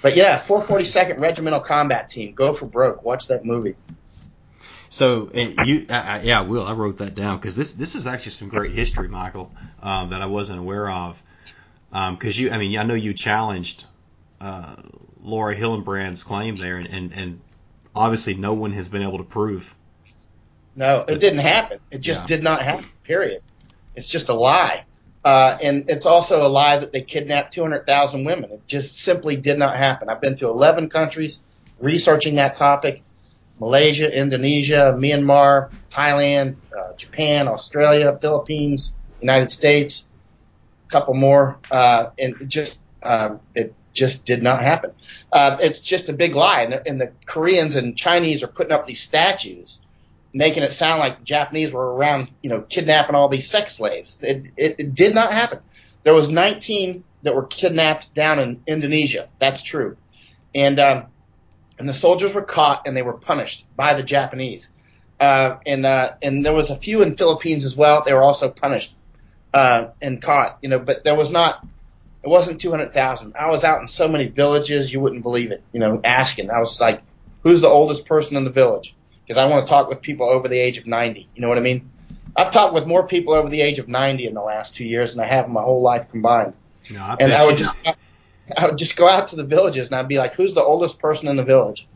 But 0.00 0.14
yeah, 0.14 0.38
442nd 0.38 1.18
Regimental 1.18 1.58
Combat 1.58 2.08
Team, 2.08 2.34
go 2.34 2.54
for 2.54 2.66
broke. 2.66 3.02
Watch 3.02 3.26
that 3.26 3.44
movie. 3.44 3.74
So 4.94 5.28
uh, 5.34 5.64
you, 5.64 5.86
uh, 5.90 5.92
uh, 5.92 6.20
yeah, 6.22 6.38
I 6.38 6.42
will. 6.42 6.64
I 6.64 6.72
wrote 6.72 6.98
that 6.98 7.16
down 7.16 7.38
because 7.38 7.56
this 7.56 7.72
this 7.72 7.96
is 7.96 8.06
actually 8.06 8.30
some 8.30 8.48
great 8.48 8.70
history, 8.70 9.08
Michael, 9.08 9.50
um, 9.82 10.10
that 10.10 10.22
I 10.22 10.26
wasn't 10.26 10.60
aware 10.60 10.88
of. 10.88 11.20
Because 11.90 12.38
you, 12.38 12.52
I 12.52 12.58
mean, 12.58 12.78
I 12.78 12.84
know 12.84 12.94
you 12.94 13.12
challenged 13.12 13.84
uh, 14.40 14.76
Laura 15.20 15.56
Hillenbrand's 15.56 16.22
claim 16.22 16.58
there, 16.58 16.76
and, 16.76 16.86
and 16.86 17.12
and 17.12 17.40
obviously 17.92 18.34
no 18.34 18.52
one 18.52 18.70
has 18.70 18.88
been 18.88 19.02
able 19.02 19.18
to 19.18 19.24
prove. 19.24 19.74
No, 20.76 21.04
it 21.08 21.18
didn't 21.18 21.40
happen. 21.40 21.80
It 21.90 21.98
just 21.98 22.22
Yeah. 22.22 22.36
did 22.36 22.44
not 22.44 22.62
happen. 22.62 22.84
Period. 23.02 23.40
It's 23.96 24.06
just 24.06 24.28
a 24.28 24.34
lie. 24.34 24.84
Uh, 25.24 25.58
and 25.60 25.90
it's 25.90 26.06
also 26.06 26.46
a 26.46 26.48
lie 26.48 26.78
that 26.78 26.92
they 26.92 27.02
kidnapped 27.02 27.52
200,000 27.54 28.24
women. 28.24 28.50
It 28.50 28.68
just 28.68 29.00
simply 29.00 29.36
did 29.36 29.58
not 29.58 29.76
happen. 29.76 30.08
I've 30.08 30.20
been 30.20 30.36
to 30.36 30.48
11 30.50 30.88
countries 30.88 31.42
researching 31.80 32.36
that 32.36 32.54
topic. 32.54 33.02
Malaysia, 33.58 34.12
Indonesia, 34.12 34.94
Myanmar, 34.98 35.70
Thailand, 35.88 36.60
uh, 36.76 36.94
Japan, 36.96 37.48
Australia, 37.48 38.16
Philippines, 38.20 38.94
United 39.20 39.50
States, 39.50 40.06
a 40.86 40.90
couple 40.90 41.14
more, 41.14 41.58
uh, 41.70 42.10
and 42.18 42.40
it 42.40 42.48
just 42.48 42.80
um, 43.02 43.40
it 43.54 43.74
just 43.92 44.24
did 44.24 44.42
not 44.42 44.60
happen. 44.62 44.90
Uh, 45.32 45.58
it's 45.60 45.80
just 45.80 46.08
a 46.08 46.12
big 46.12 46.34
lie, 46.34 46.62
and, 46.62 46.72
the- 46.72 46.88
and 46.88 47.00
the 47.00 47.12
Koreans 47.26 47.76
and 47.76 47.96
Chinese 47.96 48.42
are 48.42 48.48
putting 48.48 48.72
up 48.72 48.86
these 48.86 49.00
statues, 49.00 49.80
making 50.32 50.62
it 50.62 50.72
sound 50.72 50.98
like 51.00 51.22
Japanese 51.22 51.72
were 51.72 51.94
around, 51.94 52.28
you 52.42 52.50
know, 52.50 52.60
kidnapping 52.60 53.14
all 53.14 53.28
these 53.28 53.48
sex 53.48 53.76
slaves. 53.76 54.18
It, 54.20 54.48
it, 54.56 54.76
it 54.78 54.94
did 54.94 55.14
not 55.14 55.32
happen. 55.32 55.60
There 56.02 56.12
was 56.14 56.28
19 56.30 57.04
that 57.22 57.34
were 57.34 57.46
kidnapped 57.46 58.12
down 58.14 58.38
in 58.40 58.62
Indonesia. 58.66 59.28
That's 59.38 59.62
true, 59.62 59.96
and 60.54 60.78
um, 60.80 61.04
and 61.78 61.88
the 61.88 61.92
soldiers 61.94 62.34
were 62.34 62.42
caught 62.42 62.86
and 62.86 62.96
they 62.96 63.02
were 63.02 63.14
punished 63.14 63.66
by 63.76 63.94
the 63.94 64.02
Japanese. 64.02 64.70
Uh, 65.18 65.58
and 65.66 65.86
uh, 65.86 66.14
and 66.22 66.44
there 66.44 66.52
was 66.52 66.70
a 66.70 66.76
few 66.76 67.02
in 67.02 67.16
Philippines 67.16 67.64
as 67.64 67.76
well. 67.76 68.02
They 68.04 68.12
were 68.12 68.22
also 68.22 68.50
punished 68.50 68.94
uh, 69.52 69.88
and 70.02 70.20
caught. 70.20 70.58
You 70.62 70.68
know, 70.68 70.78
but 70.78 71.04
there 71.04 71.14
was 71.14 71.30
not. 71.30 71.64
It 72.22 72.28
wasn't 72.28 72.58
200,000. 72.58 73.34
I 73.38 73.48
was 73.48 73.64
out 73.64 73.82
in 73.82 73.86
so 73.86 74.08
many 74.08 74.28
villages, 74.28 74.90
you 74.90 74.98
wouldn't 74.98 75.22
believe 75.22 75.50
it. 75.50 75.62
You 75.72 75.80
know, 75.80 76.00
asking. 76.02 76.50
I 76.50 76.58
was 76.58 76.80
like, 76.80 77.02
"Who's 77.42 77.60
the 77.60 77.68
oldest 77.68 78.06
person 78.06 78.36
in 78.36 78.44
the 78.44 78.50
village?" 78.50 78.94
Because 79.20 79.36
I 79.36 79.46
want 79.46 79.66
to 79.66 79.70
talk 79.70 79.88
with 79.88 80.02
people 80.02 80.26
over 80.26 80.48
the 80.48 80.58
age 80.58 80.78
of 80.78 80.86
90. 80.86 81.28
You 81.34 81.42
know 81.42 81.48
what 81.48 81.58
I 81.58 81.62
mean? 81.62 81.90
I've 82.36 82.50
talked 82.50 82.74
with 82.74 82.86
more 82.86 83.06
people 83.06 83.34
over 83.34 83.48
the 83.48 83.60
age 83.60 83.78
of 83.78 83.88
90 83.88 84.26
in 84.26 84.34
the 84.34 84.42
last 84.42 84.74
two 84.74 84.84
years 84.84 85.14
than 85.14 85.24
I 85.24 85.28
have 85.28 85.46
in 85.46 85.52
my 85.52 85.62
whole 85.62 85.82
life 85.82 86.10
combined 86.10 86.54
You 86.88 86.96
know, 86.96 87.04
I 87.04 87.16
and 87.20 87.32
I 87.32 87.46
would 87.46 87.56
just 87.56 87.76
I 88.56 88.66
would 88.66 88.78
just 88.78 88.96
go 88.96 89.08
out 89.08 89.28
to 89.28 89.36
the 89.36 89.44
villages 89.44 89.88
and 89.88 89.96
I'd 89.96 90.08
be 90.08 90.18
like, 90.18 90.34
"Who's 90.34 90.54
the 90.54 90.62
oldest 90.62 90.98
person 90.98 91.28
in 91.28 91.36
the 91.36 91.44
village?" 91.44 91.86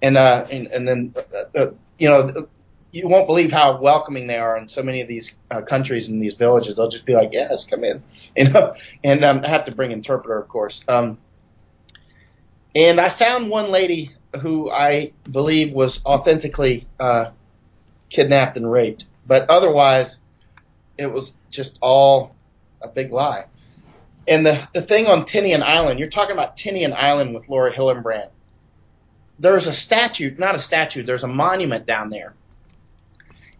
And 0.00 0.16
uh, 0.16 0.46
and, 0.50 0.66
and 0.68 0.88
then 0.88 1.14
uh, 1.34 1.58
uh, 1.58 1.70
you 1.98 2.08
know, 2.08 2.48
you 2.90 3.08
won't 3.08 3.26
believe 3.26 3.52
how 3.52 3.80
welcoming 3.80 4.26
they 4.26 4.38
are 4.38 4.56
in 4.58 4.68
so 4.68 4.82
many 4.82 5.00
of 5.02 5.08
these 5.08 5.34
uh, 5.50 5.62
countries 5.62 6.08
and 6.08 6.20
these 6.20 6.34
villages. 6.34 6.76
They'll 6.76 6.88
just 6.88 7.06
be 7.06 7.14
like, 7.14 7.30
"Yes, 7.32 7.66
come 7.66 7.84
in," 7.84 8.02
you 8.36 8.50
know. 8.50 8.74
And 9.04 9.24
um, 9.24 9.40
I 9.44 9.48
have 9.48 9.66
to 9.66 9.72
bring 9.72 9.92
interpreter, 9.92 10.38
of 10.38 10.48
course. 10.48 10.84
Um, 10.88 11.18
and 12.74 13.00
I 13.00 13.08
found 13.08 13.50
one 13.50 13.70
lady 13.70 14.12
who 14.40 14.70
I 14.70 15.12
believe 15.30 15.72
was 15.72 16.04
authentically 16.04 16.86
uh, 16.98 17.30
kidnapped 18.10 18.56
and 18.56 18.70
raped, 18.70 19.04
but 19.26 19.50
otherwise, 19.50 20.18
it 20.98 21.12
was 21.12 21.36
just 21.50 21.78
all 21.80 22.34
a 22.80 22.88
big 22.88 23.12
lie. 23.12 23.44
And 24.26 24.46
the, 24.46 24.68
the 24.72 24.82
thing 24.82 25.06
on 25.06 25.22
Tinian 25.22 25.62
Island, 25.62 25.98
you're 25.98 26.08
talking 26.08 26.32
about 26.32 26.56
Tinian 26.56 26.92
Island 26.92 27.34
with 27.34 27.48
Laura 27.48 27.72
Hillenbrand. 27.72 28.28
There's 29.38 29.66
a 29.66 29.72
statue, 29.72 30.34
not 30.38 30.54
a 30.54 30.58
statue, 30.58 31.02
there's 31.02 31.24
a 31.24 31.28
monument 31.28 31.86
down 31.86 32.10
there. 32.10 32.34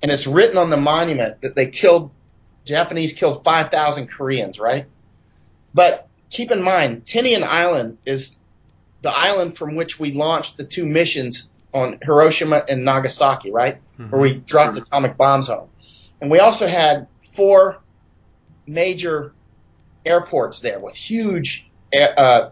And 0.02 0.10
it's 0.10 0.26
written 0.26 0.58
on 0.58 0.70
the 0.70 0.76
monument 0.76 1.40
that 1.40 1.54
they 1.54 1.66
killed, 1.66 2.10
Japanese 2.64 3.12
killed 3.12 3.42
5,000 3.42 4.08
Koreans, 4.08 4.60
right? 4.60 4.86
But 5.74 6.08
keep 6.30 6.50
in 6.50 6.62
mind, 6.62 7.04
Tinian 7.06 7.42
Island 7.42 7.98
is 8.04 8.36
the 9.00 9.10
island 9.10 9.56
from 9.56 9.74
which 9.74 9.98
we 9.98 10.12
launched 10.12 10.56
the 10.56 10.64
two 10.64 10.86
missions 10.86 11.48
on 11.74 11.98
Hiroshima 12.02 12.64
and 12.68 12.84
Nagasaki, 12.84 13.50
right? 13.50 13.80
Where 13.96 14.20
we 14.20 14.34
dropped 14.34 14.76
atomic 14.76 15.16
bombs 15.16 15.48
on. 15.48 15.68
And 16.20 16.30
we 16.30 16.38
also 16.38 16.68
had 16.68 17.08
four 17.24 17.78
major 18.66 19.32
airports 20.04 20.60
there 20.60 20.78
with 20.80 20.94
huge 20.94 21.68
uh, 21.94 22.50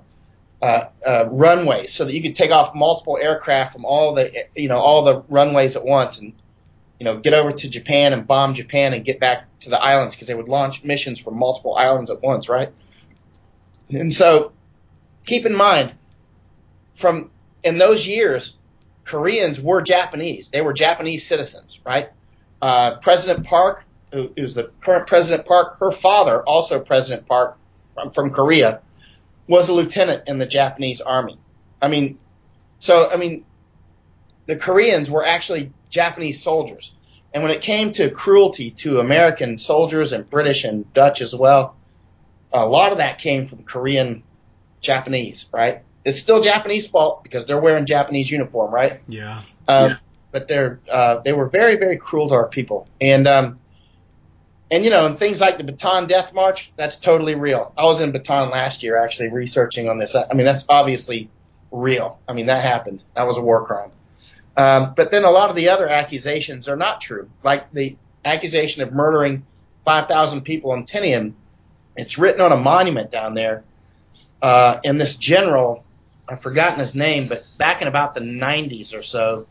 uh, 0.63 0.85
uh, 1.07 1.25
runways, 1.31 1.93
so 1.93 2.05
that 2.05 2.13
you 2.13 2.23
could 2.23 2.35
take 2.35 2.51
off 2.51 2.75
multiple 2.75 3.19
aircraft 3.21 3.73
from 3.73 3.85
all 3.85 4.15
the 4.15 4.47
you 4.55 4.69
know 4.69 4.79
all 4.79 5.05
the 5.05 5.23
runways 5.29 5.77
at 5.77 5.85
once, 5.85 6.21
and 6.21 6.33
you 6.99 7.05
know 7.05 7.19
get 7.19 7.35
over 7.35 7.53
to 7.53 7.71
Japan 7.71 8.13
and 8.13 8.27
bomb 8.27 8.55
Japan 8.55 8.93
and 8.93 9.05
get 9.05 9.21
back 9.21 9.47
to 9.61 9.71
the 9.71 9.81
islands 9.81 10.15
because 10.15 10.27
they 10.27 10.35
would 10.35 10.49
launch 10.49 10.85
missions 10.85 11.21
from 11.21 11.39
multiple 11.39 11.75
islands 11.75 12.11
at 12.11 12.23
once, 12.23 12.49
right? 12.49 12.71
And 13.91 14.13
so 14.13 14.51
keep 15.25 15.47
in 15.47 15.55
mind, 15.55 15.95
from 16.93 17.31
in 17.63 17.79
those 17.79 18.07
years, 18.07 18.57
Koreans 19.05 19.61
were 19.61 19.83
Japanese. 19.83 20.51
They 20.51 20.61
were 20.61 20.73
Japanese 20.73 21.27
citizens, 21.27 21.81
right? 21.85 22.11
Uh, 22.63 22.97
President 22.97 23.47
Park, 23.47 23.85
who 24.13 24.33
is 24.37 24.55
the 24.55 24.71
current 24.81 25.07
President 25.07 25.47
Park, 25.47 25.79
her 25.79 25.93
father, 25.93 26.43
also 26.43 26.81
President 26.81 27.27
Park 27.27 27.59
from, 27.95 28.11
from 28.11 28.31
Korea, 28.31 28.83
was 29.47 29.69
a 29.69 29.73
lieutenant 29.73 30.29
in 30.29 30.39
the 30.39 30.47
Japanese 30.47 31.01
army. 31.01 31.39
I 31.81 31.89
mean, 31.89 32.19
so, 32.79 33.09
I 33.11 33.17
mean, 33.17 33.45
the 34.47 34.57
Koreans 34.57 35.11
were 35.11 35.25
actually 35.25 35.73
Japanese 35.89 36.43
soldiers. 36.43 36.93
And 37.33 37.43
when 37.43 37.53
it 37.53 37.63
came 37.63 37.93
to 37.93 38.11
cruelty 38.11 38.71
to 38.73 39.01
American 39.01 39.59
soldiers 39.59 40.13
and 40.13 40.29
British 40.29 40.65
and 40.65 40.93
Dutch 40.93 41.21
as 41.21 41.35
well, 41.35 41.77
a 42.53 42.67
lot 42.67 42.93
of 42.93 42.99
that 42.99 43.19
came 43.19 43.45
from 43.45 43.63
Korean 43.63 44.23
Japanese, 44.81 45.49
right? 45.53 45.83
It's 46.05 46.19
still 46.19 46.43
Japanese 46.43 46.89
fault 46.89 47.23
because 47.23 47.47
they're 47.47 47.61
wearing 47.61 47.87
Japanese 47.87 48.31
uniform, 48.31 48.73
right? 48.75 49.01
Yeah. 49.07 49.43
Um, 49.69 49.97
But 50.33 50.47
they're 50.47 50.79
uh, 50.89 51.19
they 51.25 51.33
were 51.33 51.49
very 51.49 51.77
very 51.77 51.99
cruel 51.99 52.29
to 52.29 52.35
our 52.35 52.47
people, 52.47 52.87
and 53.01 53.27
um, 53.27 53.57
and 54.71 54.85
you 54.85 54.91
know, 54.91 55.07
and 55.07 55.19
things 55.19 55.41
like 55.41 55.59
the 55.59 55.65
Bataan 55.65 56.07
Death 56.07 56.33
March, 56.33 56.73
that's 56.77 56.97
totally 56.97 57.35
real. 57.35 57.73
I 57.77 57.85
was 57.85 58.01
in 58.01 58.13
Bataan 58.13 58.51
last 58.51 58.83
year 58.83 58.97
actually 58.97 59.31
researching 59.31 59.89
on 59.89 59.99
this. 59.99 60.15
I 60.15 60.33
mean, 60.35 60.47
that's 60.47 60.65
obviously 60.69 61.29
real. 61.73 62.19
I 62.29 62.33
mean, 62.33 62.47
that 62.47 62.63
happened. 62.63 63.03
That 63.15 63.27
was 63.27 63.37
a 63.37 63.41
war 63.41 63.67
crime. 63.67 63.91
Um, 64.57 64.95
but 64.95 65.11
then 65.11 65.25
a 65.25 65.31
lot 65.31 65.51
of 65.51 65.57
the 65.57 65.71
other 65.71 65.89
accusations 65.89 66.69
are 66.69 66.77
not 66.77 67.01
true, 67.01 67.31
like 67.43 67.73
the 67.73 67.97
accusation 68.25 68.83
of 68.83 68.93
murdering 68.93 69.47
5,000 69.85 70.43
people 70.43 70.75
in 70.75 70.85
Tinian. 70.85 71.33
It's 71.97 72.19
written 72.19 72.41
on 72.41 72.53
a 72.53 72.57
monument 72.57 73.11
down 73.11 73.35
there, 73.35 73.65
uh, 74.43 74.81
and 74.85 75.01
this 75.01 75.17
general, 75.17 75.85
I've 76.29 76.43
forgotten 76.43 76.79
his 76.79 76.95
name, 76.95 77.29
but 77.29 77.45
back 77.59 77.83
in 77.83 77.89
about 77.89 78.15
the 78.15 78.21
90s 78.21 78.97
or 78.97 79.03
so, 79.03 79.47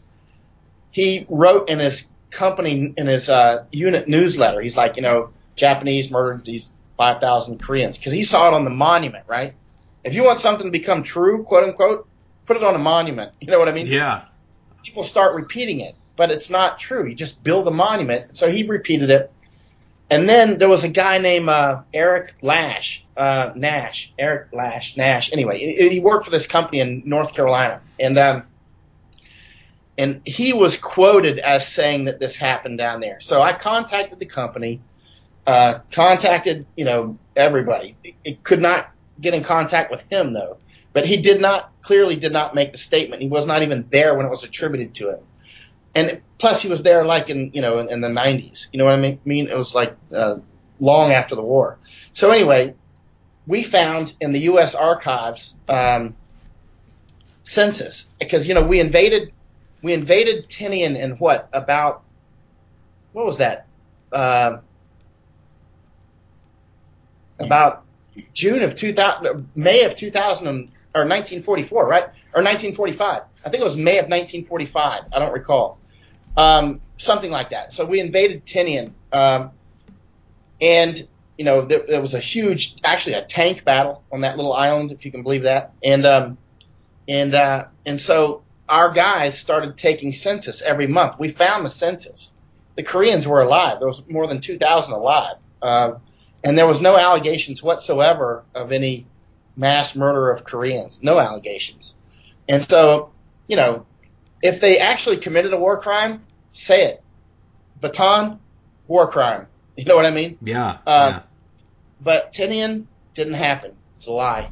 he 0.92 1.26
wrote 1.30 1.70
in 1.70 1.80
his 1.80 2.10
company 2.32 2.94
in 2.96 3.08
his 3.08 3.30
uh, 3.30 3.66
unit 3.72 4.08
newsletter. 4.08 4.62
He's 4.62 4.78
like, 4.78 4.96
you 4.96 5.02
know, 5.02 5.32
Japanese 5.56 6.12
murdered 6.12 6.46
these 6.46 6.74
5,000 6.98 7.62
Koreans 7.62 7.98
because 7.98 8.12
he 8.12 8.24
saw 8.24 8.48
it 8.48 8.54
on 8.54 8.64
the 8.64 8.70
monument, 8.70 9.26
right? 9.28 9.54
If 10.04 10.16
you 10.16 10.24
want 10.24 10.40
something 10.40 10.68
to 10.68 10.72
become 10.72 11.04
true, 11.04 11.44
quote 11.44 11.64
unquote, 11.64 12.08
put 12.46 12.58
it 12.58 12.64
on 12.64 12.76
a 12.76 12.80
monument. 12.80 13.34
You 13.42 13.48
know 13.48 13.60
what 13.60 13.70
I 13.70 13.72
mean? 13.72 13.88
Yeah. 13.88 14.26
People 14.84 15.04
start 15.04 15.36
repeating 15.36 15.82
it, 15.82 15.96
but 16.16 16.32
it's 16.32 16.50
not 16.50 16.80
true. 16.80 17.08
You 17.08 17.16
just 17.16 17.44
build 17.44 17.68
a 17.68 17.72
monument. 17.72 18.36
So 18.36 18.50
he 18.50 18.68
repeated 18.68 19.10
it. 19.10 19.32
And 20.10 20.28
then 20.28 20.58
there 20.58 20.70
was 20.70 20.84
a 20.84 20.90
guy 20.90 21.20
named 21.20 21.48
uh, 21.50 21.84
Eric 21.94 22.34
Lash, 22.42 23.06
uh, 23.16 23.52
Nash, 23.56 24.12
Eric 24.18 24.48
Lash, 24.54 24.98
Nash. 24.98 25.32
Anyway, 25.32 25.60
he, 25.60 25.90
he 25.90 26.00
worked 26.00 26.26
for 26.26 26.32
this 26.32 26.48
company 26.48 26.80
in 26.80 27.04
North 27.06 27.36
Carolina, 27.36 27.82
and 28.00 28.18
um, 28.18 28.44
and 30.00 30.22
he 30.26 30.54
was 30.54 30.78
quoted 30.78 31.38
as 31.38 31.68
saying 31.68 32.06
that 32.06 32.20
this 32.20 32.36
happened 32.36 32.80
down 32.80 33.02
there. 33.02 33.20
So 33.22 33.42
I 33.42 33.54
contacted 33.54 34.18
the 34.18 34.26
company, 34.26 34.80
uh, 35.46 35.80
contacted 35.92 36.66
you 36.76 36.86
know 36.86 37.20
everybody. 37.36 37.96
It, 38.24 38.44
could 38.44 38.62
not 38.62 38.90
get 39.22 39.36
in 39.36 39.44
contact 39.44 39.92
with 39.92 40.02
him 40.12 40.34
though, 40.34 40.58
but 40.94 41.06
he 41.06 41.18
did 41.18 41.40
not 41.40 41.72
clearly 41.84 42.16
did 42.16 42.34
not 42.34 42.56
make 42.56 42.72
the 42.72 42.80
statement. 42.80 43.22
He 43.22 43.28
was 43.28 43.46
not 43.46 43.62
even 43.62 43.86
there 43.92 44.16
when 44.16 44.26
it 44.26 44.30
was 44.30 44.44
attributed 44.44 44.96
to 44.96 45.10
him 45.12 45.20
and 45.96 46.22
plus 46.38 46.62
he 46.62 46.70
was 46.70 46.84
there 46.84 47.06
like 47.06 47.30
in 47.30 47.52
you 47.54 47.62
know 47.62 47.80
in, 47.80 47.90
in 47.90 48.02
the 48.02 48.08
90s. 48.08 48.68
You 48.72 48.80
know 48.80 48.86
what 48.86 48.94
I 48.94 49.00
mean? 49.00 49.20
mean 49.26 49.48
it 49.48 49.58
was 49.58 49.74
like 49.74 49.96
uh, 50.14 50.38
long 50.80 51.12
after 51.12 51.36
the 51.36 51.44
war. 51.44 51.78
So 52.14 52.32
anyway, 52.32 52.76
we 53.48 53.64
found 53.64 54.14
in 54.20 54.32
the 54.32 54.40
U.S. 54.40 54.76
archives 54.76 55.56
um, 55.68 56.16
census 57.44 58.10
because 58.20 58.48
you 58.48 58.54
know 58.54 58.64
we 58.64 58.80
invaded 58.80 59.34
we 59.82 59.94
invaded 59.94 60.48
Tinian 60.50 60.98
in 60.98 61.16
what 61.16 61.50
about 61.54 62.04
what 63.14 63.26
was 63.26 63.38
that? 63.38 63.68
Uh, 64.12 64.60
about 67.40 67.86
June 68.34 68.62
of 68.64 68.76
2000 68.76 69.50
May 69.56 69.84
of 69.84 69.96
2000 69.96 70.48
or 70.48 71.06
1944 71.06 71.88
right? 71.88 72.04
Or 72.04 72.44
1945 72.44 73.22
I 73.46 73.50
think 73.50 73.62
it 73.62 73.64
was 73.64 73.78
May 73.78 73.98
of 74.00 74.06
1945 74.06 75.04
I 75.14 75.20
don't 75.20 75.34
recall. 75.34 75.80
Um, 76.36 76.80
something 76.98 77.32
like 77.32 77.50
that. 77.50 77.74
So 77.74 77.86
we 77.86 78.00
invaded 78.00 78.46
Tinian, 78.46 78.92
um, 79.12 79.52
and 80.62 81.08
you 81.38 81.46
know 81.46 81.66
there, 81.66 81.84
there, 81.88 82.02
was 82.02 82.14
a 82.14 82.20
huge, 82.20 82.76
actually 82.84 83.14
a 83.14 83.24
tank 83.24 83.64
battle 83.64 84.04
on 84.12 84.22
that 84.22 84.38
little 84.38 84.54
island, 84.54 84.92
if 84.92 85.06
you 85.06 85.12
can 85.12 85.24
believe 85.24 85.44
that. 85.44 85.74
And 85.84 86.06
um, 86.06 86.38
and 87.08 87.34
uh, 87.34 87.66
and 87.86 88.00
so 88.00 88.44
our 88.70 88.92
guys 88.92 89.38
started 89.38 89.76
taking 89.76 90.14
census 90.14 90.62
every 90.62 90.88
month. 90.88 91.20
We 91.20 91.30
found 91.30 91.66
the 91.66 91.70
census. 91.70 92.34
The 92.76 92.84
Koreans 92.84 93.28
were 93.28 93.42
alive. 93.42 93.80
There 93.80 93.88
was 93.88 94.08
more 94.08 94.28
than 94.28 94.40
2,000 94.40 94.94
alive, 94.94 95.36
uh, 95.62 95.94
and 96.44 96.58
there 96.58 96.68
was 96.68 96.82
no 96.82 96.96
allegations 96.96 97.62
whatsoever 97.62 98.44
of 98.56 98.72
any 98.72 99.06
mass 99.58 99.96
murder 99.96 100.30
of 100.32 100.46
Koreans. 100.46 101.04
No 101.04 101.20
allegations. 101.20 101.96
And 102.48 102.64
so, 102.64 103.12
you 103.48 103.58
know, 103.58 103.86
if 104.42 104.62
they 104.62 104.80
actually 104.80 105.18
committed 105.18 105.52
a 105.52 105.58
war 105.58 105.82
crime, 105.82 106.24
say 106.54 106.86
it. 106.86 107.04
Bataan, 107.82 108.40
war 108.88 109.08
crime. 109.08 109.48
You 109.76 109.86
know 109.86 109.96
what 109.96 110.06
I 110.06 110.12
mean? 110.12 110.38
Yeah. 110.42 110.78
Uh, 110.86 111.12
yeah. 111.12 111.22
But 112.02 112.34
Tinian 112.34 112.86
didn't 113.14 113.34
happen. 113.34 113.72
It's 113.96 114.08
a 114.08 114.14
lie. 114.14 114.50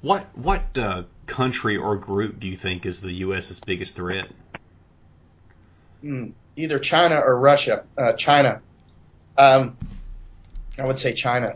What 0.00 0.26
what 0.36 0.76
uh, 0.76 1.04
country 1.26 1.76
or 1.76 1.96
group 1.96 2.40
do 2.40 2.46
you 2.46 2.56
think 2.56 2.86
is 2.86 3.00
the 3.00 3.12
U.S.'s 3.12 3.60
biggest 3.60 3.96
threat? 3.96 4.28
Mm, 6.02 6.34
either 6.56 6.78
China 6.78 7.20
or 7.20 7.38
Russia. 7.38 7.84
Uh, 7.96 8.12
China. 8.12 8.60
Um, 9.36 9.76
I 10.78 10.84
would 10.84 10.98
say 10.98 11.12
China. 11.12 11.54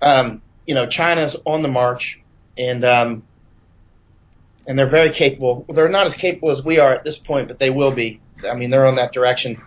Um, 0.00 0.42
you 0.66 0.74
know, 0.74 0.86
China's 0.86 1.36
on 1.44 1.62
the 1.62 1.68
march, 1.68 2.20
and 2.56 2.84
um, 2.84 3.22
and 4.66 4.78
they're 4.78 4.88
very 4.88 5.10
capable. 5.10 5.64
They're 5.68 5.88
not 5.88 6.06
as 6.06 6.14
capable 6.14 6.50
as 6.50 6.64
we 6.64 6.78
are 6.78 6.92
at 6.92 7.04
this 7.04 7.18
point, 7.18 7.48
but 7.48 7.58
they 7.58 7.70
will 7.70 7.92
be. 7.92 8.20
I 8.48 8.54
mean, 8.54 8.70
they're 8.70 8.86
on 8.86 8.96
that 8.96 9.12
direction, 9.12 9.62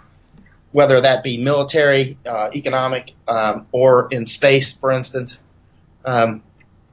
whether 0.72 1.02
that 1.02 1.24
be 1.24 1.38
military, 1.38 2.18
uh, 2.26 2.50
economic, 2.54 3.14
um, 3.28 3.68
or 3.72 4.06
in 4.12 4.26
space, 4.26 4.74
for 4.74 4.92
instance. 4.92 5.40
Um, 6.04 6.44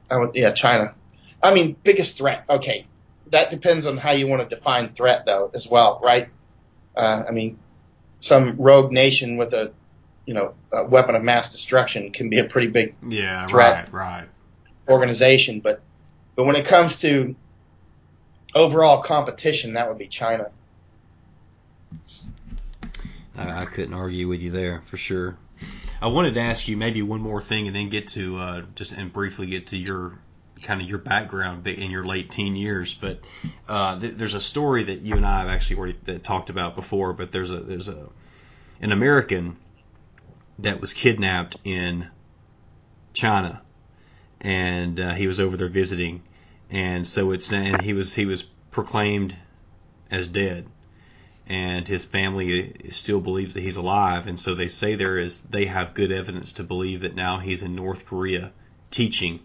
I 0.09 0.17
would, 0.17 0.35
yeah, 0.35 0.53
China. 0.53 0.95
I 1.43 1.53
mean, 1.53 1.75
biggest 1.83 2.17
threat. 2.17 2.45
Okay, 2.49 2.87
that 3.27 3.51
depends 3.51 3.85
on 3.85 3.97
how 3.97 4.11
you 4.11 4.27
want 4.27 4.41
to 4.41 4.55
define 4.55 4.93
threat, 4.93 5.25
though, 5.25 5.51
as 5.53 5.67
well, 5.67 5.99
right? 6.01 6.29
Uh, 6.95 7.23
I 7.27 7.31
mean, 7.31 7.59
some 8.19 8.55
rogue 8.57 8.91
nation 8.91 9.35
with 9.35 9.53
a, 9.53 9.73
you 10.25 10.33
know, 10.33 10.53
a 10.71 10.85
weapon 10.85 11.15
of 11.15 11.23
mass 11.23 11.51
destruction 11.51 12.11
can 12.11 12.29
be 12.29 12.39
a 12.39 12.45
pretty 12.45 12.67
big 12.67 12.95
yeah, 13.07 13.45
threat. 13.45 13.91
Right, 13.91 14.21
right. 14.21 14.29
Organization, 14.87 15.59
but 15.59 15.81
but 16.35 16.45
when 16.45 16.55
it 16.55 16.65
comes 16.65 17.01
to 17.01 17.35
overall 18.55 19.01
competition, 19.01 19.73
that 19.73 19.89
would 19.89 19.97
be 19.97 20.07
China. 20.07 20.49
I, 23.35 23.61
I 23.61 23.65
couldn't 23.65 23.93
argue 23.93 24.27
with 24.27 24.41
you 24.41 24.51
there 24.51 24.83
for 24.85 24.97
sure. 24.97 25.37
I 26.01 26.07
wanted 26.07 26.33
to 26.35 26.41
ask 26.41 26.67
you 26.67 26.75
maybe 26.75 27.01
one 27.01 27.21
more 27.21 27.41
thing 27.41 27.67
and 27.67 27.75
then 27.75 27.89
get 27.89 28.09
to 28.09 28.37
uh, 28.37 28.61
just 28.75 28.91
and 28.91 29.11
briefly 29.11 29.47
get 29.47 29.67
to 29.67 29.77
your 29.77 30.19
kind 30.63 30.81
of 30.81 30.89
your 30.89 30.97
background 30.97 31.67
in 31.67 31.91
your 31.91 32.05
late 32.05 32.31
teen 32.31 32.55
years. 32.55 32.93
But 32.93 33.19
uh, 33.67 33.99
th- 33.99 34.15
there's 34.15 34.33
a 34.33 34.41
story 34.41 34.83
that 34.83 35.01
you 35.01 35.15
and 35.15 35.25
I 35.25 35.41
have 35.41 35.49
actually 35.49 35.77
already 35.77 36.19
talked 36.19 36.49
about 36.49 36.75
before. 36.75 37.13
But 37.13 37.31
there's 37.31 37.51
a 37.51 37.57
there's 37.57 37.87
a 37.87 38.09
an 38.81 38.91
American 38.91 39.57
that 40.59 40.81
was 40.81 40.93
kidnapped 40.93 41.57
in 41.63 42.07
China, 43.13 43.61
and 44.41 44.99
uh, 44.99 45.13
he 45.13 45.27
was 45.27 45.39
over 45.39 45.57
there 45.57 45.67
visiting, 45.67 46.23
and 46.69 47.07
so 47.07 47.31
it's 47.31 47.51
and 47.51 47.81
he 47.81 47.93
was 47.93 48.13
he 48.13 48.25
was 48.25 48.43
proclaimed 48.71 49.35
as 50.09 50.27
dead 50.27 50.67
and 51.47 51.87
his 51.87 52.05
family 52.05 52.73
still 52.89 53.19
believes 53.19 53.53
that 53.53 53.61
he's 53.61 53.75
alive 53.75 54.27
and 54.27 54.39
so 54.39 54.55
they 54.55 54.67
say 54.67 54.95
there 54.95 55.17
is 55.17 55.41
they 55.41 55.65
have 55.65 55.93
good 55.93 56.11
evidence 56.11 56.53
to 56.53 56.63
believe 56.63 57.01
that 57.01 57.15
now 57.15 57.37
he's 57.37 57.63
in 57.63 57.75
North 57.75 58.05
Korea 58.05 58.51
teaching 58.91 59.39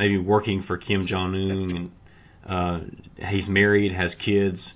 maybe 0.00 0.16
working 0.16 0.62
for 0.62 0.78
Kim 0.78 1.04
Jong 1.04 1.34
Un 1.34 1.70
and 1.76 1.92
uh, 2.46 2.80
he's 3.28 3.50
married 3.50 3.92
has 3.92 4.14
kids. 4.14 4.74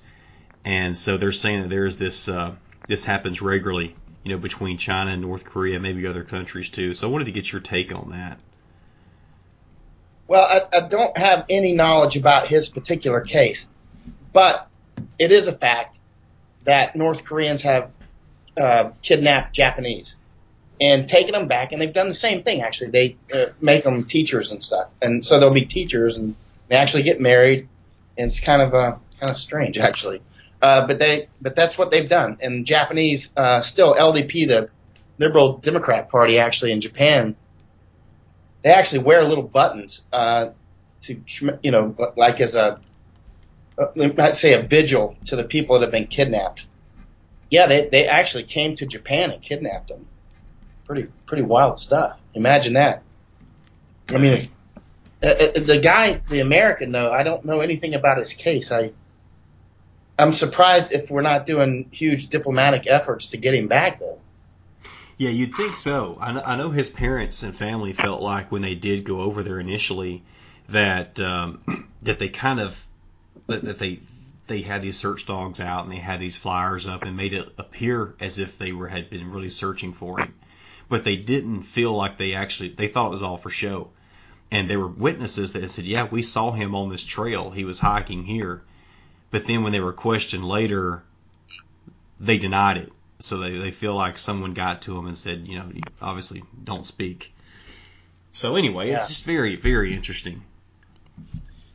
And 0.66 0.95
so 0.95 1.16
they're 1.16 1.33
saying 1.33 1.62
that 1.62 1.70
there's 1.70 1.97
this 1.97 2.29
uh, 2.29 2.55
this 2.87 3.07
happens 3.07 3.41
regularly 3.41 3.97
you 4.22 4.33
know 4.33 4.39
between 4.39 4.77
China 4.77 5.12
and 5.12 5.22
North 5.22 5.47
Korea 5.47 5.81
maybe 5.81 6.07
other 6.07 6.25
countries 6.25 6.68
too. 6.68 6.93
So 6.93 7.09
I 7.09 7.11
wanted 7.11 7.25
to 7.25 7.33
get 7.33 7.51
your 7.51 7.62
take 7.62 7.95
on 7.95 8.11
that. 8.11 8.39
Well, 10.29 10.45
I, 10.45 10.77
I 10.77 10.89
don't 10.89 11.16
have 11.16 11.47
any 11.49 11.72
knowledge 11.72 12.16
about 12.16 12.47
his 12.47 12.68
particular 12.68 13.22
case, 13.22 13.72
but 14.33 14.68
it 15.18 15.33
is 15.33 15.49
a 15.49 15.53
fact 15.53 16.01
that 16.64 16.97
North 16.97 17.25
Koreans 17.25 17.62
have 17.62 17.91
uh, 18.59 18.91
kidnapped 19.01 19.55
Japanese 19.55 20.16
and 20.81 21.09
taken 21.09 21.33
them 21.33 21.49
back, 21.49 21.72
and 21.72 21.81
they've 21.81 21.93
done 21.93 22.09
the 22.09 22.14
same 22.14 22.43
thing. 22.43 22.62
Actually, 22.62 22.91
they 22.91 23.16
uh, 23.33 23.47
make 23.61 23.85
them 23.85 24.05
teachers 24.05 24.53
and 24.53 24.62
stuff, 24.62 24.89
and 25.01 25.25
so 25.25 25.39
they'll 25.39 25.55
be 25.55 25.66
teachers 25.66 26.16
and 26.16 26.35
they 26.68 26.77
actually 26.77 27.03
get 27.03 27.20
married, 27.20 27.68
and 28.18 28.27
it's 28.27 28.41
kind 28.41 28.62
of 28.62 28.75
uh, 28.75 28.97
kind 29.20 29.31
of 29.31 29.37
strange 29.37 29.79
actually. 29.79 30.22
Uh, 30.61 30.87
but 30.87 30.99
they 30.99 31.29
but 31.41 31.55
that's 31.55 31.77
what 31.77 31.91
they've 31.91 32.09
done, 32.09 32.39
and 32.41 32.66
Japanese 32.66 33.33
uh, 33.37 33.61
still 33.61 33.95
LDP, 33.95 34.49
the 34.49 34.72
Liberal 35.18 35.59
Democrat 35.59 36.09
Party, 36.09 36.39
actually 36.39 36.72
in 36.72 36.81
Japan 36.81 37.37
they 38.64 38.70
actually 38.70 39.01
wear 39.01 39.22
little 39.22 39.45
buttons 39.45 40.03
uh, 40.12 40.49
to 41.03 41.22
you 41.62 41.70
know 41.70 41.95
like 42.16 42.41
as 42.41 42.57
a 42.57 42.81
uh, 43.79 43.87
let's 43.95 44.41
say 44.41 44.55
a 44.55 44.62
vigil 44.62 45.16
to 45.27 45.37
the 45.37 45.45
people 45.45 45.79
that 45.79 45.87
have 45.87 45.93
been 45.93 46.07
kidnapped. 46.07 46.66
Yeah, 47.51 47.66
they 47.66 47.89
they 47.89 48.09
actually 48.09 48.45
came 48.45 48.75
to 48.77 48.87
Japan 48.87 49.31
and 49.31 49.43
kidnapped 49.43 49.89
them. 49.89 50.07
Pretty 50.87 51.07
pretty 51.26 51.45
wild 51.45 51.78
stuff. 51.78 52.20
Imagine 52.35 52.74
that. 52.74 53.03
I 54.11 54.18
mean, 54.18 54.49
uh, 55.22 55.26
uh, 55.26 55.61
the 55.61 55.80
guy, 55.82 56.14
the 56.14 56.41
American 56.41 56.93
though, 56.93 57.11
I 57.11 57.22
don't 57.22 57.45
know 57.45 57.61
anything 57.61 57.95
about 57.95 58.18
his 58.18 58.35
case. 58.35 58.70
I 58.70 58.93
I'm 60.18 60.32
surprised 60.32 60.93
if 60.93 61.11
we're 61.11 61.22
not 61.22 61.47
doing 61.47 61.89
huge 61.91 62.28
diplomatic 62.28 62.87
efforts 62.87 63.28
to 63.28 63.37
get 63.37 63.55
him 63.55 63.68
back 63.68 64.01
though. 64.01 64.18
Yeah, 65.16 65.30
you'd 65.30 65.55
think 65.55 65.72
so. 65.72 66.18
I 66.20 66.57
know, 66.57 66.70
his 66.70 66.89
parents 66.89 67.43
and 67.45 67.55
family 67.55 67.93
felt 67.93 68.20
like 68.20 68.51
when 68.51 68.62
they 68.62 68.74
did 68.74 69.05
go 69.05 69.20
over 69.20 69.45
there 69.45 69.61
initially 69.61 70.22
that 70.68 71.20
um, 71.20 71.89
that 72.03 72.18
they 72.18 72.28
kind 72.28 72.61
of 72.61 72.85
that 73.47 73.78
they 73.78 74.01
they 74.47 74.61
had 74.61 74.82
these 74.82 74.97
search 74.97 75.26
dogs 75.26 75.61
out 75.61 75.85
and 75.85 75.93
they 75.93 75.99
had 75.99 76.20
these 76.20 76.37
flyers 76.37 76.87
up 76.87 77.03
and 77.03 77.16
made 77.16 77.32
it 77.32 77.49
appear 77.59 78.14
as 78.20 78.39
if 78.39 78.59
they 78.59 78.72
were 78.72 78.89
had 78.89 79.09
been 79.09 79.30
really 79.30 79.51
searching 79.51 79.93
for 79.93 80.20
him, 80.20 80.35
but 80.89 81.05
they 81.05 81.16
didn't 81.16 81.62
feel 81.62 81.93
like 81.95 82.18
they 82.18 82.35
actually 82.35 82.68
they 82.70 82.89
thought 82.89 83.07
it 83.09 83.11
was 83.11 83.22
all 83.22 83.37
for 83.37 83.51
show. 83.51 83.91
And 84.51 84.68
there 84.70 84.78
were 84.78 84.89
witnesses 84.89 85.53
that 85.55 85.68
said, 85.70 85.85
"Yeah, 85.85 86.07
we 86.11 86.22
saw 86.22 86.53
him 86.53 86.74
on 86.74 86.89
this 86.89 87.03
trail. 87.05 87.51
He 87.51 87.64
was 87.64 87.78
hiking 87.80 88.22
here." 88.24 88.62
But 89.30 89.47
then 89.47 89.62
when 89.64 89.72
they 89.72 89.80
were 89.80 89.93
questioned 89.93 90.45
later, 90.47 91.03
they 92.20 92.39
denied 92.39 92.76
it. 92.76 92.93
So 93.18 93.39
they, 93.39 93.57
they 93.59 93.70
feel 93.72 93.95
like 93.95 94.18
someone 94.18 94.55
got 94.55 94.82
to 94.82 94.95
them 94.95 95.07
and 95.07 95.16
said, 95.18 95.47
you 95.49 95.59
know, 95.59 95.68
you 95.72 95.80
obviously 96.01 96.45
don't 96.62 96.85
speak. 96.87 97.32
So 98.32 98.55
anyway, 98.57 98.89
Yeah. 98.91 98.97
it's 98.97 99.09
just 99.09 99.24
very, 99.24 99.57
very 99.57 99.95
interesting. 99.95 100.43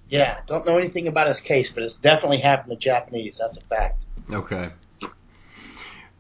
Yeah, 0.10 0.40
don't 0.48 0.66
know 0.66 0.78
anything 0.78 1.08
about 1.08 1.28
his 1.28 1.40
case, 1.40 1.70
but 1.70 1.84
it's 1.84 1.96
definitely 1.96 2.38
happened 2.38 2.72
to 2.72 2.78
Japanese. 2.78 3.40
That's 3.40 3.58
a 3.58 3.62
fact. 3.62 4.06
Okay. 4.32 4.70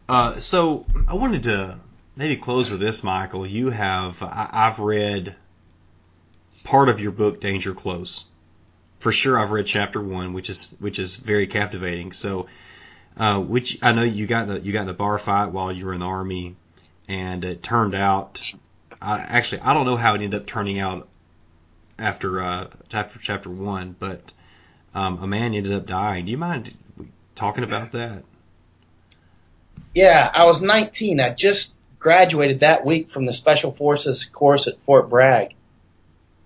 Uh, 0.07 0.33
so 0.33 0.85
I 1.07 1.13
wanted 1.13 1.43
to 1.43 1.79
maybe 2.19 2.35
close 2.35 2.69
with 2.69 2.81
this, 2.81 3.03
Michael. 3.03 3.47
You 3.47 3.69
have 3.71 4.21
I, 4.21 4.49
I've 4.51 4.77
read 4.77 5.35
part 6.65 6.89
of 6.89 7.01
your 7.01 7.11
book, 7.11 7.41
Danger 7.41 7.73
Close. 7.73 8.25
For 8.99 9.13
sure, 9.13 9.39
I've 9.39 9.51
read 9.51 9.65
chapter 9.65 10.01
one, 10.01 10.33
which 10.33 10.49
is 10.49 10.75
which 10.79 10.99
is 10.99 11.15
very 11.15 11.47
captivating. 11.47 12.11
So, 12.11 12.47
uh, 13.17 13.39
which 13.39 13.79
I 13.81 13.93
know 13.93 14.03
you 14.03 14.27
got 14.27 14.49
in 14.49 14.57
a, 14.57 14.59
you 14.59 14.73
got 14.73 14.83
in 14.83 14.89
a 14.89 14.93
bar 14.93 15.17
fight 15.17 15.47
while 15.47 15.71
you 15.71 15.85
were 15.85 15.93
in 15.93 16.01
the 16.01 16.05
army, 16.05 16.57
and 17.07 17.43
it 17.43 17.63
turned 17.63 17.95
out. 17.95 18.43
I, 19.01 19.19
actually, 19.19 19.61
I 19.61 19.73
don't 19.73 19.85
know 19.85 19.95
how 19.95 20.11
it 20.15 20.21
ended 20.21 20.41
up 20.41 20.45
turning 20.45 20.77
out 20.77 21.07
after 21.97 22.41
uh, 22.41 22.67
after 22.91 23.19
chapter 23.19 23.49
one, 23.49 23.95
but 23.97 24.33
um, 24.93 25.23
a 25.23 25.27
man 25.27 25.53
ended 25.53 25.71
up 25.71 25.87
dying. 25.87 26.25
Do 26.25 26.31
you 26.31 26.37
mind 26.37 26.75
talking 27.35 27.63
about 27.63 27.93
that? 27.93 28.25
Yeah, 29.95 30.29
I 30.33 30.43
was 30.45 30.61
19. 30.61 31.21
I 31.21 31.29
just 31.29 31.75
graduated 31.99 32.61
that 32.61 32.85
week 32.85 33.09
from 33.09 33.25
the 33.25 33.33
Special 33.33 33.71
Forces 33.71 34.25
course 34.25 34.67
at 34.67 34.79
Fort 34.81 35.09
Bragg. 35.09 35.53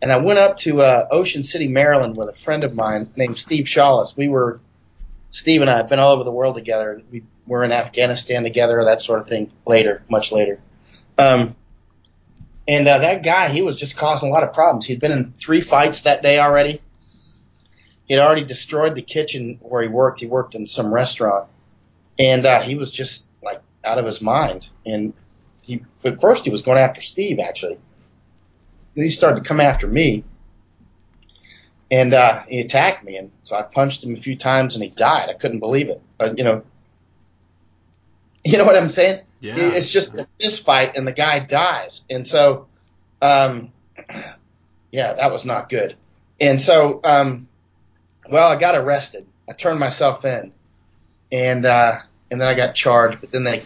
And 0.01 0.11
I 0.11 0.17
went 0.17 0.39
up 0.39 0.57
to 0.57 0.81
uh, 0.81 1.07
Ocean 1.11 1.43
City, 1.43 1.69
Maryland 1.69 2.17
with 2.17 2.27
a 2.27 2.33
friend 2.33 2.63
of 2.63 2.75
mine 2.75 3.09
named 3.15 3.37
Steve 3.37 3.69
Shawless. 3.69 4.17
We 4.17 4.27
were, 4.27 4.59
Steve 5.31 5.61
and 5.61 5.69
I 5.69 5.77
have 5.77 5.87
been 5.87 5.99
all 5.99 6.13
over 6.13 6.23
the 6.23 6.31
world 6.31 6.55
together. 6.55 7.01
We 7.09 7.23
were 7.47 7.63
in 7.63 7.71
Afghanistan 7.71 8.43
together, 8.43 8.83
that 8.85 9.01
sort 9.01 9.21
of 9.21 9.29
thing 9.29 9.51
later, 9.65 10.03
much 10.09 10.31
later. 10.31 10.57
Um, 11.17 11.55
and 12.67 12.87
uh, 12.87 12.97
that 12.99 13.23
guy, 13.23 13.49
he 13.49 13.61
was 13.61 13.79
just 13.79 13.95
causing 13.95 14.29
a 14.29 14.33
lot 14.33 14.43
of 14.43 14.53
problems. 14.53 14.85
He'd 14.85 14.99
been 14.99 15.11
in 15.11 15.33
three 15.39 15.61
fights 15.61 16.01
that 16.01 16.21
day 16.23 16.39
already. 16.39 16.81
He'd 18.05 18.19
already 18.19 18.43
destroyed 18.43 18.95
the 18.95 19.01
kitchen 19.01 19.59
where 19.61 19.81
he 19.81 19.87
worked. 19.87 20.19
He 20.19 20.27
worked 20.27 20.55
in 20.55 20.65
some 20.65 20.93
restaurant 20.93 21.47
and 22.19 22.45
uh, 22.45 22.61
he 22.61 22.75
was 22.75 22.91
just 22.91 23.29
like 23.41 23.61
out 23.83 23.97
of 23.97 24.05
his 24.05 24.21
mind. 24.21 24.69
And 24.85 25.13
he, 25.63 25.83
at 26.03 26.21
first, 26.21 26.45
he 26.45 26.51
was 26.51 26.61
going 26.61 26.77
after 26.77 27.01
Steve 27.01 27.39
actually. 27.39 27.77
Then 28.95 29.03
he 29.03 29.09
started 29.09 29.43
to 29.43 29.47
come 29.47 29.59
after 29.59 29.87
me, 29.87 30.23
and 31.89 32.13
uh, 32.13 32.43
he 32.47 32.61
attacked 32.61 33.03
me, 33.03 33.17
and 33.17 33.31
so 33.41 33.55
I 33.55 33.63
punched 33.63 34.03
him 34.03 34.15
a 34.15 34.19
few 34.19 34.35
times, 34.35 34.75
and 34.75 34.83
he 34.83 34.91
died. 34.91 35.29
I 35.29 35.33
couldn't 35.33 35.59
believe 35.59 35.89
it. 35.89 36.01
But 36.17 36.37
you 36.37 36.43
know, 36.43 36.63
you 38.45 38.57
know 38.57 38.65
what 38.65 38.75
I'm 38.75 38.89
saying? 38.89 39.21
Yeah. 39.39 39.55
It's 39.57 39.91
just 39.91 40.13
a 40.13 40.27
fist 40.39 40.63
fight, 40.63 40.95
and 40.95 41.07
the 41.07 41.11
guy 41.11 41.39
dies, 41.39 42.05
and 42.09 42.25
so, 42.25 42.67
um, 43.21 43.71
yeah, 44.91 45.13
that 45.13 45.31
was 45.31 45.43
not 45.43 45.69
good. 45.69 45.95
And 46.39 46.61
so, 46.61 46.99
um, 47.03 47.47
well, 48.29 48.47
I 48.47 48.59
got 48.59 48.75
arrested. 48.75 49.25
I 49.49 49.53
turned 49.53 49.79
myself 49.79 50.23
in 50.23 50.53
and 51.33 51.65
uh, 51.65 51.99
and 52.29 52.39
then 52.39 52.47
I 52.47 52.53
got 52.53 52.75
charged, 52.75 53.19
but 53.19 53.31
then 53.31 53.43
they 53.43 53.63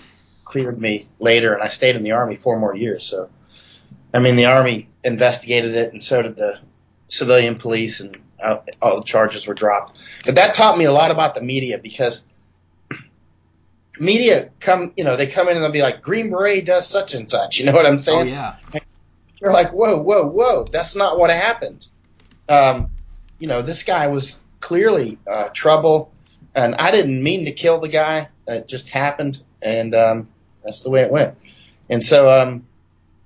cleared 0.48 0.80
me 0.80 1.08
later, 1.20 1.54
and 1.54 1.62
I 1.62 1.68
stayed 1.68 1.95
in 1.95 2.04
the 2.04 2.12
army 2.12 2.36
four 2.36 2.60
more 2.60 2.76
years. 2.76 3.06
So, 3.06 3.30
I 4.14 4.20
mean, 4.20 4.36
the 4.36 4.45
army 4.45 4.89
investigated 5.04 5.76
it, 5.76 5.91
and 5.93 6.04
so 6.04 6.22
did 6.22 6.36
the 6.36 6.60
civilian 7.08 7.58
police, 7.58 8.00
and 8.00 8.18
uh, 8.41 8.60
all 8.82 8.98
the 8.98 9.04
charges 9.04 9.48
were 9.48 9.54
dropped. 9.54 10.00
But 10.26 10.36
that 10.36 10.54
taught 10.54 10.78
me 10.78 10.86
a 10.86 10.91
lot 10.91 11.12
about 11.12 11.36
the 11.36 11.41
media 11.41 11.78
because 11.78 12.24
media 14.00 14.50
come, 14.60 14.93
you 14.95 15.04
know, 15.04 15.16
they 15.16 15.28
come 15.28 15.48
in 15.50 15.56
and 15.56 15.64
they'll 15.64 15.72
be 15.72 15.82
like, 15.82 16.02
Green 16.02 16.30
Beret 16.30 16.66
does 16.66 16.88
such 16.88 17.14
and 17.14 17.30
such. 17.30 17.60
You 17.60 17.66
know 17.66 17.74
what 17.74 17.86
I'm 17.86 17.98
saying? 17.98 18.28
Oh 18.28 18.32
yeah. 18.32 18.56
You're 19.41 19.54
like, 19.54 19.72
whoa, 19.72 20.02
whoa, 20.02 20.26
whoa, 20.28 20.64
that's 20.64 20.95
not 20.95 21.20
what 21.20 21.30
happened. 21.30 21.88
Um, 22.50 22.88
you 23.39 23.48
know, 23.48 23.62
this 23.62 23.84
guy 23.84 24.08
was 24.08 24.41
clearly 24.60 25.20
uh, 25.30 25.50
trouble, 25.50 26.12
and 26.56 26.74
I 26.76 26.89
didn't 26.89 27.22
mean 27.22 27.45
to 27.45 27.52
kill 27.52 27.80
the 27.80 27.88
guy. 27.88 28.30
It 28.48 28.68
just 28.68 28.89
happened, 28.89 29.39
and 29.62 29.93
um, 29.93 30.30
that's 30.68 30.82
the 30.82 30.89
way 30.89 31.01
it 31.01 31.11
went. 31.11 31.38
And 31.89 32.03
so, 32.03 32.30
um, 32.30 32.68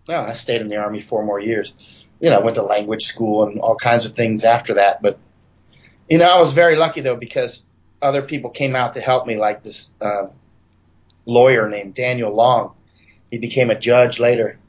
well, 0.08 0.24
I 0.24 0.34
stayed 0.34 0.62
in 0.62 0.70
the 0.70 0.78
army 0.78 1.02
four 1.02 1.24
more 1.26 1.42
years. 1.42 1.74
You 2.20 2.30
know, 2.30 2.38
I 2.38 2.44
went 2.44 2.56
to 2.56 2.64
language 2.64 3.06
school 3.06 3.46
and 3.46 3.60
all 3.60 3.76
kinds 3.76 4.06
of 4.06 4.14
things 4.14 4.46
after 4.46 4.76
that. 4.76 5.02
But 5.02 5.18
you 6.08 6.20
know, 6.20 6.26
I 6.26 6.40
was 6.40 6.54
very 6.54 6.76
lucky 6.76 7.02
though 7.02 7.16
because 7.16 7.66
other 8.02 8.22
people 8.22 8.52
came 8.52 8.76
out 8.76 8.94
to 8.94 9.02
help 9.02 9.26
me, 9.26 9.38
like 9.38 9.64
this 9.64 9.92
uh, 10.00 10.28
lawyer 11.26 11.68
named 11.68 11.96
Daniel 11.96 12.32
Long. 12.32 12.76
He 13.32 13.40
became 13.40 13.72
a 13.72 13.80
judge 13.80 14.20
later. 14.20 14.60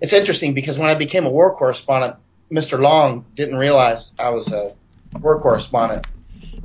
It's 0.00 0.12
interesting 0.12 0.54
because 0.54 0.78
when 0.78 0.88
I 0.88 0.94
became 0.96 1.24
a 1.26 1.30
war 1.30 1.54
correspondent, 1.54 2.16
Mr. 2.50 2.80
Long 2.80 3.26
didn't 3.34 3.56
realize 3.56 4.12
I 4.18 4.30
was 4.30 4.52
a 4.52 4.74
war 5.20 5.40
correspondent, 5.40 6.06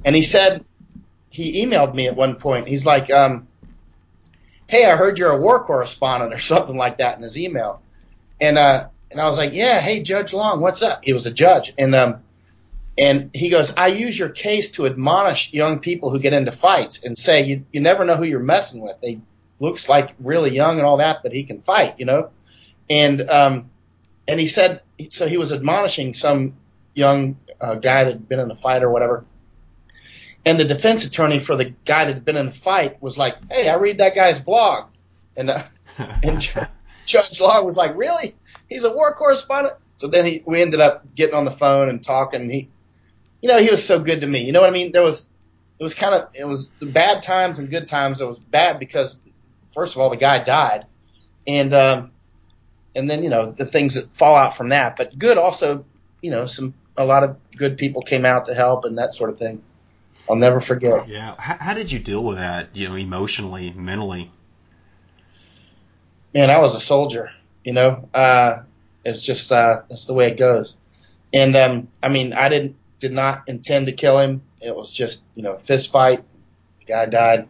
and 0.05 0.15
he 0.15 0.21
said 0.21 0.63
he 1.29 1.65
emailed 1.65 1.93
me 1.93 2.07
at 2.07 2.15
one 2.15 2.35
point. 2.35 2.67
He's 2.67 2.85
like, 2.85 3.11
um, 3.11 3.47
"Hey, 4.73 4.85
I 4.85 4.95
heard 4.95 5.17
you're 5.17 5.31
a 5.31 5.37
war 5.37 5.63
correspondent 5.63 6.33
or 6.33 6.39
something 6.39 6.75
like 6.75 6.97
that 6.97 7.17
in 7.17 7.23
his 7.23 7.37
email," 7.37 7.81
and 8.41 8.57
uh, 8.57 8.87
and 9.11 9.21
I 9.21 9.25
was 9.25 9.37
like, 9.37 9.53
"Yeah, 9.53 9.79
hey, 9.79 10.01
Judge 10.01 10.33
Long, 10.33 10.61
what's 10.61 10.81
up?" 10.81 11.01
He 11.03 11.13
was 11.13 11.25
a 11.25 11.31
judge, 11.31 11.73
and 11.77 11.93
um, 11.93 12.23
and 12.97 13.29
he 13.33 13.49
goes, 13.49 13.73
"I 13.75 13.87
use 13.87 14.17
your 14.17 14.29
case 14.29 14.71
to 14.71 14.85
admonish 14.85 15.53
young 15.53 15.79
people 15.79 16.09
who 16.09 16.19
get 16.19 16.33
into 16.33 16.51
fights 16.51 17.01
and 17.03 17.17
say 17.17 17.43
you 17.43 17.65
you 17.71 17.81
never 17.81 18.03
know 18.03 18.15
who 18.15 18.23
you're 18.23 18.39
messing 18.39 18.81
with. 18.81 18.99
They 19.01 19.19
looks 19.59 19.87
like 19.87 20.15
really 20.19 20.51
young 20.51 20.77
and 20.77 20.85
all 20.85 20.97
that, 20.97 21.23
but 21.23 21.33
he 21.33 21.43
can 21.43 21.61
fight, 21.61 21.99
you 21.99 22.05
know." 22.05 22.31
And 22.89 23.21
um, 23.29 23.69
and 24.27 24.39
he 24.39 24.47
said, 24.47 24.81
so 25.09 25.27
he 25.27 25.37
was 25.37 25.51
admonishing 25.51 26.13
some 26.13 26.55
young 26.93 27.37
uh, 27.59 27.75
guy 27.75 28.05
that 28.05 28.13
had 28.13 28.29
been 28.29 28.39
in 28.39 28.51
a 28.51 28.55
fight 28.55 28.83
or 28.83 28.89
whatever. 28.89 29.25
And 30.45 30.59
the 30.59 30.65
defense 30.65 31.05
attorney 31.05 31.39
for 31.39 31.55
the 31.55 31.73
guy 31.85 32.05
that 32.05 32.13
had 32.13 32.25
been 32.25 32.35
in 32.35 32.47
a 32.47 32.53
fight 32.53 33.01
was 33.01 33.17
like, 33.17 33.35
"Hey, 33.49 33.69
I 33.69 33.75
read 33.75 33.99
that 33.99 34.15
guy's 34.15 34.39
blog," 34.39 34.89
and 35.37 35.49
uh, 35.49 35.63
and 35.97 36.41
Judge 37.05 37.39
Long 37.39 37.65
was 37.65 37.77
like, 37.77 37.95
"Really? 37.95 38.35
He's 38.67 38.83
a 38.83 38.91
war 38.91 39.13
correspondent?" 39.15 39.75
So 39.95 40.07
then 40.07 40.25
he, 40.25 40.43
we 40.45 40.61
ended 40.61 40.79
up 40.79 41.15
getting 41.15 41.35
on 41.35 41.45
the 41.45 41.51
phone 41.51 41.89
and 41.89 42.03
talking. 42.03 42.41
And 42.41 42.51
he, 42.51 42.69
you 43.41 43.49
know, 43.49 43.57
he 43.57 43.69
was 43.69 43.85
so 43.85 43.99
good 43.99 44.21
to 44.21 44.27
me. 44.27 44.43
You 44.43 44.51
know 44.51 44.61
what 44.61 44.69
I 44.69 44.73
mean? 44.73 44.91
There 44.91 45.01
was, 45.01 45.29
it 45.79 45.83
was 45.83 45.93
kind 45.93 46.15
of, 46.15 46.29
it 46.33 46.45
was 46.45 46.71
the 46.79 46.85
bad 46.87 47.23
times 47.23 47.59
and 47.59 47.69
good 47.69 47.87
times. 47.87 48.21
It 48.21 48.27
was 48.27 48.39
bad 48.39 48.79
because, 48.79 49.21
first 49.69 49.95
of 49.95 50.01
all, 50.01 50.09
the 50.09 50.17
guy 50.17 50.43
died, 50.43 50.85
and 51.47 51.73
um, 51.73 52.11
and 52.95 53.09
then 53.09 53.23
you 53.23 53.29
know 53.29 53.51
the 53.51 53.65
things 53.65 53.95
that 53.95 54.15
fall 54.15 54.35
out 54.35 54.55
from 54.55 54.69
that. 54.69 54.97
But 54.97 55.17
good 55.17 55.37
also, 55.37 55.85
you 56.21 56.31
know, 56.31 56.45
some 56.45 56.73
a 56.95 57.05
lot 57.05 57.23
of 57.23 57.37
good 57.55 57.77
people 57.77 58.01
came 58.01 58.25
out 58.25 58.45
to 58.45 58.53
help 58.53 58.85
and 58.85 58.97
that 58.97 59.13
sort 59.13 59.29
of 59.29 59.39
thing. 59.39 59.63
I'll 60.29 60.35
never 60.35 60.61
forget. 60.61 61.07
Yeah. 61.07 61.35
How, 61.37 61.57
how 61.57 61.73
did 61.73 61.91
you 61.91 61.99
deal 61.99 62.23
with 62.23 62.37
that? 62.37 62.69
You 62.73 62.89
know, 62.89 62.95
emotionally, 62.95 63.71
mentally. 63.71 64.31
man, 66.33 66.49
I 66.49 66.59
was 66.59 66.75
a 66.75 66.79
soldier, 66.79 67.31
you 67.63 67.73
know. 67.73 68.07
Uh, 68.13 68.63
it's 69.03 69.21
just 69.21 69.51
uh, 69.51 69.81
that's 69.89 70.05
the 70.05 70.13
way 70.13 70.31
it 70.31 70.37
goes. 70.37 70.75
And 71.33 71.55
um, 71.55 71.87
I 72.01 72.09
mean, 72.09 72.33
I 72.33 72.49
didn't 72.49 72.75
did 72.99 73.11
not 73.11 73.43
intend 73.47 73.87
to 73.87 73.91
kill 73.91 74.17
him. 74.17 74.41
It 74.61 74.75
was 74.75 74.91
just 74.91 75.25
you 75.35 75.43
know 75.43 75.57
fist 75.57 75.91
fight. 75.91 76.23
The 76.79 76.85
guy 76.85 77.05
died. 77.07 77.47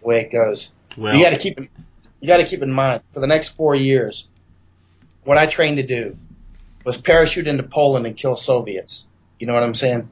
The 0.00 0.06
way 0.06 0.20
it 0.20 0.30
goes. 0.32 0.70
Well, 0.96 1.16
you 1.16 1.24
got 1.24 1.30
to 1.30 1.38
keep 1.38 1.58
in, 1.58 1.68
you 2.20 2.28
got 2.28 2.38
to 2.38 2.46
keep 2.46 2.62
in 2.62 2.70
mind 2.70 3.02
for 3.12 3.20
the 3.20 3.26
next 3.26 3.50
four 3.50 3.74
years, 3.74 4.28
what 5.24 5.38
I 5.38 5.46
trained 5.46 5.78
to 5.78 5.86
do 5.86 6.16
was 6.84 6.96
parachute 6.96 7.46
into 7.46 7.62
Poland 7.62 8.06
and 8.06 8.16
kill 8.16 8.36
Soviets. 8.36 9.06
You 9.38 9.46
know 9.46 9.54
what 9.54 9.62
I'm 9.62 9.74
saying? 9.74 10.08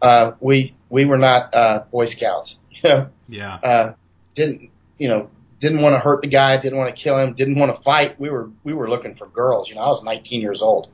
Uh, 0.00 0.32
we 0.40 0.74
we 0.94 1.06
were 1.06 1.18
not 1.18 1.52
uh, 1.52 1.84
Boy 1.90 2.06
Scouts. 2.06 2.58
You 2.70 2.90
know, 2.90 3.08
yeah. 3.30 3.54
uh, 3.54 3.94
didn't 4.34 4.70
you 4.98 5.08
know 5.08 5.30
didn't 5.58 5.80
want 5.80 5.94
to 5.94 6.00
hurt 6.00 6.20
the 6.20 6.28
guy, 6.28 6.60
didn't 6.60 6.76
want 6.76 6.94
to 6.94 7.02
kill 7.02 7.16
him, 7.16 7.32
didn't 7.32 7.58
want 7.58 7.74
to 7.74 7.80
fight. 7.80 8.20
We 8.20 8.28
were 8.28 8.50
we 8.62 8.74
were 8.74 8.90
looking 8.90 9.14
for 9.14 9.26
girls. 9.26 9.70
You 9.70 9.76
know, 9.76 9.80
I 9.80 9.86
was 9.86 10.04
19 10.04 10.42
years 10.42 10.60
old. 10.60 10.88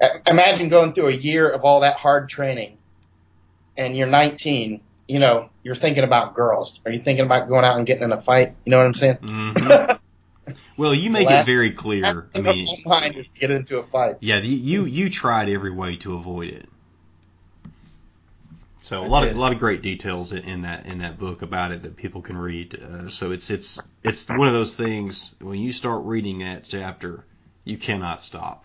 Uh, 0.00 0.08
Imagine 0.26 0.70
going 0.70 0.94
through 0.94 1.08
a 1.08 1.12
year 1.12 1.50
of 1.50 1.62
all 1.62 1.80
that 1.80 1.96
hard 1.96 2.30
training, 2.30 2.78
and 3.76 3.94
you're 3.94 4.06
19. 4.06 4.80
You 5.08 5.18
know, 5.18 5.50
you're 5.62 5.74
thinking 5.74 6.04
about 6.04 6.34
girls. 6.34 6.80
Are 6.86 6.92
you 6.92 7.00
thinking 7.00 7.26
about 7.26 7.48
going 7.48 7.66
out 7.66 7.76
and 7.76 7.86
getting 7.86 8.04
in 8.04 8.12
a 8.12 8.20
fight? 8.20 8.54
You 8.64 8.70
know 8.70 8.78
what 8.78 8.86
I'm 8.86 8.94
saying? 8.94 9.16
Mhm. 9.16 9.98
Well, 10.78 10.94
you 10.94 11.10
make 11.10 11.28
it 11.28 11.44
very 11.44 11.72
clear. 11.72 12.28
I 12.34 12.40
mean, 12.40 12.84
is 13.14 13.30
to 13.30 13.40
get 13.40 13.50
into 13.50 13.80
a 13.80 13.82
fight. 13.82 14.16
yeah, 14.20 14.40
the, 14.40 14.46
you 14.46 14.84
you 14.84 15.10
tried 15.10 15.48
every 15.48 15.72
way 15.72 15.96
to 15.96 16.14
avoid 16.14 16.50
it. 16.50 16.68
So 18.80 19.04
a 19.04 19.08
lot 19.08 19.26
of 19.26 19.34
a 19.34 19.40
lot 19.40 19.52
of 19.52 19.58
great 19.58 19.82
details 19.82 20.32
in, 20.32 20.62
that 20.62 20.86
in 20.86 20.98
that 20.98 21.18
book 21.18 21.42
about 21.42 21.72
it 21.72 21.82
that 21.82 21.96
people 21.96 22.22
can 22.22 22.36
read. 22.36 22.80
Uh, 22.80 23.08
so 23.08 23.32
it's 23.32 23.50
it's 23.50 23.80
it's 24.04 24.28
one 24.28 24.46
of 24.46 24.54
those 24.54 24.76
things 24.76 25.34
when 25.40 25.58
you 25.58 25.72
start 25.72 26.04
reading 26.04 26.40
that 26.40 26.64
chapter, 26.64 27.24
you 27.64 27.78
cannot 27.78 28.22
stop. 28.22 28.64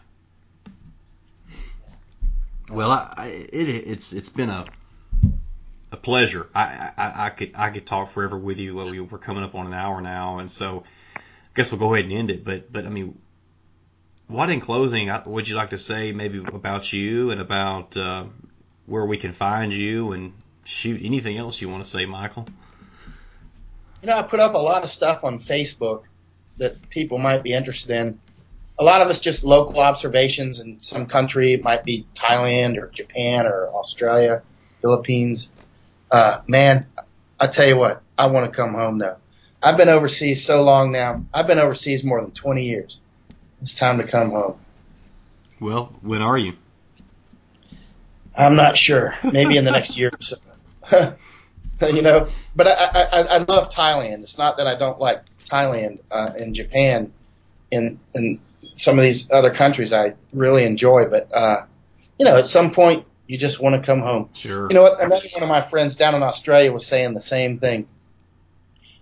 Well, 2.70 2.92
I, 2.92 3.14
I, 3.18 3.28
it 3.28 3.70
it's 3.70 4.14
it's 4.14 4.30
been 4.30 4.50
a 4.50 4.66
a 5.92 5.98
pleasure. 5.98 6.48
I, 6.54 6.92
I, 6.98 7.26
I 7.26 7.30
could 7.30 7.52
I 7.56 7.70
could 7.70 7.86
talk 7.86 8.12
forever 8.12 8.38
with 8.38 8.60
you. 8.60 8.76
Well, 8.76 8.94
we're 9.06 9.18
coming 9.18 9.44
up 9.44 9.56
on 9.56 9.68
an 9.68 9.74
hour 9.74 10.02
now, 10.02 10.40
and 10.40 10.52
so 10.52 10.84
I 11.16 11.22
guess 11.56 11.72
we'll 11.72 11.80
go 11.80 11.94
ahead 11.94 12.06
and 12.06 12.14
end 12.14 12.32
it. 12.32 12.46
But 12.46 12.72
but 12.72 12.86
I 12.86 12.90
mean, 12.90 13.18
what 14.28 14.50
in 14.50 14.62
closing 14.62 15.12
would 15.26 15.48
you 15.48 15.56
like 15.56 15.72
to 15.72 15.78
say 15.78 16.12
maybe 16.12 16.40
about 16.40 16.92
you 16.94 17.32
and 17.32 17.42
about 17.42 17.98
uh, 17.98 18.26
where 18.86 19.06
we 19.06 19.18
can 19.18 19.32
find 19.34 19.74
you 19.74 20.12
and 20.12 20.34
shoot 20.64 21.02
anything 21.04 21.38
else 21.38 21.62
you 21.62 21.70
want 21.70 21.84
to 21.84 21.90
say, 21.90 22.06
Michael? 22.06 22.48
You 24.02 24.08
know, 24.08 24.18
I 24.18 24.24
put 24.24 24.40
up 24.40 24.56
a 24.56 24.60
lot 24.60 24.84
of 24.84 24.90
stuff 24.90 25.24
on 25.24 25.38
Facebook 25.38 26.04
that 26.58 26.90
people 26.90 27.18
might 27.18 27.44
be 27.44 27.54
interested 27.54 27.92
in. 27.92 28.20
A 28.80 28.84
lot 28.84 29.02
of 29.02 29.10
it's 29.10 29.20
just 29.20 29.44
local 29.44 29.80
observations 29.80 30.60
in 30.60 30.82
some 30.82 31.06
country. 31.06 31.54
It 31.54 31.64
might 31.64 31.84
be 31.84 32.06
Thailand 32.16 32.78
or 32.78 32.88
Japan 32.88 33.46
or 33.46 33.68
Australia, 33.68 34.42
Philippines. 34.82 35.50
Uh, 36.10 36.42
man, 36.48 36.88
I 37.40 37.48
tell 37.48 37.68
you 37.68 37.78
what, 37.78 38.02
I 38.18 38.28
want 38.32 38.52
to 38.52 38.56
come 38.56 38.74
home 38.74 38.98
now. 38.98 39.18
I've 39.62 39.78
been 39.78 39.90
overseas 39.90 40.44
so 40.44 40.64
long 40.64 40.92
now. 40.92 41.24
I've 41.32 41.46
been 41.46 41.60
overseas 41.60 42.04
more 42.04 42.22
than 42.22 42.32
20 42.32 42.66
years. 42.66 43.00
It's 43.62 43.76
time 43.76 43.98
to 43.98 44.04
come 44.04 44.32
home. 44.32 44.60
Well, 45.60 45.94
when 46.02 46.24
are 46.24 46.38
you? 46.38 46.54
I'm 48.42 48.56
not 48.56 48.78
sure. 48.78 49.16
Maybe 49.24 49.58
in 49.58 49.66
the 49.66 49.72
next 49.72 49.98
year 49.98 50.12
or 50.12 50.22
so. 50.22 50.38
you 51.94 52.02
know, 52.02 52.28
but 52.56 52.68
I, 52.68 53.08
I, 53.14 53.22
I 53.22 53.38
love 53.38 53.70
Thailand. 53.70 54.24
It's 54.24 54.38
not 54.38 54.58
that 54.58 54.68
I 54.68 54.78
don't 54.78 55.00
like 55.00 55.24
Thailand 55.46 56.00
uh, 56.12 56.30
and 56.40 56.56
Japan 56.56 57.14
and, 57.72 58.00
and 58.14 58.40
some 58.76 58.98
of 58.98 59.04
these 59.04 59.30
other 59.32 59.50
countries 59.50 59.94
I 59.94 60.16
really 60.34 60.66
enjoy. 60.66 61.08
But, 61.08 61.32
uh, 61.34 61.66
you 62.18 62.26
know, 62.26 62.38
at 62.38 62.48
some 62.48 62.72
point 62.72 63.06
you 63.28 63.38
just 63.38 63.62
want 63.62 63.76
to 63.76 63.82
come 63.86 64.02
home. 64.02 64.30
Sure. 64.34 64.68
You 64.70 64.76
know 64.76 64.82
what? 64.82 65.00
Another 65.00 65.28
one 65.34 65.44
of 65.44 65.50
my 65.50 65.62
friends 65.62 65.96
down 65.96 66.16
in 66.16 66.24
Australia 66.24 66.72
was 66.72 66.86
saying 66.86 67.14
the 67.14 67.22
same 67.22 67.58
thing. 67.58 67.88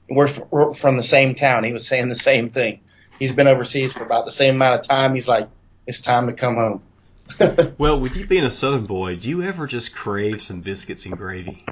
We're, 0.09 0.29
we're 0.51 0.73
from 0.73 0.97
the 0.97 1.03
same 1.03 1.35
town. 1.35 1.63
He 1.63 1.73
was 1.73 1.87
saying 1.87 2.09
the 2.09 2.15
same 2.15 2.49
thing. 2.49 2.81
He's 3.19 3.31
been 3.31 3.47
overseas 3.47 3.93
for 3.93 4.03
about 4.03 4.25
the 4.25 4.31
same 4.31 4.55
amount 4.55 4.79
of 4.79 4.87
time. 4.87 5.13
He's 5.13 5.27
like, 5.27 5.49
it's 5.87 6.01
time 6.01 6.27
to 6.27 6.33
come 6.33 6.55
home. 6.55 6.81
well, 7.77 7.99
with 7.99 8.17
you 8.17 8.27
being 8.27 8.43
a 8.43 8.51
Southern 8.51 8.86
boy, 8.86 9.15
do 9.15 9.30
you 9.30 9.43
ever 9.43 9.67
just 9.67 9.95
crave 9.95 10.41
some 10.41 10.61
biscuits 10.61 11.05
and 11.05 11.17
gravy? 11.17 11.63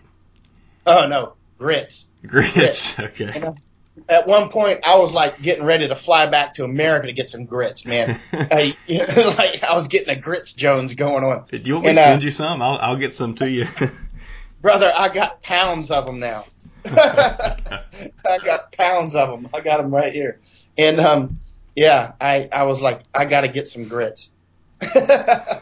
Oh 0.85 1.07
no, 1.07 1.33
grits. 1.57 2.09
Grits. 2.25 2.93
grits. 2.95 2.99
Okay. 2.99 3.33
You 3.33 3.39
know, 3.39 3.55
at 4.07 4.27
one 4.27 4.49
point, 4.49 4.85
I 4.85 4.97
was 4.97 5.13
like 5.13 5.41
getting 5.41 5.65
ready 5.65 5.87
to 5.87 5.95
fly 5.95 6.27
back 6.27 6.53
to 6.53 6.63
America 6.63 7.07
to 7.07 7.13
get 7.13 7.29
some 7.29 7.45
grits, 7.45 7.85
man. 7.85 8.19
I, 8.31 8.75
you 8.85 8.99
know, 8.99 9.33
like 9.37 9.63
I 9.63 9.73
was 9.73 9.87
getting 9.87 10.09
a 10.09 10.19
grits 10.19 10.53
Jones 10.53 10.93
going 10.93 11.23
on. 11.23 11.45
Do 11.49 11.57
you 11.57 11.73
want 11.75 11.85
me 11.85 11.89
and, 11.91 11.97
to 11.97 12.03
send 12.03 12.21
uh, 12.21 12.25
you 12.25 12.31
some? 12.31 12.61
I'll, 12.61 12.77
I'll 12.77 12.95
get 12.95 13.13
some 13.13 13.35
to 13.35 13.49
you. 13.49 13.67
brother, 14.61 14.91
I 14.95 15.09
got 15.09 15.41
pounds 15.41 15.91
of 15.91 16.05
them 16.05 16.19
now. 16.19 16.45
I 16.85 18.37
got 18.43 18.71
pounds 18.71 19.15
of 19.15 19.29
them. 19.29 19.49
I 19.53 19.61
got 19.61 19.77
them 19.77 19.93
right 19.93 20.13
here. 20.13 20.39
And 20.77 20.99
um, 20.99 21.39
yeah, 21.75 22.13
I 22.21 22.49
I 22.53 22.63
was 22.63 22.81
like, 22.81 23.01
I 23.13 23.25
got 23.25 23.41
to 23.41 23.47
get 23.47 23.67
some 23.67 23.87
grits. 23.87 24.31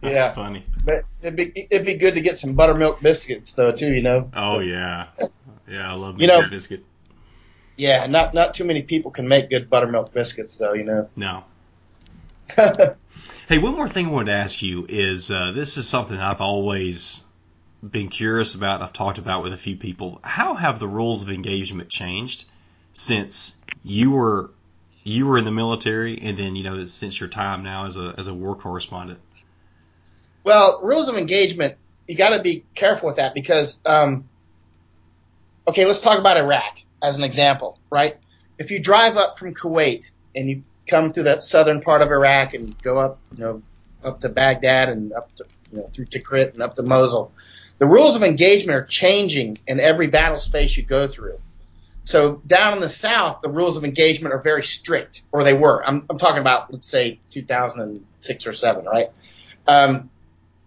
That's 0.00 0.02
yeah. 0.02 0.32
funny. 0.32 0.64
But 0.84 1.04
it'd 1.22 1.36
be 1.36 1.68
it'd 1.70 1.86
be 1.86 1.94
good 1.94 2.14
to 2.14 2.20
get 2.20 2.38
some 2.38 2.54
buttermilk 2.54 3.00
biscuits 3.00 3.54
though 3.54 3.72
too, 3.72 3.92
you 3.92 4.02
know. 4.02 4.30
Oh 4.34 4.60
yeah, 4.60 5.06
yeah, 5.68 5.90
I 5.90 5.94
love 5.94 6.20
you 6.20 6.26
know, 6.26 6.48
biscuit. 6.48 6.84
Yeah, 7.76 8.06
not 8.06 8.34
not 8.34 8.54
too 8.54 8.64
many 8.64 8.82
people 8.82 9.10
can 9.10 9.28
make 9.28 9.50
good 9.50 9.68
buttermilk 9.68 10.12
biscuits 10.12 10.56
though, 10.56 10.72
you 10.72 10.84
know. 10.84 11.08
No. 11.16 11.44
hey, 12.56 13.58
one 13.58 13.74
more 13.74 13.88
thing 13.88 14.06
I 14.06 14.10
wanted 14.10 14.32
to 14.32 14.38
ask 14.38 14.62
you 14.62 14.86
is 14.88 15.30
uh, 15.30 15.52
this 15.52 15.76
is 15.76 15.88
something 15.88 16.16
I've 16.16 16.40
always 16.40 17.24
been 17.82 18.08
curious 18.08 18.54
about. 18.54 18.82
I've 18.82 18.92
talked 18.92 19.18
about 19.18 19.42
with 19.42 19.52
a 19.52 19.58
few 19.58 19.76
people. 19.76 20.20
How 20.22 20.54
have 20.54 20.78
the 20.78 20.88
rules 20.88 21.22
of 21.22 21.30
engagement 21.30 21.88
changed 21.88 22.44
since 22.92 23.56
you 23.82 24.12
were 24.12 24.50
you 25.06 25.24
were 25.26 25.38
in 25.38 25.44
the 25.44 25.52
military, 25.52 26.18
and 26.20 26.36
then 26.36 26.56
you 26.56 26.64
know 26.64 26.84
since 26.84 27.20
your 27.20 27.28
time 27.28 27.62
now 27.62 27.86
as 27.86 27.96
a 27.96 28.14
as 28.18 28.26
a 28.26 28.34
war 28.34 28.56
correspondent? 28.56 29.20
Well, 30.42 30.80
rules 30.82 31.08
of 31.08 31.16
engagement, 31.16 31.76
you 32.08 32.16
got 32.16 32.30
to 32.30 32.42
be 32.42 32.64
careful 32.74 33.06
with 33.06 33.16
that 33.16 33.34
because, 33.34 33.80
um, 33.84 34.28
okay, 35.66 35.84
let's 35.84 36.02
talk 36.02 36.18
about 36.18 36.36
Iraq 36.36 36.78
as 37.02 37.18
an 37.18 37.24
example, 37.24 37.78
right? 37.90 38.16
If 38.58 38.70
you 38.70 38.80
drive 38.80 39.16
up 39.16 39.38
from 39.38 39.54
Kuwait 39.54 40.10
and 40.34 40.48
you 40.48 40.62
come 40.86 41.12
through 41.12 41.24
that 41.24 41.42
southern 41.42 41.80
part 41.82 42.02
of 42.02 42.10
Iraq 42.10 42.54
and 42.54 42.80
go 42.80 42.98
up, 42.98 43.18
you 43.36 43.44
know, 43.44 43.62
up 44.04 44.20
to 44.20 44.28
Baghdad 44.28 44.88
and 44.88 45.12
up 45.12 45.34
to, 45.36 45.46
you 45.72 45.78
know, 45.78 45.88
through 45.88 46.06
Tikrit 46.06 46.52
and 46.52 46.62
up 46.62 46.74
to 46.74 46.82
Mosul, 46.82 47.32
the 47.78 47.86
rules 47.86 48.16
of 48.16 48.22
engagement 48.22 48.76
are 48.76 48.84
changing 48.84 49.58
in 49.66 49.80
every 49.80 50.06
battle 50.06 50.38
space 50.38 50.76
you 50.76 50.84
go 50.84 51.06
through. 51.06 51.38
So 52.06 52.40
down 52.46 52.74
in 52.74 52.80
the 52.80 52.88
south, 52.88 53.40
the 53.42 53.50
rules 53.50 53.76
of 53.76 53.84
engagement 53.84 54.32
are 54.32 54.38
very 54.38 54.62
strict, 54.62 55.22
or 55.32 55.42
they 55.42 55.54
were. 55.54 55.84
I'm, 55.84 56.06
I'm 56.08 56.18
talking 56.18 56.40
about, 56.40 56.72
let's 56.72 56.86
say, 56.86 57.18
2006 57.30 58.46
or 58.46 58.52
seven, 58.52 58.84
right? 58.84 59.10
Um, 59.66 60.08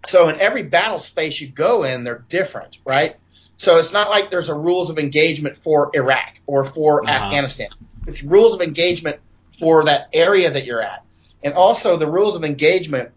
so 0.06 0.28
in 0.28 0.42
every 0.42 0.64
battle 0.64 1.00
space 1.00 1.40
you 1.40 1.48
go 1.48 1.84
in, 1.84 2.04
they're 2.04 2.26
different, 2.28 2.78
right? 2.86 3.16
So 3.56 3.78
it's 3.78 3.94
not 3.94 4.10
like 4.10 4.30
there's 4.30 4.50
a 4.50 4.54
rules 4.54 4.90
of 4.90 5.00
engagement 5.00 5.56
for 5.56 5.92
Iraq 5.94 6.42
or 6.46 6.66
for 6.66 7.06
uh-huh. 7.06 7.26
Afghanistan. 7.26 7.70
It's 8.06 8.22
rules 8.22 8.54
of 8.54 8.62
engagement 8.62 9.22
for 9.62 9.86
that 9.86 10.10
area 10.12 10.52
that 10.52 10.66
you're 10.66 10.82
at. 10.82 11.06
And 11.42 11.54
also 11.54 11.96
the 11.96 12.12
rules 12.12 12.36
of 12.36 12.44
engagement 12.44 13.12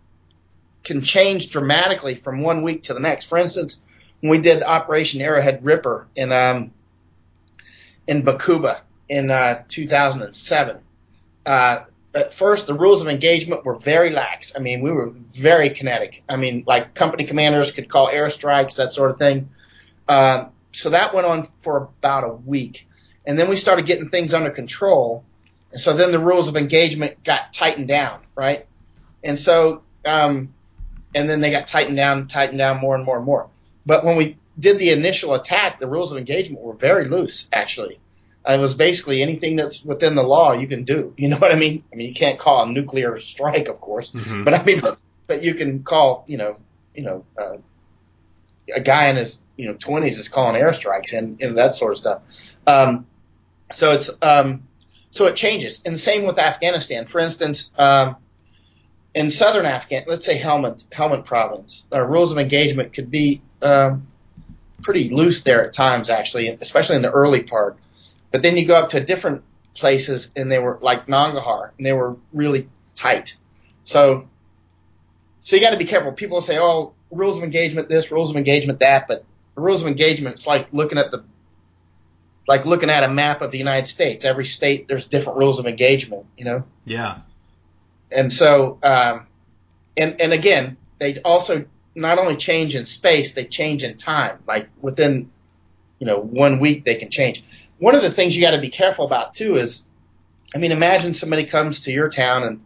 can 0.85 1.03
change 1.03 1.51
dramatically 1.51 2.15
from 2.15 2.41
one 2.41 2.63
week 2.63 2.85
to 2.85 2.95
the 2.95 3.01
next. 3.01 3.25
For 3.25 3.39
instance, 3.39 3.81
when 4.21 4.31
we 4.31 4.39
did 4.39 4.63
Operation 4.63 5.21
Arrowhead 5.21 5.65
Ripper 5.65 6.07
in 6.15 6.31
um, 6.31 6.73
in 8.07 8.23
Bakuba 8.23 8.81
in 9.09 9.31
uh, 9.31 9.63
2007. 9.69 10.79
Uh, 11.45 11.81
at 12.15 12.35
first, 12.35 12.67
the 12.67 12.75
rules 12.75 13.01
of 13.01 13.09
engagement 13.09 13.65
were 13.65 13.77
very 13.77 14.11
lax. 14.11 14.53
I 14.55 14.61
mean, 14.61 14.83
we 14.83 14.93
were 14.93 15.11
very 15.11 15.71
kinetic. 15.71 16.23
I 16.29 16.37
mean, 16.37 16.65
like 16.67 16.95
company 16.95 17.25
commanders 17.25 17.73
could 17.73 17.89
call 17.89 18.09
airstrikes, 18.09 18.77
that 18.77 18.93
sort 18.93 19.11
of 19.11 19.19
thing. 19.19 19.51
Uh, 20.09 20.47
so 20.73 20.91
that 20.91 21.15
went 21.15 21.27
on 21.27 21.45
for 21.45 21.77
about 21.77 22.25
a 22.25 22.33
week. 22.33 22.87
And 23.25 23.39
then 23.39 23.49
we 23.49 23.57
started 23.57 23.87
getting 23.87 24.09
things 24.09 24.35
under 24.35 24.51
control. 24.51 25.25
And 25.71 25.81
so 25.81 25.95
then 25.95 26.13
the 26.13 26.19
rules 26.19 26.49
of 26.49 26.57
engagement 26.57 27.23
got 27.25 27.53
tightened 27.53 27.89
down, 27.89 28.21
right? 28.35 28.67
And 29.23 29.39
so, 29.39 29.83
um, 30.05 30.53
and 31.15 31.31
then 31.31 31.41
they 31.41 31.51
got 31.51 31.67
tightened 31.67 31.97
down, 31.97 32.27
tightened 32.27 32.59
down 32.59 32.79
more 32.79 32.95
and 32.95 33.05
more 33.05 33.17
and 33.17 33.25
more. 33.25 33.49
But 33.87 34.05
when 34.05 34.17
we 34.17 34.37
did 34.59 34.79
the 34.79 34.91
initial 34.91 35.35
attack, 35.35 35.81
the 35.81 35.87
rules 35.87 36.13
of 36.13 36.19
engagement 36.19 36.63
were 36.63 36.75
very 36.75 37.09
loose, 37.09 37.49
actually. 37.53 37.99
it 38.49 38.61
was 38.61 38.75
basically 38.75 39.23
anything 39.23 39.57
that's 39.57 39.85
within 39.85 40.15
the 40.15 40.23
law 40.23 40.53
you 40.53 40.67
can 40.67 40.85
do. 40.85 41.15
You 41.17 41.29
know 41.29 41.39
what 41.39 41.53
I 41.53 41.57
mean? 41.57 41.85
I 41.93 41.97
mean, 41.97 42.09
you 42.09 42.15
can't 42.15 42.39
call 42.39 42.65
a 42.65 42.71
nuclear 42.71 43.19
strike, 43.19 43.69
of 43.69 43.81
course, 43.81 44.11
mm-hmm. 44.11 44.45
but 44.45 44.55
I 44.55 44.65
mean, 44.65 44.81
but 45.27 45.43
you 45.43 45.55
can 45.55 45.83
call, 45.83 46.25
you 46.27 46.39
know, 46.39 46.59
you 46.95 47.03
know, 47.05 47.25
uh, 47.41 47.59
a 48.75 48.81
guy 48.81 49.09
in 49.09 49.17
his, 49.17 49.41
you 49.57 49.67
know, 49.67 49.75
twenties 49.75 50.19
is 50.19 50.29
calling 50.29 50.61
airstrikes 50.61 51.17
and, 51.17 51.41
and 51.41 51.57
that 51.57 51.75
sort 51.75 51.93
of 51.93 51.99
stuff. 51.99 52.23
Um, 52.67 53.07
so 53.71 53.93
it's, 53.93 54.11
um, 54.21 54.63
so 55.11 55.27
it 55.27 55.37
changes. 55.37 55.83
And 55.85 55.99
same 55.99 56.25
with 56.25 56.39
Afghanistan. 56.39 57.07
For 57.07 57.21
instance, 57.21 57.73
um, 57.79 58.17
in 59.15 59.31
southern 59.31 59.67
Afghan, 59.67 60.05
let's 60.07 60.25
say 60.25 60.39
Helmand, 60.39 60.85
Helmand 60.87 61.25
province, 61.27 61.87
uh, 61.93 62.01
rules 62.01 62.33
of 62.33 62.39
engagement 62.39 62.95
could 62.95 63.11
be 63.11 63.43
um, 63.61 64.07
pretty 64.83 65.11
loose 65.11 65.43
there 65.43 65.65
at 65.65 65.73
times, 65.73 66.11
actually, 66.11 66.49
especially 66.49 66.97
in 66.97 67.03
the 67.03 67.11
early 67.11 67.43
part. 67.43 67.79
But 68.31 68.43
then 68.43 68.57
you 68.57 68.67
go 68.67 68.77
up 68.77 68.91
to 68.91 69.05
different 69.05 69.43
places, 69.75 70.31
and 70.37 70.51
they 70.51 70.59
were 70.59 70.79
like 70.81 71.07
Nangarhar, 71.07 71.77
and 71.77 71.87
they 71.87 71.93
were 71.93 72.17
really 72.33 72.69
tight. 72.95 73.37
So, 73.85 74.27
so 75.43 75.57
you 75.57 75.63
got 75.63 75.71
to 75.71 75.77
be 75.77 75.85
careful. 75.85 76.13
People 76.13 76.41
say, 76.41 76.59
"Oh, 76.59 76.95
rules 77.11 77.39
of 77.39 77.45
engagement, 77.45 77.89
this, 77.89 78.11
rules 78.11 78.31
of 78.31 78.37
engagement, 78.37 78.81
that," 78.81 79.09
but 79.09 79.25
the 79.55 79.61
rules 79.61 79.83
of 79.83 79.89
engagement, 79.89 80.35
it's 80.35 80.47
like 80.47 80.69
looking 80.73 80.99
at 80.99 81.11
the 81.11 81.25
like 82.49 82.65
looking 82.65 82.91
at 82.91 83.05
a 83.05 83.09
map 83.09 83.43
of 83.43 83.51
the 83.51 83.59
United 83.59 83.87
States. 83.87 84.25
Every 84.25 84.45
state, 84.45 84.89
there's 84.89 85.07
different 85.07 85.39
rules 85.39 85.59
of 85.59 85.67
engagement, 85.67 86.27
you 86.37 86.45
know? 86.45 86.65
Yeah. 86.85 87.21
And 88.11 88.33
so, 88.33 88.79
um, 88.83 89.27
and, 89.97 90.21
and 90.21 90.33
again, 90.33 90.77
they 90.99 91.21
also 91.21 91.67
not 91.95 92.19
only 92.19 92.37
change 92.37 92.75
in 92.75 92.87
space, 92.87 93.35
they 93.35 93.45
change 93.45 93.85
in 93.85 93.97
time. 93.97 94.39
Like 94.47 94.69
within, 94.81 95.31
you 95.99 96.07
know, 96.07 96.19
one 96.19 96.61
week 96.61 96.85
they 96.85 96.95
can 96.97 97.11
change. 97.11 97.45
One 97.79 97.95
of 97.95 98.03
the 98.03 98.11
things 98.11 98.37
you 98.37 98.43
got 98.43 98.53
to 98.53 98.61
be 98.61 98.71
careful 98.71 99.05
about 99.05 99.35
too 99.35 99.57
is, 99.57 99.85
I 100.55 100.59
mean, 100.59 100.73
imagine 100.73 101.15
somebody 101.15 101.45
comes 101.45 101.81
to 101.81 101.93
your 101.93 102.09
town 102.09 102.43
and 102.45 102.65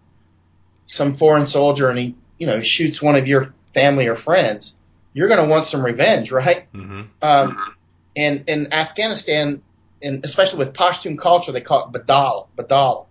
some 0.87 1.15
foreign 1.15 1.47
soldier 1.47 1.89
and 1.89 1.99
he, 1.99 2.15
you 2.39 2.47
know, 2.47 2.61
shoots 2.61 3.01
one 3.01 3.17
of 3.17 3.27
your 3.29 3.55
family 3.75 4.09
or 4.09 4.17
friends. 4.17 4.75
You're 5.13 5.29
going 5.29 5.43
to 5.43 5.49
want 5.49 5.65
some 5.65 5.85
revenge, 5.85 6.31
right? 6.31 6.71
Mm-hmm. 6.73 7.03
Um, 7.23 7.75
and 8.15 8.45
in 8.49 8.73
Afghanistan, 8.73 9.63
and 10.03 10.25
especially 10.25 10.61
with 10.61 10.75
Pashtun 10.75 11.19
culture, 11.19 11.53
they 11.53 11.61
call 11.61 11.89
it 11.89 11.93
badal. 11.93 12.49
Badal. 12.57 13.07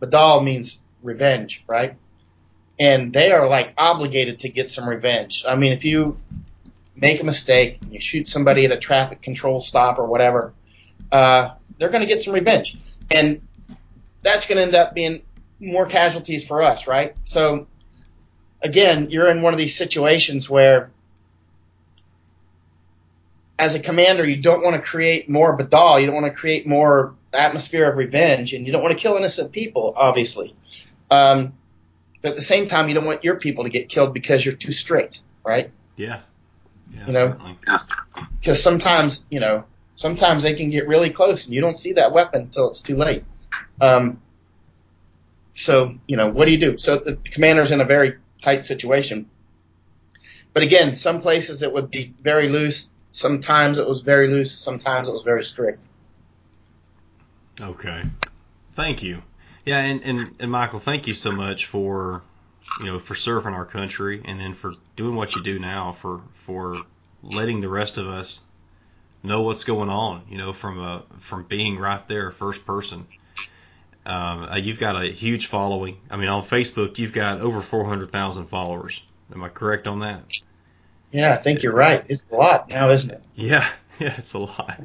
Badal 0.00 0.44
means 0.44 0.78
revenge, 1.02 1.64
right? 1.66 1.96
And 2.78 3.12
they 3.12 3.32
are 3.32 3.48
like 3.48 3.74
obligated 3.76 4.40
to 4.40 4.48
get 4.48 4.70
some 4.70 4.88
revenge. 4.88 5.44
I 5.48 5.56
mean, 5.56 5.72
if 5.72 5.84
you 5.84 6.18
make 6.96 7.20
a 7.20 7.24
mistake, 7.24 7.78
and 7.80 7.92
you 7.92 8.00
shoot 8.00 8.26
somebody 8.26 8.64
at 8.64 8.72
a 8.72 8.78
traffic 8.78 9.22
control 9.22 9.60
stop 9.60 9.98
or 9.98 10.06
whatever, 10.06 10.52
uh, 11.12 11.50
they're 11.78 11.90
going 11.90 12.02
to 12.02 12.08
get 12.08 12.20
some 12.22 12.34
revenge, 12.34 12.76
and 13.10 13.40
that's 14.22 14.46
going 14.46 14.56
to 14.56 14.62
end 14.62 14.74
up 14.74 14.94
being 14.94 15.22
more 15.60 15.86
casualties 15.86 16.46
for 16.46 16.62
us, 16.62 16.86
right? 16.86 17.14
So 17.24 17.66
again, 18.62 19.10
you're 19.10 19.30
in 19.30 19.42
one 19.42 19.54
of 19.54 19.58
these 19.58 19.76
situations 19.76 20.48
where 20.48 20.90
as 23.58 23.74
a 23.74 23.80
commander, 23.80 24.24
you 24.24 24.36
don't 24.36 24.62
want 24.62 24.76
to 24.76 24.82
create 24.82 25.28
more 25.28 25.56
badal. 25.56 26.00
You 26.00 26.06
don't 26.06 26.14
want 26.14 26.26
to 26.26 26.38
create 26.38 26.66
more 26.66 27.14
atmosphere 27.32 27.90
of 27.90 27.96
revenge, 27.96 28.54
and 28.54 28.66
you 28.66 28.72
don't 28.72 28.82
want 28.82 28.94
to 28.94 29.00
kill 29.00 29.16
innocent 29.16 29.50
people, 29.50 29.94
obviously. 29.96 30.54
Um, 31.10 31.54
but 32.22 32.30
at 32.30 32.36
the 32.36 32.42
same 32.42 32.66
time, 32.66 32.88
you 32.88 32.94
don't 32.94 33.04
want 33.04 33.24
your 33.24 33.36
people 33.36 33.64
to 33.64 33.70
get 33.70 33.88
killed 33.88 34.12
because 34.12 34.44
you're 34.44 34.54
too 34.54 34.72
strict, 34.72 35.22
right? 35.44 35.70
Yeah. 35.96 36.20
yeah 36.92 37.06
you 37.06 37.12
know, 37.12 37.56
because 38.40 38.62
sometimes, 38.62 39.24
you 39.30 39.40
know, 39.40 39.64
sometimes 39.96 40.42
they 40.42 40.54
can 40.54 40.70
get 40.70 40.88
really 40.88 41.10
close, 41.10 41.46
and 41.46 41.54
you 41.54 41.60
don't 41.60 41.76
see 41.76 41.94
that 41.94 42.12
weapon 42.12 42.42
until 42.42 42.68
it's 42.70 42.80
too 42.80 42.96
late. 42.96 43.24
Um, 43.80 44.20
so, 45.54 45.94
you 46.06 46.16
know, 46.16 46.28
what 46.28 46.46
do 46.46 46.52
you 46.52 46.58
do? 46.58 46.78
So 46.78 46.96
the 46.96 47.16
commander's 47.16 47.72
in 47.72 47.80
a 47.80 47.84
very 47.84 48.16
tight 48.42 48.66
situation. 48.66 49.28
But 50.54 50.62
again, 50.62 50.94
some 50.94 51.20
places 51.20 51.62
it 51.62 51.72
would 51.72 51.90
be 51.90 52.14
very 52.22 52.48
loose. 52.48 52.90
Sometimes 53.10 53.78
it 53.78 53.88
was 53.88 54.00
very 54.00 54.28
loose. 54.28 54.52
Sometimes 54.52 55.08
it 55.08 55.12
was 55.12 55.22
very 55.22 55.44
strict. 55.44 55.80
Okay. 57.60 58.02
Thank 58.72 59.02
you. 59.02 59.22
Yeah, 59.68 59.80
and, 59.80 60.02
and, 60.02 60.34
and 60.40 60.50
Michael, 60.50 60.80
thank 60.80 61.06
you 61.06 61.12
so 61.12 61.30
much 61.30 61.66
for 61.66 62.22
you 62.80 62.86
know 62.86 62.98
for 62.98 63.14
serving 63.14 63.52
our 63.52 63.66
country 63.66 64.22
and 64.24 64.40
then 64.40 64.54
for 64.54 64.72
doing 64.96 65.14
what 65.14 65.34
you 65.36 65.42
do 65.42 65.58
now 65.58 65.92
for 65.92 66.22
for 66.46 66.82
letting 67.22 67.60
the 67.60 67.68
rest 67.68 67.98
of 67.98 68.06
us 68.06 68.44
know 69.22 69.42
what's 69.42 69.64
going 69.64 69.90
on. 69.90 70.22
You 70.30 70.38
know, 70.38 70.54
from 70.54 70.80
a 70.80 71.04
from 71.18 71.44
being 71.44 71.78
right 71.78 72.00
there, 72.08 72.30
first 72.30 72.64
person. 72.64 73.06
Um, 74.06 74.44
uh, 74.44 74.56
you've 74.56 74.80
got 74.80 74.96
a 74.96 75.06
huge 75.06 75.48
following. 75.48 75.98
I 76.10 76.16
mean, 76.16 76.30
on 76.30 76.42
Facebook, 76.42 76.96
you've 76.96 77.12
got 77.12 77.42
over 77.42 77.60
400,000 77.60 78.46
followers. 78.46 79.02
Am 79.34 79.44
I 79.44 79.50
correct 79.50 79.86
on 79.86 80.00
that? 80.00 80.22
Yeah, 81.12 81.32
I 81.32 81.36
think 81.36 81.62
you're 81.62 81.74
right. 81.74 82.06
It's 82.08 82.30
a 82.30 82.34
lot 82.34 82.70
now, 82.70 82.88
isn't 82.88 83.10
it? 83.10 83.22
Yeah, 83.34 83.68
yeah, 83.98 84.14
it's 84.16 84.32
a 84.32 84.38
lot. 84.38 84.80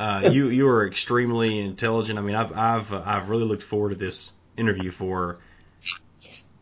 Uh, 0.00 0.30
you 0.32 0.48
you 0.48 0.66
are 0.66 0.86
extremely 0.86 1.60
intelligent. 1.60 2.18
I 2.18 2.22
mean, 2.22 2.34
I've 2.34 2.56
I've 2.56 2.90
I've 2.90 3.28
really 3.28 3.44
looked 3.44 3.62
forward 3.62 3.90
to 3.90 3.96
this 3.96 4.32
interview 4.56 4.90
for 4.90 5.40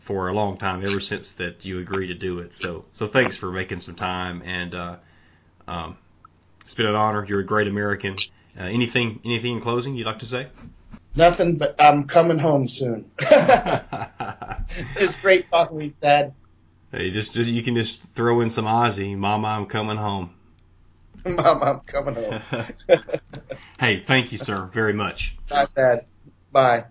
for 0.00 0.26
a 0.26 0.32
long 0.32 0.56
time, 0.56 0.84
ever 0.84 0.98
since 0.98 1.34
that 1.34 1.64
you 1.64 1.78
agreed 1.78 2.08
to 2.08 2.14
do 2.14 2.40
it. 2.40 2.52
So 2.52 2.84
so 2.92 3.06
thanks 3.06 3.36
for 3.36 3.52
making 3.52 3.78
some 3.78 3.94
time, 3.94 4.42
and 4.44 4.74
uh, 4.74 4.96
um, 5.68 5.96
it's 6.62 6.74
been 6.74 6.86
an 6.86 6.96
honor. 6.96 7.24
You're 7.24 7.38
a 7.38 7.46
great 7.46 7.68
American. 7.68 8.16
Uh, 8.58 8.64
anything 8.64 9.20
anything 9.24 9.52
in 9.52 9.60
closing 9.60 9.94
you'd 9.94 10.08
like 10.08 10.18
to 10.18 10.26
say? 10.26 10.48
Nothing, 11.14 11.58
but 11.58 11.80
I'm 11.80 12.08
coming 12.08 12.38
home 12.38 12.66
soon. 12.66 13.08
it's 13.20 15.14
great 15.14 15.48
talking 15.48 15.76
with 15.76 15.86
you, 15.86 15.94
Dad. 16.00 16.34
Hey, 16.90 17.12
just, 17.12 17.34
just 17.34 17.48
you 17.48 17.62
can 17.62 17.76
just 17.76 18.02
throw 18.14 18.40
in 18.40 18.50
some 18.50 18.64
Ozzy, 18.64 19.16
Mama, 19.16 19.48
I'm 19.48 19.66
coming 19.66 19.96
home. 19.96 20.34
Mama, 21.36 21.64
I'm 21.64 21.80
coming 21.80 22.14
home. 22.14 22.40
hey, 23.80 24.00
thank 24.00 24.32
you, 24.32 24.38
sir, 24.38 24.70
very 24.72 24.92
much. 24.92 25.36
Bye, 25.48 25.68
Dad. 25.74 26.06
Bye. 26.50 26.84